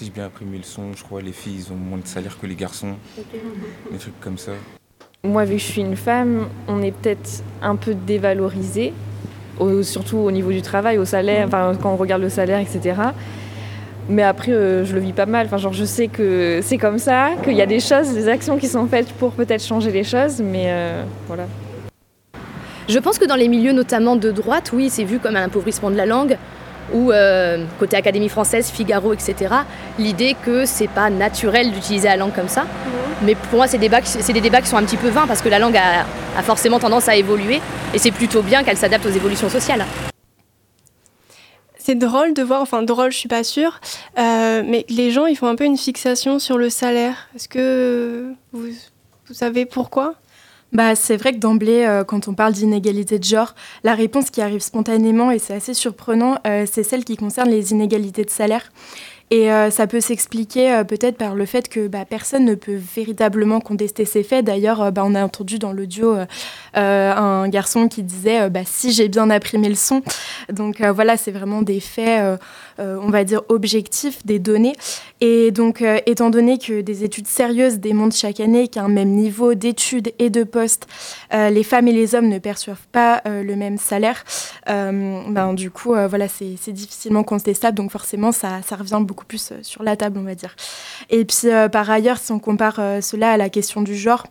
si 0.00 0.06
j'ai 0.06 0.12
bien 0.12 0.24
imprimé 0.26 0.56
le 0.56 0.62
son, 0.62 0.94
je 0.96 1.02
crois 1.02 1.20
les 1.20 1.32
filles 1.32 1.56
ils 1.66 1.72
ont 1.72 1.76
moins 1.76 1.98
de 1.98 2.06
salaire 2.06 2.38
que 2.38 2.46
les 2.46 2.54
garçons. 2.54 2.94
Des 3.92 3.98
trucs 3.98 4.18
comme 4.20 4.38
ça. 4.38 4.52
Moi, 5.22 5.44
vu 5.44 5.56
que 5.56 5.60
je 5.60 5.66
suis 5.66 5.82
une 5.82 5.96
femme, 5.96 6.48
on 6.68 6.80
est 6.82 6.92
peut-être 6.92 7.42
un 7.60 7.76
peu 7.76 7.94
dévalorisé, 7.94 8.94
surtout 9.82 10.16
au 10.16 10.30
niveau 10.30 10.52
du 10.52 10.62
travail, 10.62 10.96
au 10.96 11.04
salaire, 11.04 11.46
enfin, 11.46 11.74
quand 11.80 11.92
on 11.92 11.96
regarde 11.96 12.22
le 12.22 12.30
salaire, 12.30 12.60
etc. 12.60 12.94
Mais 14.08 14.22
après, 14.22 14.52
euh, 14.52 14.84
je 14.84 14.94
le 14.94 15.00
vis 15.00 15.12
pas 15.12 15.26
mal. 15.26 15.46
Enfin, 15.46 15.56
genre, 15.56 15.72
je 15.72 15.84
sais 15.84 16.08
que 16.08 16.60
c'est 16.62 16.78
comme 16.78 16.98
ça, 16.98 17.30
qu'il 17.44 17.54
y 17.54 17.62
a 17.62 17.66
des 17.66 17.80
choses, 17.80 18.12
des 18.12 18.28
actions 18.28 18.58
qui 18.58 18.66
sont 18.66 18.86
faites 18.86 19.12
pour 19.12 19.32
peut-être 19.32 19.64
changer 19.64 19.90
les 19.90 20.04
choses, 20.04 20.40
mais 20.42 20.64
euh, 20.66 21.04
voilà. 21.26 21.44
Je 22.88 22.98
pense 22.98 23.18
que 23.18 23.24
dans 23.24 23.36
les 23.36 23.46
milieux 23.46 23.72
notamment 23.72 24.16
de 24.16 24.30
droite, 24.32 24.72
oui, 24.72 24.90
c'est 24.90 25.04
vu 25.04 25.20
comme 25.20 25.36
un 25.36 25.44
appauvrissement 25.44 25.90
de 25.90 25.96
la 25.96 26.06
langue 26.06 26.36
ou 26.92 27.12
euh, 27.12 27.64
côté 27.78 27.96
Académie 27.96 28.28
française, 28.28 28.70
Figaro, 28.70 29.12
etc. 29.12 29.54
L'idée 29.98 30.34
que 30.44 30.64
c'est 30.64 30.88
pas 30.88 31.08
naturel 31.08 31.70
d'utiliser 31.70 32.08
la 32.08 32.16
langue 32.16 32.34
comme 32.34 32.48
ça. 32.48 32.66
Mais 33.22 33.34
pour 33.34 33.58
moi, 33.58 33.66
c'est 33.66 33.78
des 33.78 33.88
débats 34.40 34.60
qui 34.60 34.68
sont 34.68 34.76
un 34.76 34.84
petit 34.84 34.96
peu 34.96 35.08
vains 35.08 35.26
parce 35.26 35.42
que 35.42 35.48
la 35.48 35.58
langue 35.58 35.76
a, 35.76 36.42
forcément 36.42 36.78
tendance 36.78 37.08
à 37.08 37.16
évoluer 37.16 37.60
et 37.94 37.98
c'est 37.98 38.10
plutôt 38.10 38.42
bien 38.42 38.62
qu'elle 38.64 38.76
s'adapte 38.76 39.06
aux 39.06 39.10
évolutions 39.10 39.50
sociales. 39.50 39.84
C'est 41.82 41.94
drôle 41.94 42.34
de 42.34 42.42
voir, 42.42 42.60
enfin 42.60 42.82
drôle, 42.82 43.10
je 43.10 43.16
suis 43.16 43.28
pas 43.28 43.42
sûre, 43.42 43.80
euh, 44.18 44.62
mais 44.66 44.84
les 44.90 45.10
gens 45.10 45.24
ils 45.24 45.36
font 45.36 45.46
un 45.46 45.54
peu 45.54 45.64
une 45.64 45.78
fixation 45.78 46.38
sur 46.38 46.58
le 46.58 46.68
salaire. 46.68 47.30
Est-ce 47.34 47.48
que 47.48 48.34
vous, 48.52 48.68
savez 49.30 49.64
pourquoi? 49.64 50.14
Bah, 50.72 50.94
c'est 50.94 51.16
vrai 51.16 51.32
que 51.32 51.38
d'emblée, 51.38 51.84
euh, 51.86 52.04
quand 52.04 52.28
on 52.28 52.34
parle 52.34 52.52
d'inégalité 52.52 53.18
de 53.18 53.24
genre, 53.24 53.54
la 53.82 53.94
réponse 53.94 54.30
qui 54.30 54.42
arrive 54.42 54.60
spontanément, 54.60 55.30
et 55.30 55.38
c'est 55.38 55.54
assez 55.54 55.72
surprenant, 55.72 56.36
euh, 56.46 56.66
c'est 56.70 56.82
celle 56.82 57.04
qui 57.04 57.16
concerne 57.16 57.48
les 57.48 57.72
inégalités 57.72 58.24
de 58.24 58.30
salaire. 58.30 58.70
Et 59.32 59.52
euh, 59.52 59.70
ça 59.70 59.86
peut 59.86 60.00
s'expliquer 60.00 60.72
euh, 60.72 60.84
peut-être 60.84 61.16
par 61.16 61.36
le 61.36 61.46
fait 61.46 61.68
que 61.68 61.86
bah, 61.86 62.04
personne 62.04 62.44
ne 62.44 62.56
peut 62.56 62.74
véritablement 62.74 63.60
contester 63.60 64.04
ces 64.04 64.24
faits. 64.24 64.44
D'ailleurs, 64.44 64.82
euh, 64.82 64.90
bah, 64.90 65.02
on 65.06 65.14
a 65.14 65.24
entendu 65.24 65.60
dans 65.60 65.72
l'audio 65.72 66.16
un 66.74 67.48
garçon 67.48 67.88
qui 67.88 68.02
disait 68.02 68.50
bah, 68.50 68.60
si 68.64 68.92
j'ai 68.92 69.08
bien 69.08 69.30
imprimé 69.30 69.68
le 69.68 69.74
son. 69.76 70.02
Donc 70.52 70.80
voilà, 70.82 71.16
c'est 71.16 71.30
vraiment 71.30 71.62
des 71.62 71.80
faits, 71.80 72.40
on 72.78 73.10
va 73.10 73.24
dire, 73.24 73.42
objectifs, 73.48 74.24
des 74.24 74.38
données. 74.38 74.74
Et 75.20 75.50
donc, 75.50 75.82
étant 76.06 76.30
donné 76.30 76.58
que 76.58 76.80
des 76.80 77.04
études 77.04 77.26
sérieuses 77.26 77.78
démontrent 77.78 78.16
chaque 78.16 78.40
année 78.40 78.68
qu'à 78.68 78.82
un 78.82 78.88
même 78.88 79.10
niveau 79.10 79.54
d'études 79.54 80.12
et 80.18 80.30
de 80.30 80.44
postes, 80.44 80.86
les 81.32 81.64
femmes 81.64 81.88
et 81.88 81.92
les 81.92 82.14
hommes 82.14 82.28
ne 82.28 82.38
perçoivent 82.38 82.86
pas 82.92 83.22
le 83.26 83.54
même 83.56 83.78
salaire, 83.78 84.24
ben, 84.66 85.54
du 85.54 85.70
coup, 85.70 85.94
voilà, 86.08 86.26
c'est 86.28 86.72
difficilement 86.72 87.24
contestable. 87.24 87.76
Donc 87.76 87.90
forcément, 87.90 88.32
ça, 88.32 88.60
ça 88.66 88.76
revient 88.76 89.00
beaucoup 89.00 89.19
plus 89.24 89.52
euh, 89.52 89.58
sur 89.62 89.82
la 89.82 89.96
table, 89.96 90.18
on 90.18 90.22
va 90.24 90.34
dire. 90.34 90.54
Et 91.08 91.24
puis, 91.24 91.46
euh, 91.46 91.68
par 91.68 91.90
ailleurs, 91.90 92.18
si 92.18 92.32
on 92.32 92.38
compare 92.38 92.76
euh, 92.78 93.00
cela 93.00 93.32
à 93.32 93.36
la 93.36 93.48
question 93.48 93.82
du 93.82 93.96
genre, 93.96 94.26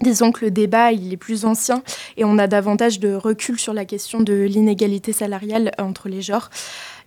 Disons 0.00 0.32
que 0.32 0.46
le 0.46 0.50
débat 0.50 0.92
il 0.92 1.12
est 1.12 1.18
plus 1.18 1.44
ancien 1.44 1.82
et 2.16 2.24
on 2.24 2.38
a 2.38 2.46
davantage 2.46 3.00
de 3.00 3.12
recul 3.12 3.60
sur 3.60 3.74
la 3.74 3.84
question 3.84 4.20
de 4.20 4.32
l'inégalité 4.32 5.12
salariale 5.12 5.72
entre 5.78 6.08
les 6.08 6.22
genres. 6.22 6.48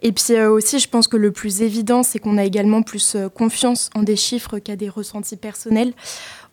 Et 0.03 0.11
puis 0.11 0.39
aussi, 0.39 0.79
je 0.79 0.87
pense 0.87 1.07
que 1.07 1.17
le 1.17 1.31
plus 1.31 1.61
évident, 1.61 2.03
c'est 2.03 2.19
qu'on 2.19 2.37
a 2.37 2.43
également 2.43 2.83
plus 2.83 3.17
confiance 3.33 3.89
en 3.95 4.03
des 4.03 4.17
chiffres 4.17 4.59
qu'à 4.59 4.75
des 4.75 4.89
ressentis 4.89 5.37
personnels 5.37 5.93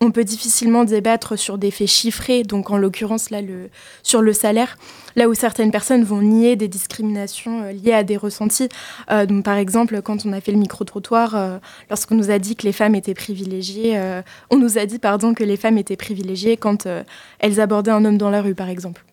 on 0.00 0.10
peut 0.10 0.24
difficilement 0.24 0.84
débattre 0.84 1.38
sur 1.38 1.58
des 1.58 1.70
faits 1.70 1.88
chiffrés, 1.88 2.42
donc 2.42 2.70
en 2.70 2.78
l'occurrence 2.78 3.28
là 3.28 3.40
sur 4.02 4.22
le 4.22 4.32
salaire, 4.32 4.78
là 5.14 5.28
où 5.28 5.34
certaines 5.34 5.70
personnes 5.70 6.04
vont 6.04 6.22
nier 6.22 6.56
des 6.56 6.68
discriminations 6.68 7.62
euh, 7.64 7.72
liées 7.72 7.92
à 7.92 8.02
des 8.02 8.16
ressentis. 8.16 8.70
Euh, 9.10 9.26
donc 9.26 9.44
par 9.44 9.56
exemple, 9.56 10.00
quand 10.00 10.24
on 10.24 10.32
a 10.32 10.40
fait 10.40 10.52
le 10.52 10.58
micro-trottoir, 10.58 11.36
euh, 11.36 11.58
lorsqu'on 11.90 12.14
nous 12.14 12.30
a 12.30 12.38
dit 12.38 12.56
que 12.56 12.62
les 12.66 12.72
femmes 12.72 12.94
étaient 12.94 13.14
privilégiées, 13.14 14.00
on 14.50 14.56
nous 14.56 14.78
a 14.78 14.86
dit 14.86 14.98
pardon 14.98 15.34
que 15.34 15.44
les 15.44 15.56
femmes 15.56 15.76
étaient 15.76 15.96
privilégiées 15.96 16.56
quand 16.56 16.88
elles 17.38 17.60
abordaient 17.60 17.90
un 17.90 18.04
homme 18.04 18.18
dans 18.18 18.30
la 18.30 18.40
rue, 18.40 18.54
par 18.54 18.68
exemple. 18.68 19.04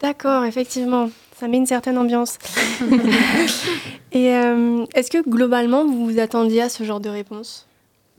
D'accord, 0.00 0.44
effectivement, 0.44 1.10
ça 1.44 1.48
met 1.48 1.58
une 1.58 1.66
certaine 1.66 1.98
ambiance. 1.98 2.38
Et 4.12 4.28
est-ce 4.28 5.10
que 5.10 5.28
globalement 5.28 5.84
vous 5.84 6.06
vous 6.06 6.18
attendiez 6.18 6.62
à 6.62 6.68
ce 6.70 6.84
genre 6.84 7.00
de 7.00 7.10
réponse? 7.10 7.66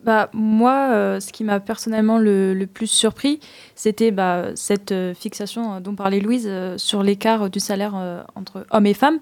Bah, 0.06 0.30
moi, 0.34 0.90
euh, 0.92 1.20
ce 1.20 1.34
qui 1.34 1.44
m'a 1.44 1.60
personnellement 1.60 2.20
le, 2.20 2.66
plus 2.72 2.86
surpris, 2.86 3.40
c'était 3.74 4.12
bah, 4.12 4.50
cette 4.54 4.92
euh, 4.92 5.16
fixation 5.16 5.74
euh, 5.74 5.80
dont 5.80 5.96
parlait 5.96 6.20
Louise 6.20 6.48
sur 6.78 7.02
l'écart 7.02 7.50
du 7.50 7.60
salaire 7.60 7.96
entre 8.36 8.68
hommes 8.70 8.86
et 8.86 8.94
femmes. 8.94 9.18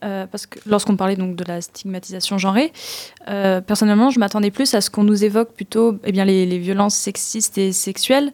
Parce 0.00 0.46
que 0.46 0.58
lorsqu'on 0.66 0.96
parlait 0.96 1.16
donc 1.16 1.36
de 1.36 1.44
la 1.44 1.60
stigmatisation 1.60 2.38
genrée, 2.38 2.72
personnellement, 3.26 4.10
je 4.10 4.18
m'attendais 4.18 4.50
plus 4.50 4.74
à 4.74 4.80
ce 4.80 4.90
qu'on 4.90 5.04
nous 5.04 5.24
évoque 5.24 5.52
plutôt 5.52 5.98
eh 6.04 6.12
bien, 6.12 6.24
les, 6.24 6.58
violences 6.58 6.94
sexistes 6.94 7.58
et 7.58 7.72
sexuelles, 7.72 8.32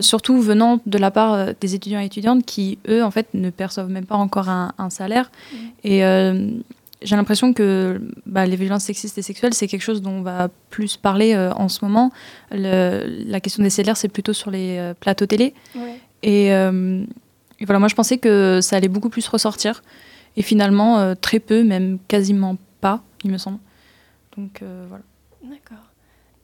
surtout 0.00 0.40
venant 0.40 0.80
de 0.86 0.98
la 0.98 1.10
part 1.10 1.54
des 1.60 1.74
étudiants 1.74 2.00
et 2.00 2.06
étudiantes 2.06 2.44
qui, 2.44 2.78
eux, 2.88 3.02
en 3.02 3.10
fait, 3.10 3.28
ne 3.34 3.50
perçoivent 3.50 3.90
même 3.90 4.06
pas 4.06 4.16
encore 4.16 4.48
un, 4.48 4.90
salaire. 4.90 5.30
Mmh. 5.52 5.56
Et 5.84 6.02
j'ai 7.04 7.16
l'impression 7.16 7.52
que 7.52 8.00
bah, 8.26 8.46
les 8.46 8.56
violences 8.56 8.84
sexistes 8.84 9.18
et 9.18 9.22
sexuelles, 9.22 9.54
c'est 9.54 9.68
quelque 9.68 9.82
chose 9.82 10.02
dont 10.02 10.10
on 10.10 10.22
va 10.22 10.48
plus 10.70 10.96
parler 10.96 11.34
euh, 11.34 11.52
en 11.52 11.68
ce 11.68 11.84
moment. 11.84 12.10
la 12.50 13.40
question 13.40 13.62
des 13.62 13.70
salaires, 13.70 13.96
c'est 13.96 14.08
plutôt 14.08 14.32
sur 14.32 14.50
les 14.50 14.78
euh, 14.78 14.94
plateaux 14.94 15.26
télé. 15.26 15.54
Euh, 16.26 17.04
et, 17.60 17.64
voilà, 17.64 17.78
moi, 17.78 17.88
je 17.88 17.94
pensais 17.94 18.18
que 18.18 18.60
ça 18.62 18.76
allait 18.76 18.88
beaucoup 18.88 19.10
plus 19.10 19.26
ressortir. 19.28 19.82
Et 20.36 20.42
finalement, 20.42 21.14
très 21.16 21.38
peu, 21.38 21.64
même 21.64 21.98
quasiment 22.08 22.56
pas, 22.80 23.02
il 23.24 23.30
me 23.30 23.38
semble. 23.38 23.58
Donc 24.36 24.62
voilà. 24.88 25.04
D'accord. 25.42 25.84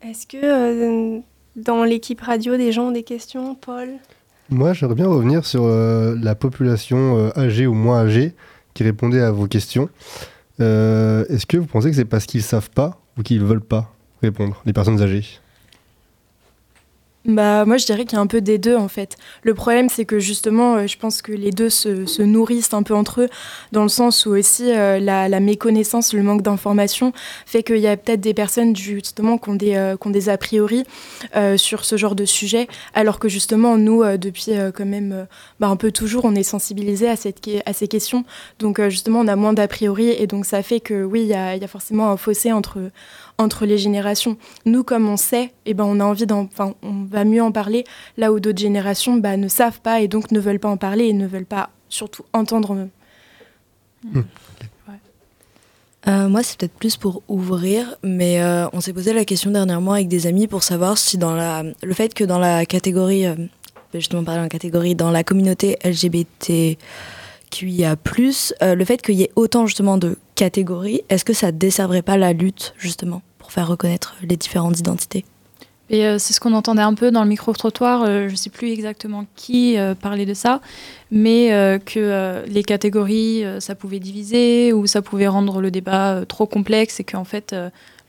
Est-ce 0.02 0.26
que 0.26 1.20
dans 1.56 1.84
l'équipe 1.84 2.20
radio, 2.20 2.56
des 2.56 2.72
gens 2.72 2.88
ont 2.88 2.92
des 2.92 3.02
questions, 3.02 3.54
Paul? 3.54 3.88
Moi, 4.48 4.72
j'aimerais 4.72 4.94
bien 4.94 5.08
revenir 5.08 5.44
sur 5.44 5.66
la 5.66 6.34
population 6.34 7.32
âgée 7.36 7.66
ou 7.66 7.74
moins 7.74 8.00
âgée 8.00 8.34
qui 8.74 8.84
répondait 8.84 9.20
à 9.20 9.30
vos 9.32 9.46
questions. 9.46 9.88
Euh, 10.60 11.24
Est-ce 11.28 11.46
que 11.46 11.56
vous 11.56 11.66
pensez 11.66 11.90
que 11.90 11.96
c'est 11.96 12.04
parce 12.04 12.26
qu'ils 12.26 12.42
savent 12.42 12.70
pas 12.70 13.00
ou 13.18 13.22
qu'ils 13.22 13.42
veulent 13.42 13.60
pas 13.60 13.92
répondre, 14.22 14.60
les 14.66 14.72
personnes 14.72 15.00
âgées? 15.00 15.24
Bah, 17.26 17.66
moi, 17.66 17.76
je 17.76 17.84
dirais 17.84 18.06
qu'il 18.06 18.14
y 18.14 18.16
a 18.16 18.22
un 18.22 18.26
peu 18.26 18.40
des 18.40 18.56
deux, 18.56 18.76
en 18.76 18.88
fait. 18.88 19.16
Le 19.42 19.52
problème, 19.52 19.90
c'est 19.90 20.06
que 20.06 20.18
justement, 20.18 20.76
euh, 20.76 20.86
je 20.86 20.96
pense 20.96 21.20
que 21.20 21.32
les 21.32 21.50
deux 21.50 21.68
se, 21.68 22.06
se 22.06 22.22
nourrissent 22.22 22.72
un 22.72 22.82
peu 22.82 22.94
entre 22.94 23.20
eux, 23.20 23.28
dans 23.72 23.82
le 23.82 23.90
sens 23.90 24.24
où 24.24 24.30
aussi 24.30 24.72
euh, 24.72 24.98
la, 24.98 25.40
méconnaissance, 25.40 26.14
le 26.14 26.22
manque 26.22 26.40
d'information 26.40 27.12
fait 27.44 27.62
qu'il 27.62 27.76
y 27.76 27.86
a 27.86 27.98
peut-être 27.98 28.22
des 28.22 28.32
personnes, 28.32 28.74
justement, 28.74 29.36
qui 29.36 29.50
ont 29.50 29.54
des, 29.54 29.74
euh, 29.74 29.96
a 30.28 30.38
priori 30.38 30.84
sur 31.56 31.84
ce 31.84 31.96
genre 31.96 32.14
de 32.14 32.24
sujet, 32.24 32.68
alors 32.94 33.18
que 33.18 33.28
justement, 33.28 33.76
nous, 33.76 34.02
depuis 34.16 34.52
quand 34.74 34.86
même 34.86 35.26
bah, 35.58 35.68
un 35.68 35.76
peu 35.76 35.92
toujours, 35.92 36.24
on 36.24 36.34
est 36.34 36.42
sensibilisés 36.42 37.08
à, 37.08 37.16
ces 37.16 37.88
questions. 37.88 38.24
Donc, 38.58 38.80
justement, 38.88 39.20
on 39.20 39.28
a 39.28 39.36
moins 39.36 39.52
d'a 39.52 39.68
priori, 39.68 40.08
et 40.10 40.26
donc 40.26 40.46
ça 40.46 40.62
fait 40.62 40.80
que, 40.80 41.04
oui, 41.04 41.22
il 41.22 41.28
y 41.28 41.34
a, 41.34 41.56
il 41.56 41.62
y 41.62 41.64
a 41.64 41.68
forcément 41.68 42.10
un 42.10 42.16
fossé 42.16 42.52
entre 42.52 42.90
entre 43.40 43.66
les 43.66 43.78
générations. 43.78 44.36
Nous, 44.66 44.84
comme 44.84 45.08
on 45.08 45.16
sait, 45.16 45.52
eh 45.66 45.74
ben, 45.74 45.84
on 45.84 45.98
a 45.98 46.04
envie 46.04 46.26
d'en, 46.26 46.42
enfin, 46.42 46.74
on 46.82 47.04
va 47.04 47.24
mieux 47.24 47.42
en 47.42 47.52
parler, 47.52 47.84
là 48.16 48.32
où 48.32 48.38
d'autres 48.38 48.60
générations 48.60 49.16
bah, 49.16 49.36
ne 49.36 49.48
savent 49.48 49.80
pas 49.80 50.00
et 50.00 50.08
donc 50.08 50.30
ne 50.30 50.38
veulent 50.38 50.60
pas 50.60 50.68
en 50.68 50.76
parler 50.76 51.06
et 51.06 51.12
ne 51.12 51.26
veulent 51.26 51.46
pas 51.46 51.70
surtout 51.88 52.24
entendre. 52.32 52.88
Euh, 56.06 56.28
moi, 56.28 56.42
c'est 56.42 56.58
peut-être 56.58 56.78
plus 56.78 56.96
pour 56.96 57.22
ouvrir, 57.28 57.96
mais 58.02 58.40
euh, 58.40 58.66
on 58.72 58.80
s'est 58.80 58.92
posé 58.92 59.12
la 59.12 59.24
question 59.24 59.50
dernièrement 59.50 59.92
avec 59.92 60.08
des 60.08 60.26
amis 60.26 60.46
pour 60.46 60.62
savoir 60.62 60.96
si 60.96 61.18
dans 61.18 61.34
la, 61.34 61.62
le 61.82 61.94
fait 61.94 62.14
que 62.14 62.24
dans 62.24 62.38
la 62.38 62.64
catégorie, 62.64 63.26
euh, 63.26 63.34
justement 63.94 64.24
parler 64.24 64.40
en 64.40 64.48
catégorie, 64.48 64.94
dans 64.94 65.10
la 65.10 65.24
communauté 65.24 65.76
LGBTQIA+, 65.84 66.78
euh, 68.62 68.74
le 68.74 68.84
fait 68.84 69.02
qu'il 69.02 69.16
y 69.16 69.24
ait 69.24 69.32
autant 69.36 69.66
justement 69.66 69.98
de 69.98 70.16
catégories, 70.36 71.02
est-ce 71.10 71.24
que 71.24 71.34
ça 71.34 71.52
desserverait 71.52 72.02
pas 72.02 72.16
la 72.16 72.32
lutte 72.32 72.72
justement? 72.78 73.20
Faire 73.50 73.68
reconnaître 73.68 74.16
les 74.22 74.36
différentes 74.36 74.78
identités. 74.78 75.24
Et 75.90 76.06
euh, 76.06 76.18
c'est 76.18 76.32
ce 76.32 76.40
qu'on 76.40 76.52
entendait 76.52 76.82
un 76.82 76.94
peu 76.94 77.10
dans 77.10 77.24
le 77.24 77.28
micro-trottoir, 77.28 78.04
euh, 78.04 78.28
je 78.28 78.32
ne 78.32 78.36
sais 78.36 78.48
plus 78.48 78.70
exactement 78.70 79.26
qui 79.34 79.76
euh, 79.76 79.96
parlait 79.96 80.24
de 80.24 80.34
ça, 80.34 80.60
mais 81.10 81.48
que 81.84 82.44
les 82.46 82.62
catégories, 82.62 83.44
ça 83.58 83.74
pouvait 83.74 83.98
diviser 83.98 84.72
ou 84.72 84.86
ça 84.86 85.02
pouvait 85.02 85.26
rendre 85.26 85.60
le 85.60 85.72
débat 85.72 86.20
trop 86.28 86.46
complexe 86.46 87.00
et 87.00 87.04
qu'en 87.04 87.24
fait, 87.24 87.52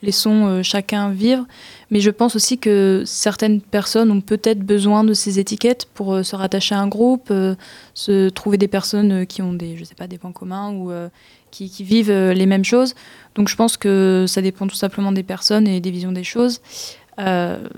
laissons 0.02 0.46
euh, 0.46 0.62
chacun 0.62 1.10
vivre. 1.10 1.46
Mais 1.90 2.00
je 2.00 2.10
pense 2.10 2.36
aussi 2.36 2.58
que 2.58 3.02
certaines 3.06 3.60
personnes 3.60 4.10
ont 4.10 4.20
peut-être 4.20 4.60
besoin 4.60 5.04
de 5.04 5.14
ces 5.14 5.38
étiquettes 5.38 5.86
pour 5.94 6.14
euh, 6.14 6.22
se 6.22 6.36
rattacher 6.36 6.74
à 6.74 6.80
un 6.80 6.88
groupe, 6.88 7.28
euh, 7.30 7.54
se 7.94 8.28
trouver 8.28 8.58
des 8.58 8.68
personnes 8.68 9.26
qui 9.26 9.42
ont 9.42 9.52
des, 9.52 9.76
je 9.76 9.84
sais 9.84 9.94
pas, 9.94 10.06
des 10.06 10.18
points 10.18 10.32
communs 10.32 10.72
ou 10.72 10.90
qui, 11.50 11.70
qui 11.70 11.84
vivent 11.84 12.12
les 12.12 12.46
mêmes 12.46 12.64
choses. 12.64 12.94
Donc 13.34 13.48
je 13.48 13.56
pense 13.56 13.76
que 13.76 14.24
ça 14.26 14.42
dépend 14.42 14.66
tout 14.66 14.76
simplement 14.76 15.12
des 15.12 15.22
personnes 15.22 15.66
et 15.66 15.80
des 15.80 15.90
visions 15.90 16.12
des 16.12 16.24
choses. 16.24 16.60
Euh, 17.18 17.68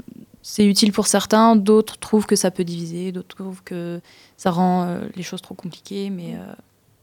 c'est 0.43 0.67
utile 0.67 0.93
pour 0.93 1.07
certains, 1.07 1.57
d'autres 1.57 1.99
trouvent 1.99 2.27
que 2.27 2.37
ça 2.37 2.51
peut 2.51 2.65
diviser, 2.65 3.13
d'autres 3.13 3.35
trouvent 3.35 3.63
que 3.65 4.01
ça 4.37 4.51
rend 4.51 4.99
les 5.17 5.23
choses 5.23 5.41
trop 5.41 5.55
compliquées, 5.55 6.11
mais 6.11 6.35
euh, 6.35 6.53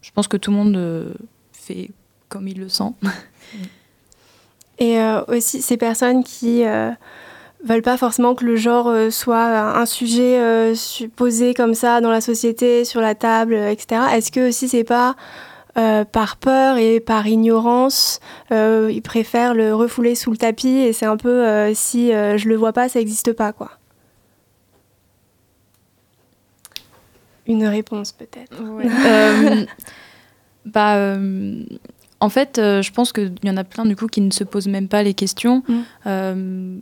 je 0.00 0.10
pense 0.12 0.28
que 0.28 0.36
tout 0.36 0.50
le 0.52 0.56
monde 0.56 1.14
fait 1.52 1.90
comme 2.28 2.46
il 2.46 2.58
le 2.58 2.68
sent. 2.68 2.92
Et 4.82 4.98
euh, 5.00 5.22
aussi 5.28 5.62
ces 5.62 5.76
personnes 5.76 6.24
qui 6.24 6.64
euh, 6.66 6.90
veulent 7.64 7.82
pas 7.82 7.96
forcément 7.96 8.34
que 8.34 8.44
le 8.44 8.56
genre 8.56 8.88
euh, 8.88 9.10
soit 9.10 9.76
un 9.78 9.86
sujet 9.86 10.74
su- 10.74 11.08
posé 11.08 11.54
comme 11.54 11.74
ça 11.74 12.00
dans 12.00 12.10
la 12.10 12.20
société, 12.20 12.84
sur 12.84 13.00
la 13.00 13.14
table, 13.14 13.54
etc. 13.54 14.02
Est-ce 14.16 14.32
que 14.32 14.48
aussi 14.48 14.68
c'est 14.68 14.82
pas 14.82 15.14
par 16.12 16.36
peur 16.36 16.76
et 16.76 17.00
par 17.00 17.26
ignorance, 17.26 18.20
ils 18.50 19.00
préfèrent 19.02 19.54
le 19.54 19.74
refouler 19.74 20.14
sous 20.16 20.30
le 20.32 20.36
tapis 20.36 20.68
et 20.68 20.92
c'est 20.92 21.06
un 21.06 21.16
peu 21.16 21.72
si 21.74 22.08
je 22.10 22.46
le 22.48 22.56
vois 22.56 22.72
pas, 22.74 22.88
ça 22.90 22.98
n'existe 22.98 23.32
pas 23.32 23.52
quoi? 23.54 23.70
Une 27.46 27.66
réponse 27.66 28.12
peut-être. 28.12 28.60
Bah, 30.66 31.16
en 32.22 32.28
fait, 32.28 32.58
euh, 32.58 32.82
je 32.82 32.92
pense 32.92 33.12
qu'il 33.12 33.34
y 33.42 33.50
en 33.50 33.56
a 33.56 33.64
plein 33.64 33.84
du 33.84 33.96
coup 33.96 34.06
qui 34.06 34.20
ne 34.20 34.30
se 34.30 34.44
posent 34.44 34.68
même 34.68 34.86
pas 34.86 35.02
les 35.02 35.12
questions. 35.12 35.64
Euh, 36.06 36.78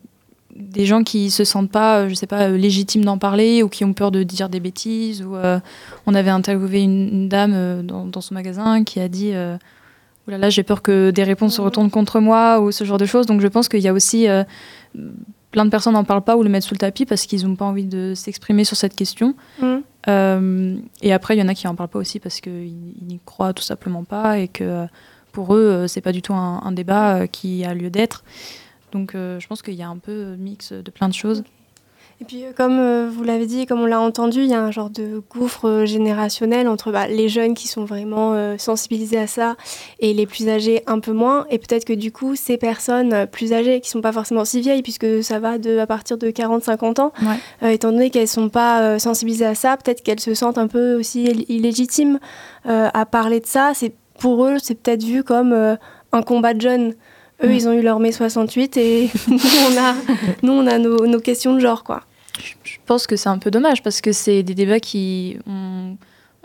des 0.55 0.85
gens 0.85 1.03
qui 1.03 1.31
se 1.31 1.45
sentent 1.45 1.71
pas, 1.71 2.01
euh, 2.01 2.09
je 2.11 2.15
sais 2.15 2.27
pas, 2.27 2.49
légitimes 2.49 3.05
d'en 3.05 3.17
parler 3.17 3.63
ou 3.63 3.69
qui 3.69 3.85
ont 3.85 3.95
peur 3.95 4.11
de 4.11 4.23
dire 4.23 4.51
des 4.51 4.61
bêtises. 4.61 5.23
Ou 5.23 5.37
euh, 5.37 5.59
on 6.07 6.15
avait 6.15 6.31
interviewé 6.31 6.83
une, 6.83 7.09
une 7.09 7.29
dame 7.31 7.83
dans, 7.83 8.05
dans 8.05 8.21
son 8.21 8.35
magasin 8.35 8.85
qui 8.85 9.01
a 9.01 9.09
dit. 9.09 9.33
Là 10.27 10.39
là, 10.39 10.51
j'ai 10.51 10.63
peur 10.63 10.83
que 10.83 11.11
des 11.11 11.25
réponses 11.25 11.57
se 11.57 11.61
retournent 11.61 11.91
contre 11.91 12.21
moi 12.21 12.61
ou 12.61 12.71
ce 12.71 12.85
genre 12.85 12.99
de 12.99 13.07
choses. 13.07 13.27
Donc 13.27 13.41
je 13.41 13.49
pense 13.49 13.69
qu'il 13.69 13.81
y 13.81 13.89
a 13.89 13.93
aussi 13.93 14.29
euh, 14.29 14.45
plein 15.51 15.65
de 15.65 15.71
personnes 15.71 15.95
n'en 15.95 16.05
parlent 16.05 16.23
pas 16.23 16.37
ou 16.37 16.43
le 16.43 16.49
mettent 16.49 16.63
sous 16.63 16.75
le 16.75 16.79
tapis 16.79 17.07
parce 17.07 17.27
qu'ils 17.27 17.47
n'ont 17.47 17.57
pas 17.57 17.65
envie 17.65 17.85
de 17.85 18.15
s'exprimer 18.15 18.65
sur 18.65 18.77
cette 18.77 18.95
question. 18.95 19.35
Mm. 19.61 19.77
Euh, 20.09 20.77
et 21.03 21.13
après, 21.13 21.37
il 21.37 21.41
y 21.41 21.43
en 21.43 21.49
a 21.49 21.55
qui 21.55 21.67
en 21.67 21.75
parlent 21.75 21.89
pas 21.89 21.99
aussi 21.99 22.21
parce 22.21 22.41
qu'ils 22.41 22.69
ils 23.01 23.07
n'y 23.07 23.21
croient 23.25 23.53
tout 23.53 23.63
simplement 23.63 24.05
pas 24.05 24.39
et 24.39 24.49
que 24.49 24.87
pour 25.33 25.55
eux, 25.55 25.59
euh, 25.61 25.87
c'est 25.87 26.01
pas 26.01 26.13
du 26.13 26.23
tout 26.23 26.35
un, 26.35 26.61
un 26.65 26.73
débat 26.73 27.17
euh, 27.17 27.27
qui 27.27 27.65
a 27.65 27.75
lieu 27.75 27.91
d'être. 27.91 28.25
Donc, 28.93 29.15
euh, 29.15 29.39
je 29.41 29.47
pense 29.47 29.63
qu'il 29.63 29.75
y 29.75 29.83
a 29.83 29.89
un 29.89 29.99
peu 29.99 30.35
mix 30.39 30.73
de 30.73 30.91
plein 30.91 31.09
de 31.09 31.15
choses. 31.15 31.45
Et 32.23 32.27
puis, 32.27 32.43
comme 32.55 33.09
vous 33.09 33.25
l'avez 33.25 33.47
dit, 33.47 33.65
comme 33.65 33.81
on 33.81 33.87
l'a 33.87 33.99
entendu, 33.99 34.41
il 34.43 34.51
y 34.51 34.53
a 34.53 34.61
un 34.63 34.71
genre 34.71 34.91
de 34.91 35.23
gouffre 35.31 35.85
générationnel 35.87 36.69
entre 36.69 36.93
bah, 36.93 37.07
les 37.07 37.31
jeunes 37.31 37.55
qui 37.55 37.67
sont 37.67 37.87
vraiment 37.87 38.35
euh, 38.35 38.59
sensibilisés 38.59 39.17
à 39.17 39.27
ça 39.27 39.57
et 40.01 40.13
les 40.13 40.27
plus 40.27 40.47
âgés 40.51 40.83
un 40.87 41.01
peu 41.01 41.13
moins. 41.13 41.47
Et 41.49 41.57
peut-être 41.59 41.87
que 41.87 41.95
du 41.95 42.13
coup, 42.13 42.37
ces 42.37 42.59
personnes 42.59 43.27
plus 43.29 43.55
âgées, 43.55 43.81
qui 43.81 43.89
sont 43.89 44.03
pas 44.03 44.13
forcément 44.13 44.45
si 44.45 44.61
vieilles, 44.61 44.83
puisque 44.83 45.25
ça 45.25 45.39
va 45.39 45.57
de, 45.57 45.79
à 45.79 45.87
partir 45.87 46.19
de 46.19 46.29
40-50 46.29 47.01
ans, 47.01 47.13
euh, 47.63 47.69
étant 47.69 47.91
donné 47.91 48.11
qu'elles 48.11 48.29
sont 48.29 48.51
pas 48.51 48.83
euh, 48.83 48.99
sensibilisées 48.99 49.47
à 49.47 49.55
ça, 49.55 49.79
peut-être 49.79 50.03
qu'elles 50.03 50.21
se 50.21 50.35
sentent 50.35 50.59
un 50.59 50.69
peu 50.69 50.97
aussi 50.97 51.23
ill- 51.25 51.47
illégitimes 51.49 52.19
à 52.67 53.07
parler 53.07 53.41
de 53.41 53.47
ça. 53.47 53.73
C'est 53.75 53.95
pour 54.21 54.45
eux, 54.47 54.59
c'est 54.63 54.77
peut-être 54.77 55.03
vu 55.03 55.25
comme 55.25 55.53
euh, 55.53 55.75
un 56.13 56.23
combat 56.23 56.55
de 56.55 56.61
jeunes. 56.61 56.95
Eux, 57.43 57.49
Mm. 57.49 57.53
ils 57.53 57.69
ont 57.69 57.73
eu 57.73 57.83
leur 57.83 57.99
mai 57.99 58.13
68 58.13 58.77
et 58.77 59.11
nous, 59.29 59.39
on 59.39 59.77
a, 59.79 59.95
nous, 60.43 60.53
on 60.53 60.67
a 60.67 60.79
nos, 60.79 61.07
nos 61.07 61.21
questions 61.21 61.55
de 61.55 61.59
genre, 61.59 61.83
quoi. 61.83 62.03
Je 62.63 62.77
pense 62.87 63.07
que 63.07 63.17
c'est 63.17 63.29
un 63.29 63.39
peu 63.39 63.51
dommage 63.51 63.83
parce 63.83 64.01
que 64.01 64.13
c'est 64.13 64.43
des 64.43 64.55
débats 64.55 64.79
qui 64.81 65.39
ont 65.47 65.97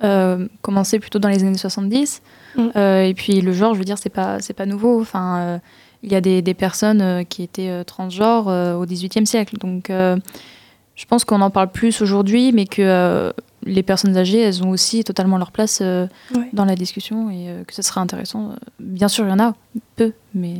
euh, 0.03 0.47
commencé 0.61 0.99
plutôt 0.99 1.19
dans 1.19 1.29
les 1.29 1.43
années 1.43 1.57
70. 1.57 2.21
Mm. 2.55 2.61
Euh, 2.75 3.03
et 3.03 3.13
puis 3.13 3.41
le 3.41 3.51
genre, 3.53 3.73
je 3.73 3.79
veux 3.79 3.85
dire, 3.85 3.97
c'est 3.97 4.09
pas, 4.09 4.39
c'est 4.39 4.53
pas 4.53 4.65
nouveau. 4.65 4.99
Enfin, 5.01 5.59
il 6.01 6.11
y 6.11 6.15
a 6.15 6.21
des, 6.21 6.41
des 6.41 6.53
personnes 6.53 7.25
qui 7.25 7.43
étaient 7.43 7.83
transgenres 7.83 8.47
au 8.47 8.85
XVIIIe 8.85 9.27
siècle. 9.27 9.57
Donc 9.57 9.89
je 9.89 11.05
pense 11.07 11.25
qu'on 11.25 11.41
en 11.41 11.49
parle 11.49 11.71
plus 11.71 12.01
aujourd'hui, 12.01 12.51
mais 12.53 12.65
que 12.65 13.33
les 13.65 13.83
personnes 13.83 14.15
âgées, 14.17 14.39
elles 14.41 14.63
ont 14.63 14.69
aussi 14.69 15.03
totalement 15.03 15.37
leur 15.37 15.51
place 15.51 15.79
euh, 15.81 16.07
Ouais. 16.35 16.49
dans 16.53 16.65
la 16.65 16.75
discussion 16.75 17.29
et 17.29 17.49
euh, 17.49 17.63
que 17.63 17.73
ce 17.73 17.81
serait 17.81 18.01
intéressant. 18.01 18.55
Bien 18.79 19.07
sûr, 19.07 19.25
il 19.25 19.29
y 19.29 19.33
en 19.33 19.39
a 19.39 19.55
peu, 19.95 20.13
mais. 20.33 20.57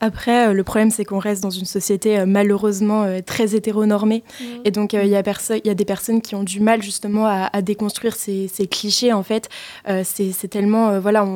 Après, 0.00 0.48
euh, 0.48 0.52
le 0.54 0.64
problème, 0.64 0.90
c'est 0.90 1.04
qu'on 1.04 1.18
reste 1.18 1.42
dans 1.42 1.50
une 1.50 1.66
société 1.66 2.18
euh, 2.18 2.26
malheureusement 2.26 3.02
euh, 3.02 3.20
très 3.24 3.54
hétéronormée. 3.54 4.24
Et 4.64 4.70
donc, 4.70 4.94
euh, 4.94 5.04
il 5.04 5.10
y, 5.10 5.16
a 5.16 5.20
y 5.20 5.74
des 5.74 5.84
personnes 5.84 6.22
qui 6.22 6.34
ont 6.34 6.42
du 6.42 6.60
mal 6.60 6.82
justement 6.82 7.26
à, 7.26 7.50
à 7.52 7.62
déconstruire 7.62 8.14
ces, 8.14 8.48
ces 8.48 8.66
clichés, 8.66 9.12
en 9.12 9.22
fait. 9.22 9.48
Euh, 9.88 10.02
c'est 10.04 10.48
tellement, 10.48 10.88
euh, 10.88 11.00
voilà, 11.00 11.26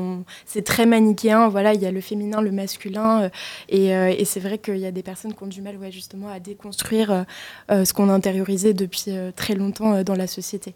c'est 0.47 0.65
très 0.65 0.87
manichéen. 0.87 1.49
Voilà, 1.49 1.75
il 1.75 1.83
y 1.83 1.87
a 1.87 1.91
le 1.91 2.01
féminin, 2.01 2.41
le 2.41 2.53
masculin. 2.53 3.23
euh, 3.23 3.29
et 3.69 3.95
euh, 3.95 4.15
et 4.17 4.25
c'est 4.25 4.41
vrai 4.41 4.59
qu'il 4.59 4.79
y 4.79 4.87
a 4.87 4.93
des 4.93 5.03
personnes 5.03 5.35
qui 5.35 5.43
ont 5.43 5.47
du 5.47 5.61
mal, 5.61 5.77
ouais, 5.77 5.91
justement, 5.91 6.29
à 6.29 6.41
déconstruire 6.41 7.11
euh, 7.11 7.23
euh, 7.71 7.85
ce 7.85 7.93
qu'on 7.93 8.09
a 8.09 8.13
intériorisé 8.13 8.73
depuis 8.73 9.05
euh, 9.09 9.31
très 9.35 9.55
longtemps 9.55 9.95
euh, 9.95 10.05
dans 10.05 10.15
la 10.15 10.27
société. 10.27 10.75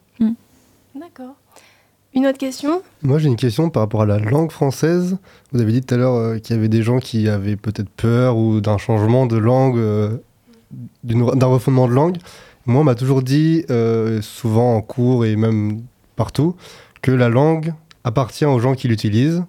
D'accord. 0.94 1.34
Une 2.14 2.26
autre 2.26 2.38
question 2.38 2.82
Moi, 3.02 3.18
j'ai 3.18 3.28
une 3.28 3.36
question 3.36 3.70
par 3.70 3.82
rapport 3.82 4.02
à 4.02 4.06
la 4.06 4.18
langue 4.18 4.50
française. 4.50 5.18
Vous 5.52 5.60
avez 5.60 5.72
dit 5.72 5.82
tout 5.82 5.94
à 5.94 5.98
l'heure 5.98 6.14
euh, 6.14 6.38
qu'il 6.38 6.56
y 6.56 6.58
avait 6.58 6.68
des 6.68 6.82
gens 6.82 6.98
qui 6.98 7.28
avaient 7.28 7.56
peut-être 7.56 7.90
peur 7.90 8.36
ou 8.36 8.60
d'un 8.60 8.78
changement 8.78 9.26
de 9.26 9.36
langue, 9.36 9.78
euh, 9.78 10.16
d'un 11.04 11.46
refondement 11.46 11.86
de 11.86 11.92
langue. 11.92 12.16
Moi, 12.66 12.82
on 12.82 12.84
m'a 12.84 12.94
toujours 12.94 13.22
dit, 13.22 13.64
euh, 13.70 14.20
souvent 14.20 14.76
en 14.76 14.82
cours 14.82 15.24
et 15.24 15.36
même 15.36 15.80
partout, 16.16 16.54
que 17.00 17.10
la 17.10 17.28
langue 17.28 17.72
appartient 18.04 18.44
aux 18.44 18.58
gens 18.58 18.74
qui 18.74 18.88
l'utilisent 18.88 19.44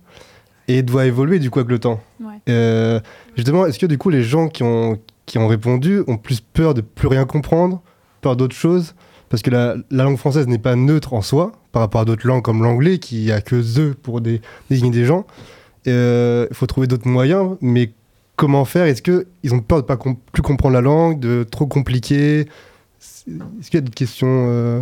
et 0.70 0.84
doit 0.84 1.06
évoluer 1.06 1.40
du 1.40 1.50
coup 1.50 1.60
avec 1.60 1.70
le 1.70 1.80
temps. 1.80 2.00
Ouais. 2.22 2.36
Euh, 2.48 3.00
justement, 3.36 3.66
est-ce 3.66 3.80
que 3.80 3.88
du 3.88 3.98
coup 3.98 4.10
les 4.10 4.24
gens 4.24 4.48
qui 4.48 4.64
ont, 4.64 5.00
qui 5.26 5.38
ont 5.38 5.48
répondu 5.48 6.02
ont 6.08 6.18
plus 6.18 6.40
peur 6.40 6.74
de 6.74 6.82
plus 6.82 7.08
rien 7.08 7.26
comprendre, 7.26 7.82
peur 8.22 8.36
d'autres 8.36 8.56
choses 8.56 8.96
Parce 9.30 9.42
que 9.42 9.50
la, 9.50 9.76
la 9.90 10.04
langue 10.04 10.18
française 10.18 10.48
n'est 10.48 10.60
pas 10.60 10.76
neutre 10.76 11.14
en 11.14 11.22
soi 11.22 11.52
par 11.72 11.82
rapport 11.82 12.02
à 12.02 12.06
d'autres 12.06 12.26
langues 12.28 12.42
comme 12.44 12.64
l'anglais 12.64 12.98
qui 13.00 13.32
a 13.32 13.42
que 13.42 13.56
the 13.56 13.94
pour 13.94 14.22
dé- 14.22 14.42
désigner 14.70 14.92
des 14.92 15.06
gens. 15.06 15.26
Il 15.86 16.48
faut 16.54 16.66
trouver 16.68 16.88
d'autres 16.88 17.08
moyens, 17.08 17.56
mais 17.62 17.92
comment 18.36 18.66
faire? 18.66 18.86
Est-ce 18.86 19.02
qu'ils 19.02 19.54
ont 19.54 19.60
peur 19.60 19.80
de 19.82 19.86
pas 19.86 19.98
com- 19.98 20.16
plus 20.32 20.42
comprendre 20.42 20.74
la 20.74 20.82
langue, 20.82 21.20
de 21.20 21.44
trop 21.50 21.66
compliquer? 21.68 22.42
Est-ce 22.42 23.24
qu'il 23.70 23.74
y 23.76 23.78
a 23.78 23.82
d'autres 23.82 23.96
questions 23.96 24.46
euh, 24.50 24.82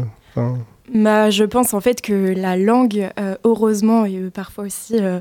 bah, 0.94 1.30
Je 1.30 1.44
pense 1.44 1.74
en 1.74 1.82
fait 1.82 2.02
que 2.02 2.14
la 2.14 2.58
langue, 2.58 3.10
euh, 3.20 3.36
heureusement 3.44 4.06
et 4.06 4.18
euh, 4.18 4.30
parfois 4.30 4.66
aussi 4.66 4.96
euh, 4.98 5.20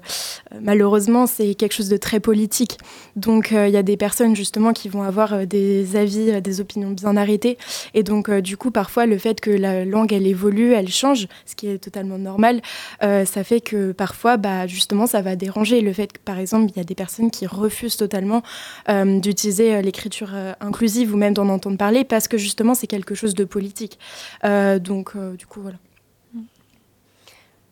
malheureusement, 0.60 1.26
c'est 1.26 1.54
quelque 1.54 1.72
chose 1.72 1.88
de 1.88 1.96
très 1.96 2.20
politique. 2.20 2.78
Donc 3.16 3.50
il 3.50 3.70
y 3.70 3.76
a 3.76 3.82
des 3.82 3.96
personnes 3.96 4.36
justement 4.36 4.72
qui 4.72 4.88
vont 4.88 5.02
avoir 5.02 5.46
des 5.46 5.96
avis, 5.96 6.40
des 6.40 6.60
opinions 6.60 6.90
bien 6.90 7.16
arrêtées. 7.16 7.58
Et 7.94 8.02
donc 8.02 8.30
du 8.30 8.56
coup, 8.56 8.70
parfois, 8.70 9.06
le 9.06 9.18
fait 9.18 9.40
que 9.40 9.50
la 9.50 9.84
langue, 9.84 10.12
elle 10.12 10.26
évolue, 10.26 10.72
elle 10.72 10.88
change, 10.88 11.26
ce 11.46 11.54
qui 11.54 11.68
est 11.68 11.78
totalement 11.78 12.18
normal, 12.18 12.60
ça 13.00 13.44
fait 13.44 13.60
que 13.60 13.92
parfois, 13.92 14.36
bah, 14.36 14.66
justement, 14.66 15.06
ça 15.06 15.22
va 15.22 15.36
déranger. 15.36 15.80
Le 15.80 15.92
fait 15.92 16.12
que, 16.12 16.18
par 16.18 16.38
exemple, 16.38 16.70
il 16.74 16.76
y 16.76 16.80
a 16.80 16.84
des 16.84 16.94
personnes 16.94 17.30
qui 17.30 17.46
refusent 17.46 17.96
totalement 17.96 18.42
d'utiliser 18.88 19.80
l'écriture 19.82 20.30
inclusive 20.60 21.14
ou 21.14 21.16
même 21.16 21.34
d'en 21.34 21.48
entendre 21.48 21.78
parler 21.78 22.04
parce 22.04 22.28
que 22.28 22.38
justement, 22.38 22.74
c'est 22.74 22.86
quelque 22.86 23.14
chose 23.14 23.34
de 23.34 23.44
politique. 23.44 23.98
donc 24.44 25.16
du 25.38 25.46
coup, 25.46 25.55
voilà. 25.60 25.78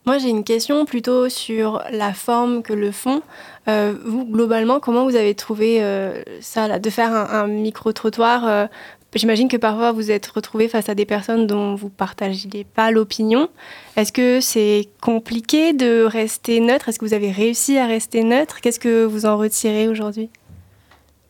Moi, 0.07 0.18
j'ai 0.18 0.28
une 0.28 0.45
question 0.45 0.85
plutôt 0.85 1.30
sur 1.30 1.82
la 1.91 2.12
forme 2.12 2.62
que 2.62 2.74
le 2.74 2.91
fond. 2.91 3.22
Euh, 3.68 3.95
vous, 4.05 4.26
globalement, 4.26 4.78
comment 4.78 5.05
vous 5.05 5.16
avez 5.16 5.35
trouvé 5.35 5.82
euh, 5.82 6.22
ça, 6.43 6.68
là, 6.68 6.78
de 6.78 6.91
faire 6.91 7.11
un, 7.11 7.47
micro-trottoir 7.47 8.47
euh, 8.47 8.66
J'imagine 9.14 9.49
que 9.49 9.57
parfois 9.57 9.93
vous 9.93 10.11
êtes 10.11 10.26
retrouvé 10.26 10.68
face 10.68 10.91
à 10.91 10.95
des 10.95 11.07
personnes 11.07 11.47
dont 11.47 11.74
vous 11.74 11.87
ne 11.87 11.91
partagez 11.91 12.66
pas 12.74 12.91
l'opinion. 12.91 13.49
Est-ce 13.97 14.12
que 14.12 14.41
c'est 14.41 14.89
compliqué 15.01 15.72
de 15.72 16.03
rester 16.03 16.61
neutre? 16.61 16.89
Est-ce 16.89 16.99
que 16.99 17.05
vous 17.07 17.14
avez 17.14 17.30
réussi 17.30 17.78
à 17.78 17.87
rester 17.87 18.24
neutre? 18.24 18.61
Qu'est-ce 18.61 18.80
que 18.80 19.05
vous 19.05 19.24
en 19.24 19.39
retirez 19.39 19.89
aujourd'hui? 19.89 20.28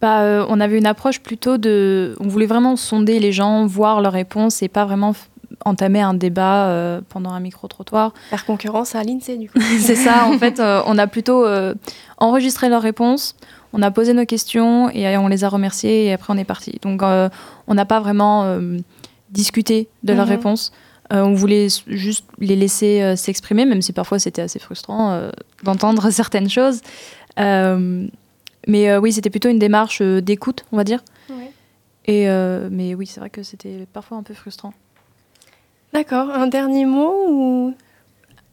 Bah, 0.00 0.46
On 0.48 0.60
avait 0.60 0.78
une 0.78 0.86
approche 0.86 1.20
plutôt 1.20 1.58
de... 1.58 2.16
On 2.20 2.26
voulait 2.26 2.46
vraiment 2.46 2.74
sonder 2.74 3.20
les 3.20 3.32
gens, 3.32 3.66
voir 3.66 4.00
leurs 4.00 4.14
réponses 4.14 4.62
et 4.62 4.68
pas 4.68 4.86
vraiment 4.86 5.14
entamer 5.64 6.00
un 6.00 6.14
débat 6.14 6.66
euh, 6.66 7.00
pendant 7.08 7.30
un 7.30 7.40
micro-trottoir. 7.40 8.12
Faire 8.30 8.44
concurrence 8.44 8.94
à 8.94 9.02
l'INSEE, 9.02 9.38
du 9.38 9.48
coup. 9.48 9.58
c'est 9.78 9.96
ça, 9.96 10.26
en 10.26 10.38
fait, 10.38 10.60
euh, 10.60 10.82
on 10.86 10.98
a 10.98 11.06
plutôt 11.06 11.44
euh, 11.44 11.74
enregistré 12.18 12.68
leurs 12.68 12.82
réponses, 12.82 13.36
on 13.72 13.82
a 13.82 13.90
posé 13.90 14.12
nos 14.12 14.24
questions 14.24 14.90
et 14.90 15.16
on 15.16 15.28
les 15.28 15.44
a 15.44 15.48
remerciés 15.48 16.06
et 16.06 16.12
après 16.12 16.32
on 16.32 16.38
est 16.38 16.44
parti. 16.44 16.78
Donc 16.82 17.02
on 17.02 17.74
n'a 17.74 17.84
pas 17.84 17.98
vraiment 17.98 18.56
discuté 19.30 19.88
de 20.04 20.12
leurs 20.12 20.26
mhm. 20.26 20.32
réponses. 20.32 20.72
on 21.10 21.34
voulait 21.34 21.66
juste 21.88 22.24
les 22.38 22.54
laisser 22.54 23.16
s'exprimer, 23.16 23.64
même 23.64 23.82
si 23.82 23.92
parfois 23.92 24.20
c'était 24.20 24.42
assez 24.42 24.60
frustrant 24.60 25.28
d'entendre 25.64 26.08
certaines 26.12 26.48
choses. 26.48 26.82
mais 27.36 28.96
oui, 28.96 29.12
c'était 29.12 29.30
plutôt 29.30 29.48
une 29.48 29.58
démarche 29.58 30.00
d'écoute, 30.02 30.64
on 30.70 30.76
va 30.76 30.84
dire. 30.84 31.02
Et, 32.06 32.28
mais 32.70 32.94
oui, 32.94 33.08
c'est 33.08 33.18
vrai 33.18 33.30
que 33.30 33.42
c'était 33.42 33.88
parfois 33.92 34.18
un 34.18 34.22
peu 34.22 34.34
frustrant. 34.34 34.72
D'accord. 35.94 36.28
Un 36.30 36.48
dernier 36.48 36.84
mot 36.84 37.14
ou? 37.28 37.74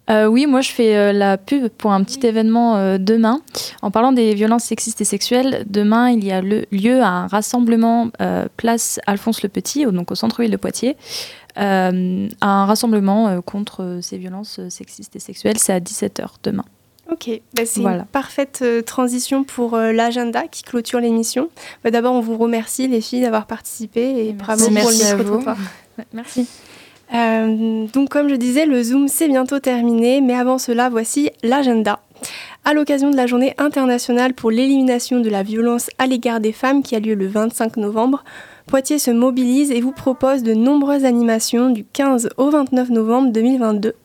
Euh, 0.09 0.25
oui, 0.25 0.45
moi 0.45 0.61
je 0.61 0.71
fais 0.71 0.95
euh, 0.95 1.13
la 1.13 1.37
pub 1.37 1.69
pour 1.69 1.91
un 1.91 2.03
petit 2.03 2.25
événement 2.25 2.75
euh, 2.75 2.97
demain. 2.97 3.41
En 3.81 3.91
parlant 3.91 4.11
des 4.11 4.33
violences 4.33 4.65
sexistes 4.65 4.99
et 5.01 5.05
sexuelles, 5.05 5.63
demain 5.67 6.09
il 6.09 6.23
y 6.23 6.31
a 6.31 6.41
le, 6.41 6.65
lieu 6.71 7.01
à 7.01 7.07
un 7.07 7.27
rassemblement 7.27 8.09
place 8.57 8.99
Alphonse 9.07 9.41
le 9.43 9.49
Petit, 9.49 9.85
donc 9.85 10.11
au 10.11 10.15
centre-ville 10.15 10.51
de 10.51 10.57
Poitiers. 10.57 10.97
un 11.55 12.29
rassemblement 12.41 13.41
contre 13.41 13.99
ces 14.01 14.17
violences 14.17 14.59
sexistes 14.69 15.15
et 15.15 15.19
sexuelles. 15.19 15.57
C'est 15.57 15.73
à 15.73 15.79
17h 15.79 16.25
demain. 16.43 16.65
Ok, 17.11 17.29
bah, 17.55 17.63
c'est 17.65 17.81
une 17.81 18.05
parfaite 18.11 18.63
transition 18.85 19.43
pour 19.43 19.77
l'agenda 19.77 20.47
qui 20.47 20.63
clôture 20.63 20.99
l'émission. 20.99 21.49
Bah, 21.83 21.91
d'abord, 21.91 22.13
on 22.13 22.21
vous 22.21 22.37
remercie 22.37 22.87
les 22.87 23.01
filles 23.01 23.21
d'avoir 23.21 23.47
participé 23.47 24.27
et 24.27 24.33
bravo 24.33 24.65
pour 24.65 24.89
le 24.89 25.23
micro 25.25 25.51
Merci. 26.13 26.47
Euh, 27.13 27.87
donc 27.87 28.09
comme 28.09 28.29
je 28.29 28.35
disais, 28.35 28.65
le 28.65 28.81
Zoom 28.83 29.07
c'est 29.07 29.27
bientôt 29.27 29.59
terminé, 29.59 30.21
mais 30.21 30.33
avant 30.33 30.57
cela, 30.57 30.89
voici 30.89 31.29
l'agenda. 31.43 31.99
À 32.63 32.73
l'occasion 32.73 33.09
de 33.09 33.15
la 33.15 33.25
journée 33.25 33.55
internationale 33.57 34.35
pour 34.35 34.51
l'élimination 34.51 35.19
de 35.19 35.29
la 35.29 35.41
violence 35.41 35.89
à 35.97 36.05
l'égard 36.05 36.39
des 36.39 36.51
femmes 36.51 36.83
qui 36.83 36.95
a 36.95 36.99
lieu 36.99 37.15
le 37.15 37.27
25 37.27 37.77
novembre, 37.77 38.23
Poitiers 38.67 38.99
se 38.99 39.09
mobilise 39.11 39.71
et 39.71 39.81
vous 39.81 39.91
propose 39.91 40.43
de 40.43 40.53
nombreuses 40.53 41.03
animations 41.03 41.71
du 41.71 41.83
15 41.83 42.29
au 42.37 42.51
29 42.51 42.89
novembre 42.91 43.31
2022. 43.31 43.95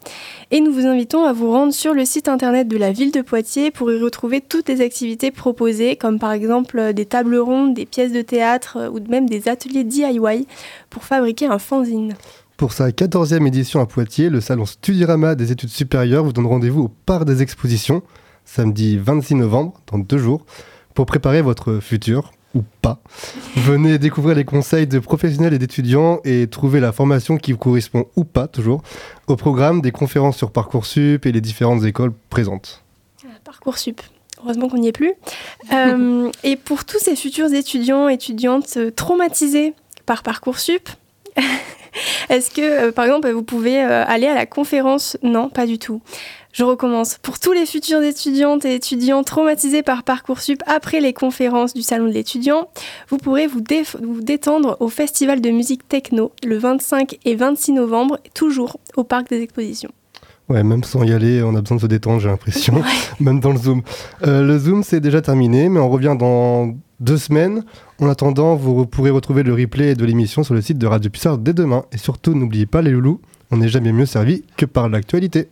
Et 0.51 0.61
nous 0.61 0.73
vous 0.73 0.87
invitons 0.87 1.25
à 1.25 1.33
vous 1.33 1.53
rendre 1.53 1.75
sur 1.75 1.93
le 1.93 2.05
site 2.05 2.29
internet 2.29 2.67
de 2.67 2.79
la 2.79 2.93
ville 2.93 3.13
de 3.13 3.21
Poitiers 3.21 3.71
pour 3.71 3.93
y 3.93 4.01
retrouver 4.01 4.41
toutes 4.41 4.69
les 4.69 4.81
activités 4.81 5.31
proposées, 5.31 5.97
comme 5.97 6.19
par 6.19 6.33
exemple 6.33 6.95
des 6.95 7.05
tables 7.05 7.37
rondes, 7.37 7.75
des 7.75 7.87
pièces 7.87 8.13
de 8.13 8.23
théâtre 8.23 8.91
ou 8.93 8.99
même 9.11 9.29
des 9.29 9.49
ateliers 9.49 9.85
DIY 9.85 10.47
pour 10.89 11.05
fabriquer 11.05 11.47
un 11.47 11.59
fanzine. 11.59 12.15
Pour 12.57 12.73
sa 12.73 12.89
14e 12.89 13.47
édition 13.47 13.81
à 13.81 13.87
Poitiers, 13.87 14.31
le 14.31 14.41
salon 14.41 14.65
Studirama 14.65 15.35
des 15.35 15.53
études 15.53 15.69
supérieures 15.69 16.25
vous 16.25 16.33
donne 16.33 16.47
rendez-vous 16.47 16.85
au 16.85 16.89
Parc 16.89 17.27
des 17.27 17.43
Expositions, 17.43 18.03
samedi 18.47 18.97
26 18.97 19.35
novembre, 19.35 19.79
dans 19.93 19.99
deux 19.99 20.17
jours, 20.17 20.47
pour 20.95 21.05
préparer 21.05 21.43
votre 21.43 21.81
futur, 21.81 22.33
ou 22.55 22.63
pas. 22.81 23.03
Venez 23.57 23.99
découvrir 23.99 24.35
les 24.35 24.47
conseils 24.47 24.87
de 24.87 24.99
professionnels 24.99 25.53
et 25.53 25.59
d'étudiants 25.59 26.21
et 26.25 26.47
trouver 26.47 26.81
la 26.81 26.93
formation 26.93 27.37
qui 27.37 27.53
vous 27.53 27.59
correspond 27.59 28.07
ou 28.17 28.25
pas, 28.25 28.49
toujours, 28.49 28.83
au 29.27 29.37
programme 29.37 29.83
des 29.83 29.93
conférences 29.93 30.39
sur 30.39 30.51
Parcoursup 30.51 31.27
et 31.27 31.33
les 31.33 31.43
différentes 31.43 31.85
écoles 31.85 32.15
présentes. 32.31 32.83
Parcoursup. 33.45 34.01
Heureusement 34.43 34.71
qu'on 34.71 34.79
n'y 34.79 34.89
est 34.89 34.93
plus. 34.93 35.13
Euh, 35.73 36.31
et 36.45 36.55
pour 36.55 36.85
tous 36.85 37.01
ces 37.01 37.17
futurs 37.17 37.53
étudiants, 37.53 38.09
étudiantes 38.09 38.79
traumatisés 38.95 39.75
par 40.05 40.23
Parcoursup, 40.23 40.89
Est-ce 42.29 42.51
que, 42.51 42.61
euh, 42.89 42.93
par 42.93 43.05
exemple, 43.07 43.31
vous 43.31 43.43
pouvez 43.43 43.83
euh, 43.83 44.05
aller 44.07 44.27
à 44.27 44.35
la 44.35 44.47
conférence? 44.47 45.17
Non, 45.23 45.49
pas 45.49 45.67
du 45.67 45.79
tout. 45.79 46.01
Je 46.53 46.65
recommence. 46.65 47.19
Pour 47.19 47.39
tous 47.39 47.53
les 47.53 47.67
futurs 47.67 48.03
étudiantes 48.03 48.65
et 48.65 48.75
étudiants 48.75 49.23
traumatisés 49.23 49.83
par 49.83 50.05
Parcoursup 50.05 50.63
après 50.67 51.01
les 51.01 51.13
conférences 51.13 51.75
du 51.75 51.83
Salon 51.83 52.07
de 52.07 52.13
l'étudiant, 52.13 52.71
vous 53.09 53.19
pourrez 53.19 53.47
vous, 53.47 53.63
vous, 54.01 54.21
détendre 54.23 54.77
au 54.81 54.89
Festival 54.89 55.43
de 55.43 55.51
musique 55.51 55.87
techno 55.87 56.33
le 56.43 56.57
25 56.57 57.19
et 57.27 57.35
26 57.35 57.73
novembre, 57.73 58.19
toujours 58.35 58.79
au 58.97 59.05
Parc 59.05 59.29
des 59.29 59.43
Expositions. 59.43 59.91
Ouais, 60.49 60.63
même 60.63 60.85
sans 60.85 61.03
y 61.03 61.13
aller, 61.13 61.43
on 61.43 61.57
a 61.57 61.61
besoin 61.61 61.77
de 61.77 61.83
se 61.83 61.87
détendre, 61.87 62.21
j'ai 62.21 62.29
l'impression, 62.29 62.81
même 63.21 63.41
dans 63.41 63.51
le 63.51 63.59
Zoom. 63.59 63.83
Euh, 64.25 64.43
le 64.47 64.59
Zoom, 64.59 64.85
c'est 64.85 65.01
déjà 65.01 65.21
terminé, 65.21 65.69
mais 65.69 65.81
on 65.81 65.89
revient 65.89 66.15
dans 66.17 66.73
deux 67.01 67.17
semaines. 67.17 67.65
En 68.01 68.09
attendant, 68.09 68.55
vous 68.55 68.87
pourrez 68.87 69.11
retrouver 69.11 69.43
le 69.43 69.53
replay 69.55 69.97
de 69.97 70.05
l'émission 70.05 70.45
sur 70.45 70.55
le 70.55 70.61
site 70.61 70.79
de 70.79 70.87
Radio 70.87 71.11
Pulsar 71.11 71.39
dès 71.39 71.53
demain. 71.53 71.85
Et 71.93 71.99
surtout, 71.99 72.35
n'oubliez 72.35 72.67
pas 72.67 72.81
les 72.81 72.93
loulous, 72.93 73.21
on 73.51 73.57
n'est 73.57 73.69
jamais 73.69 73.93
mieux 73.93 74.07
servi 74.07 74.45
que 74.57 74.67
par 74.67 74.89
l'actualité. 74.89 75.49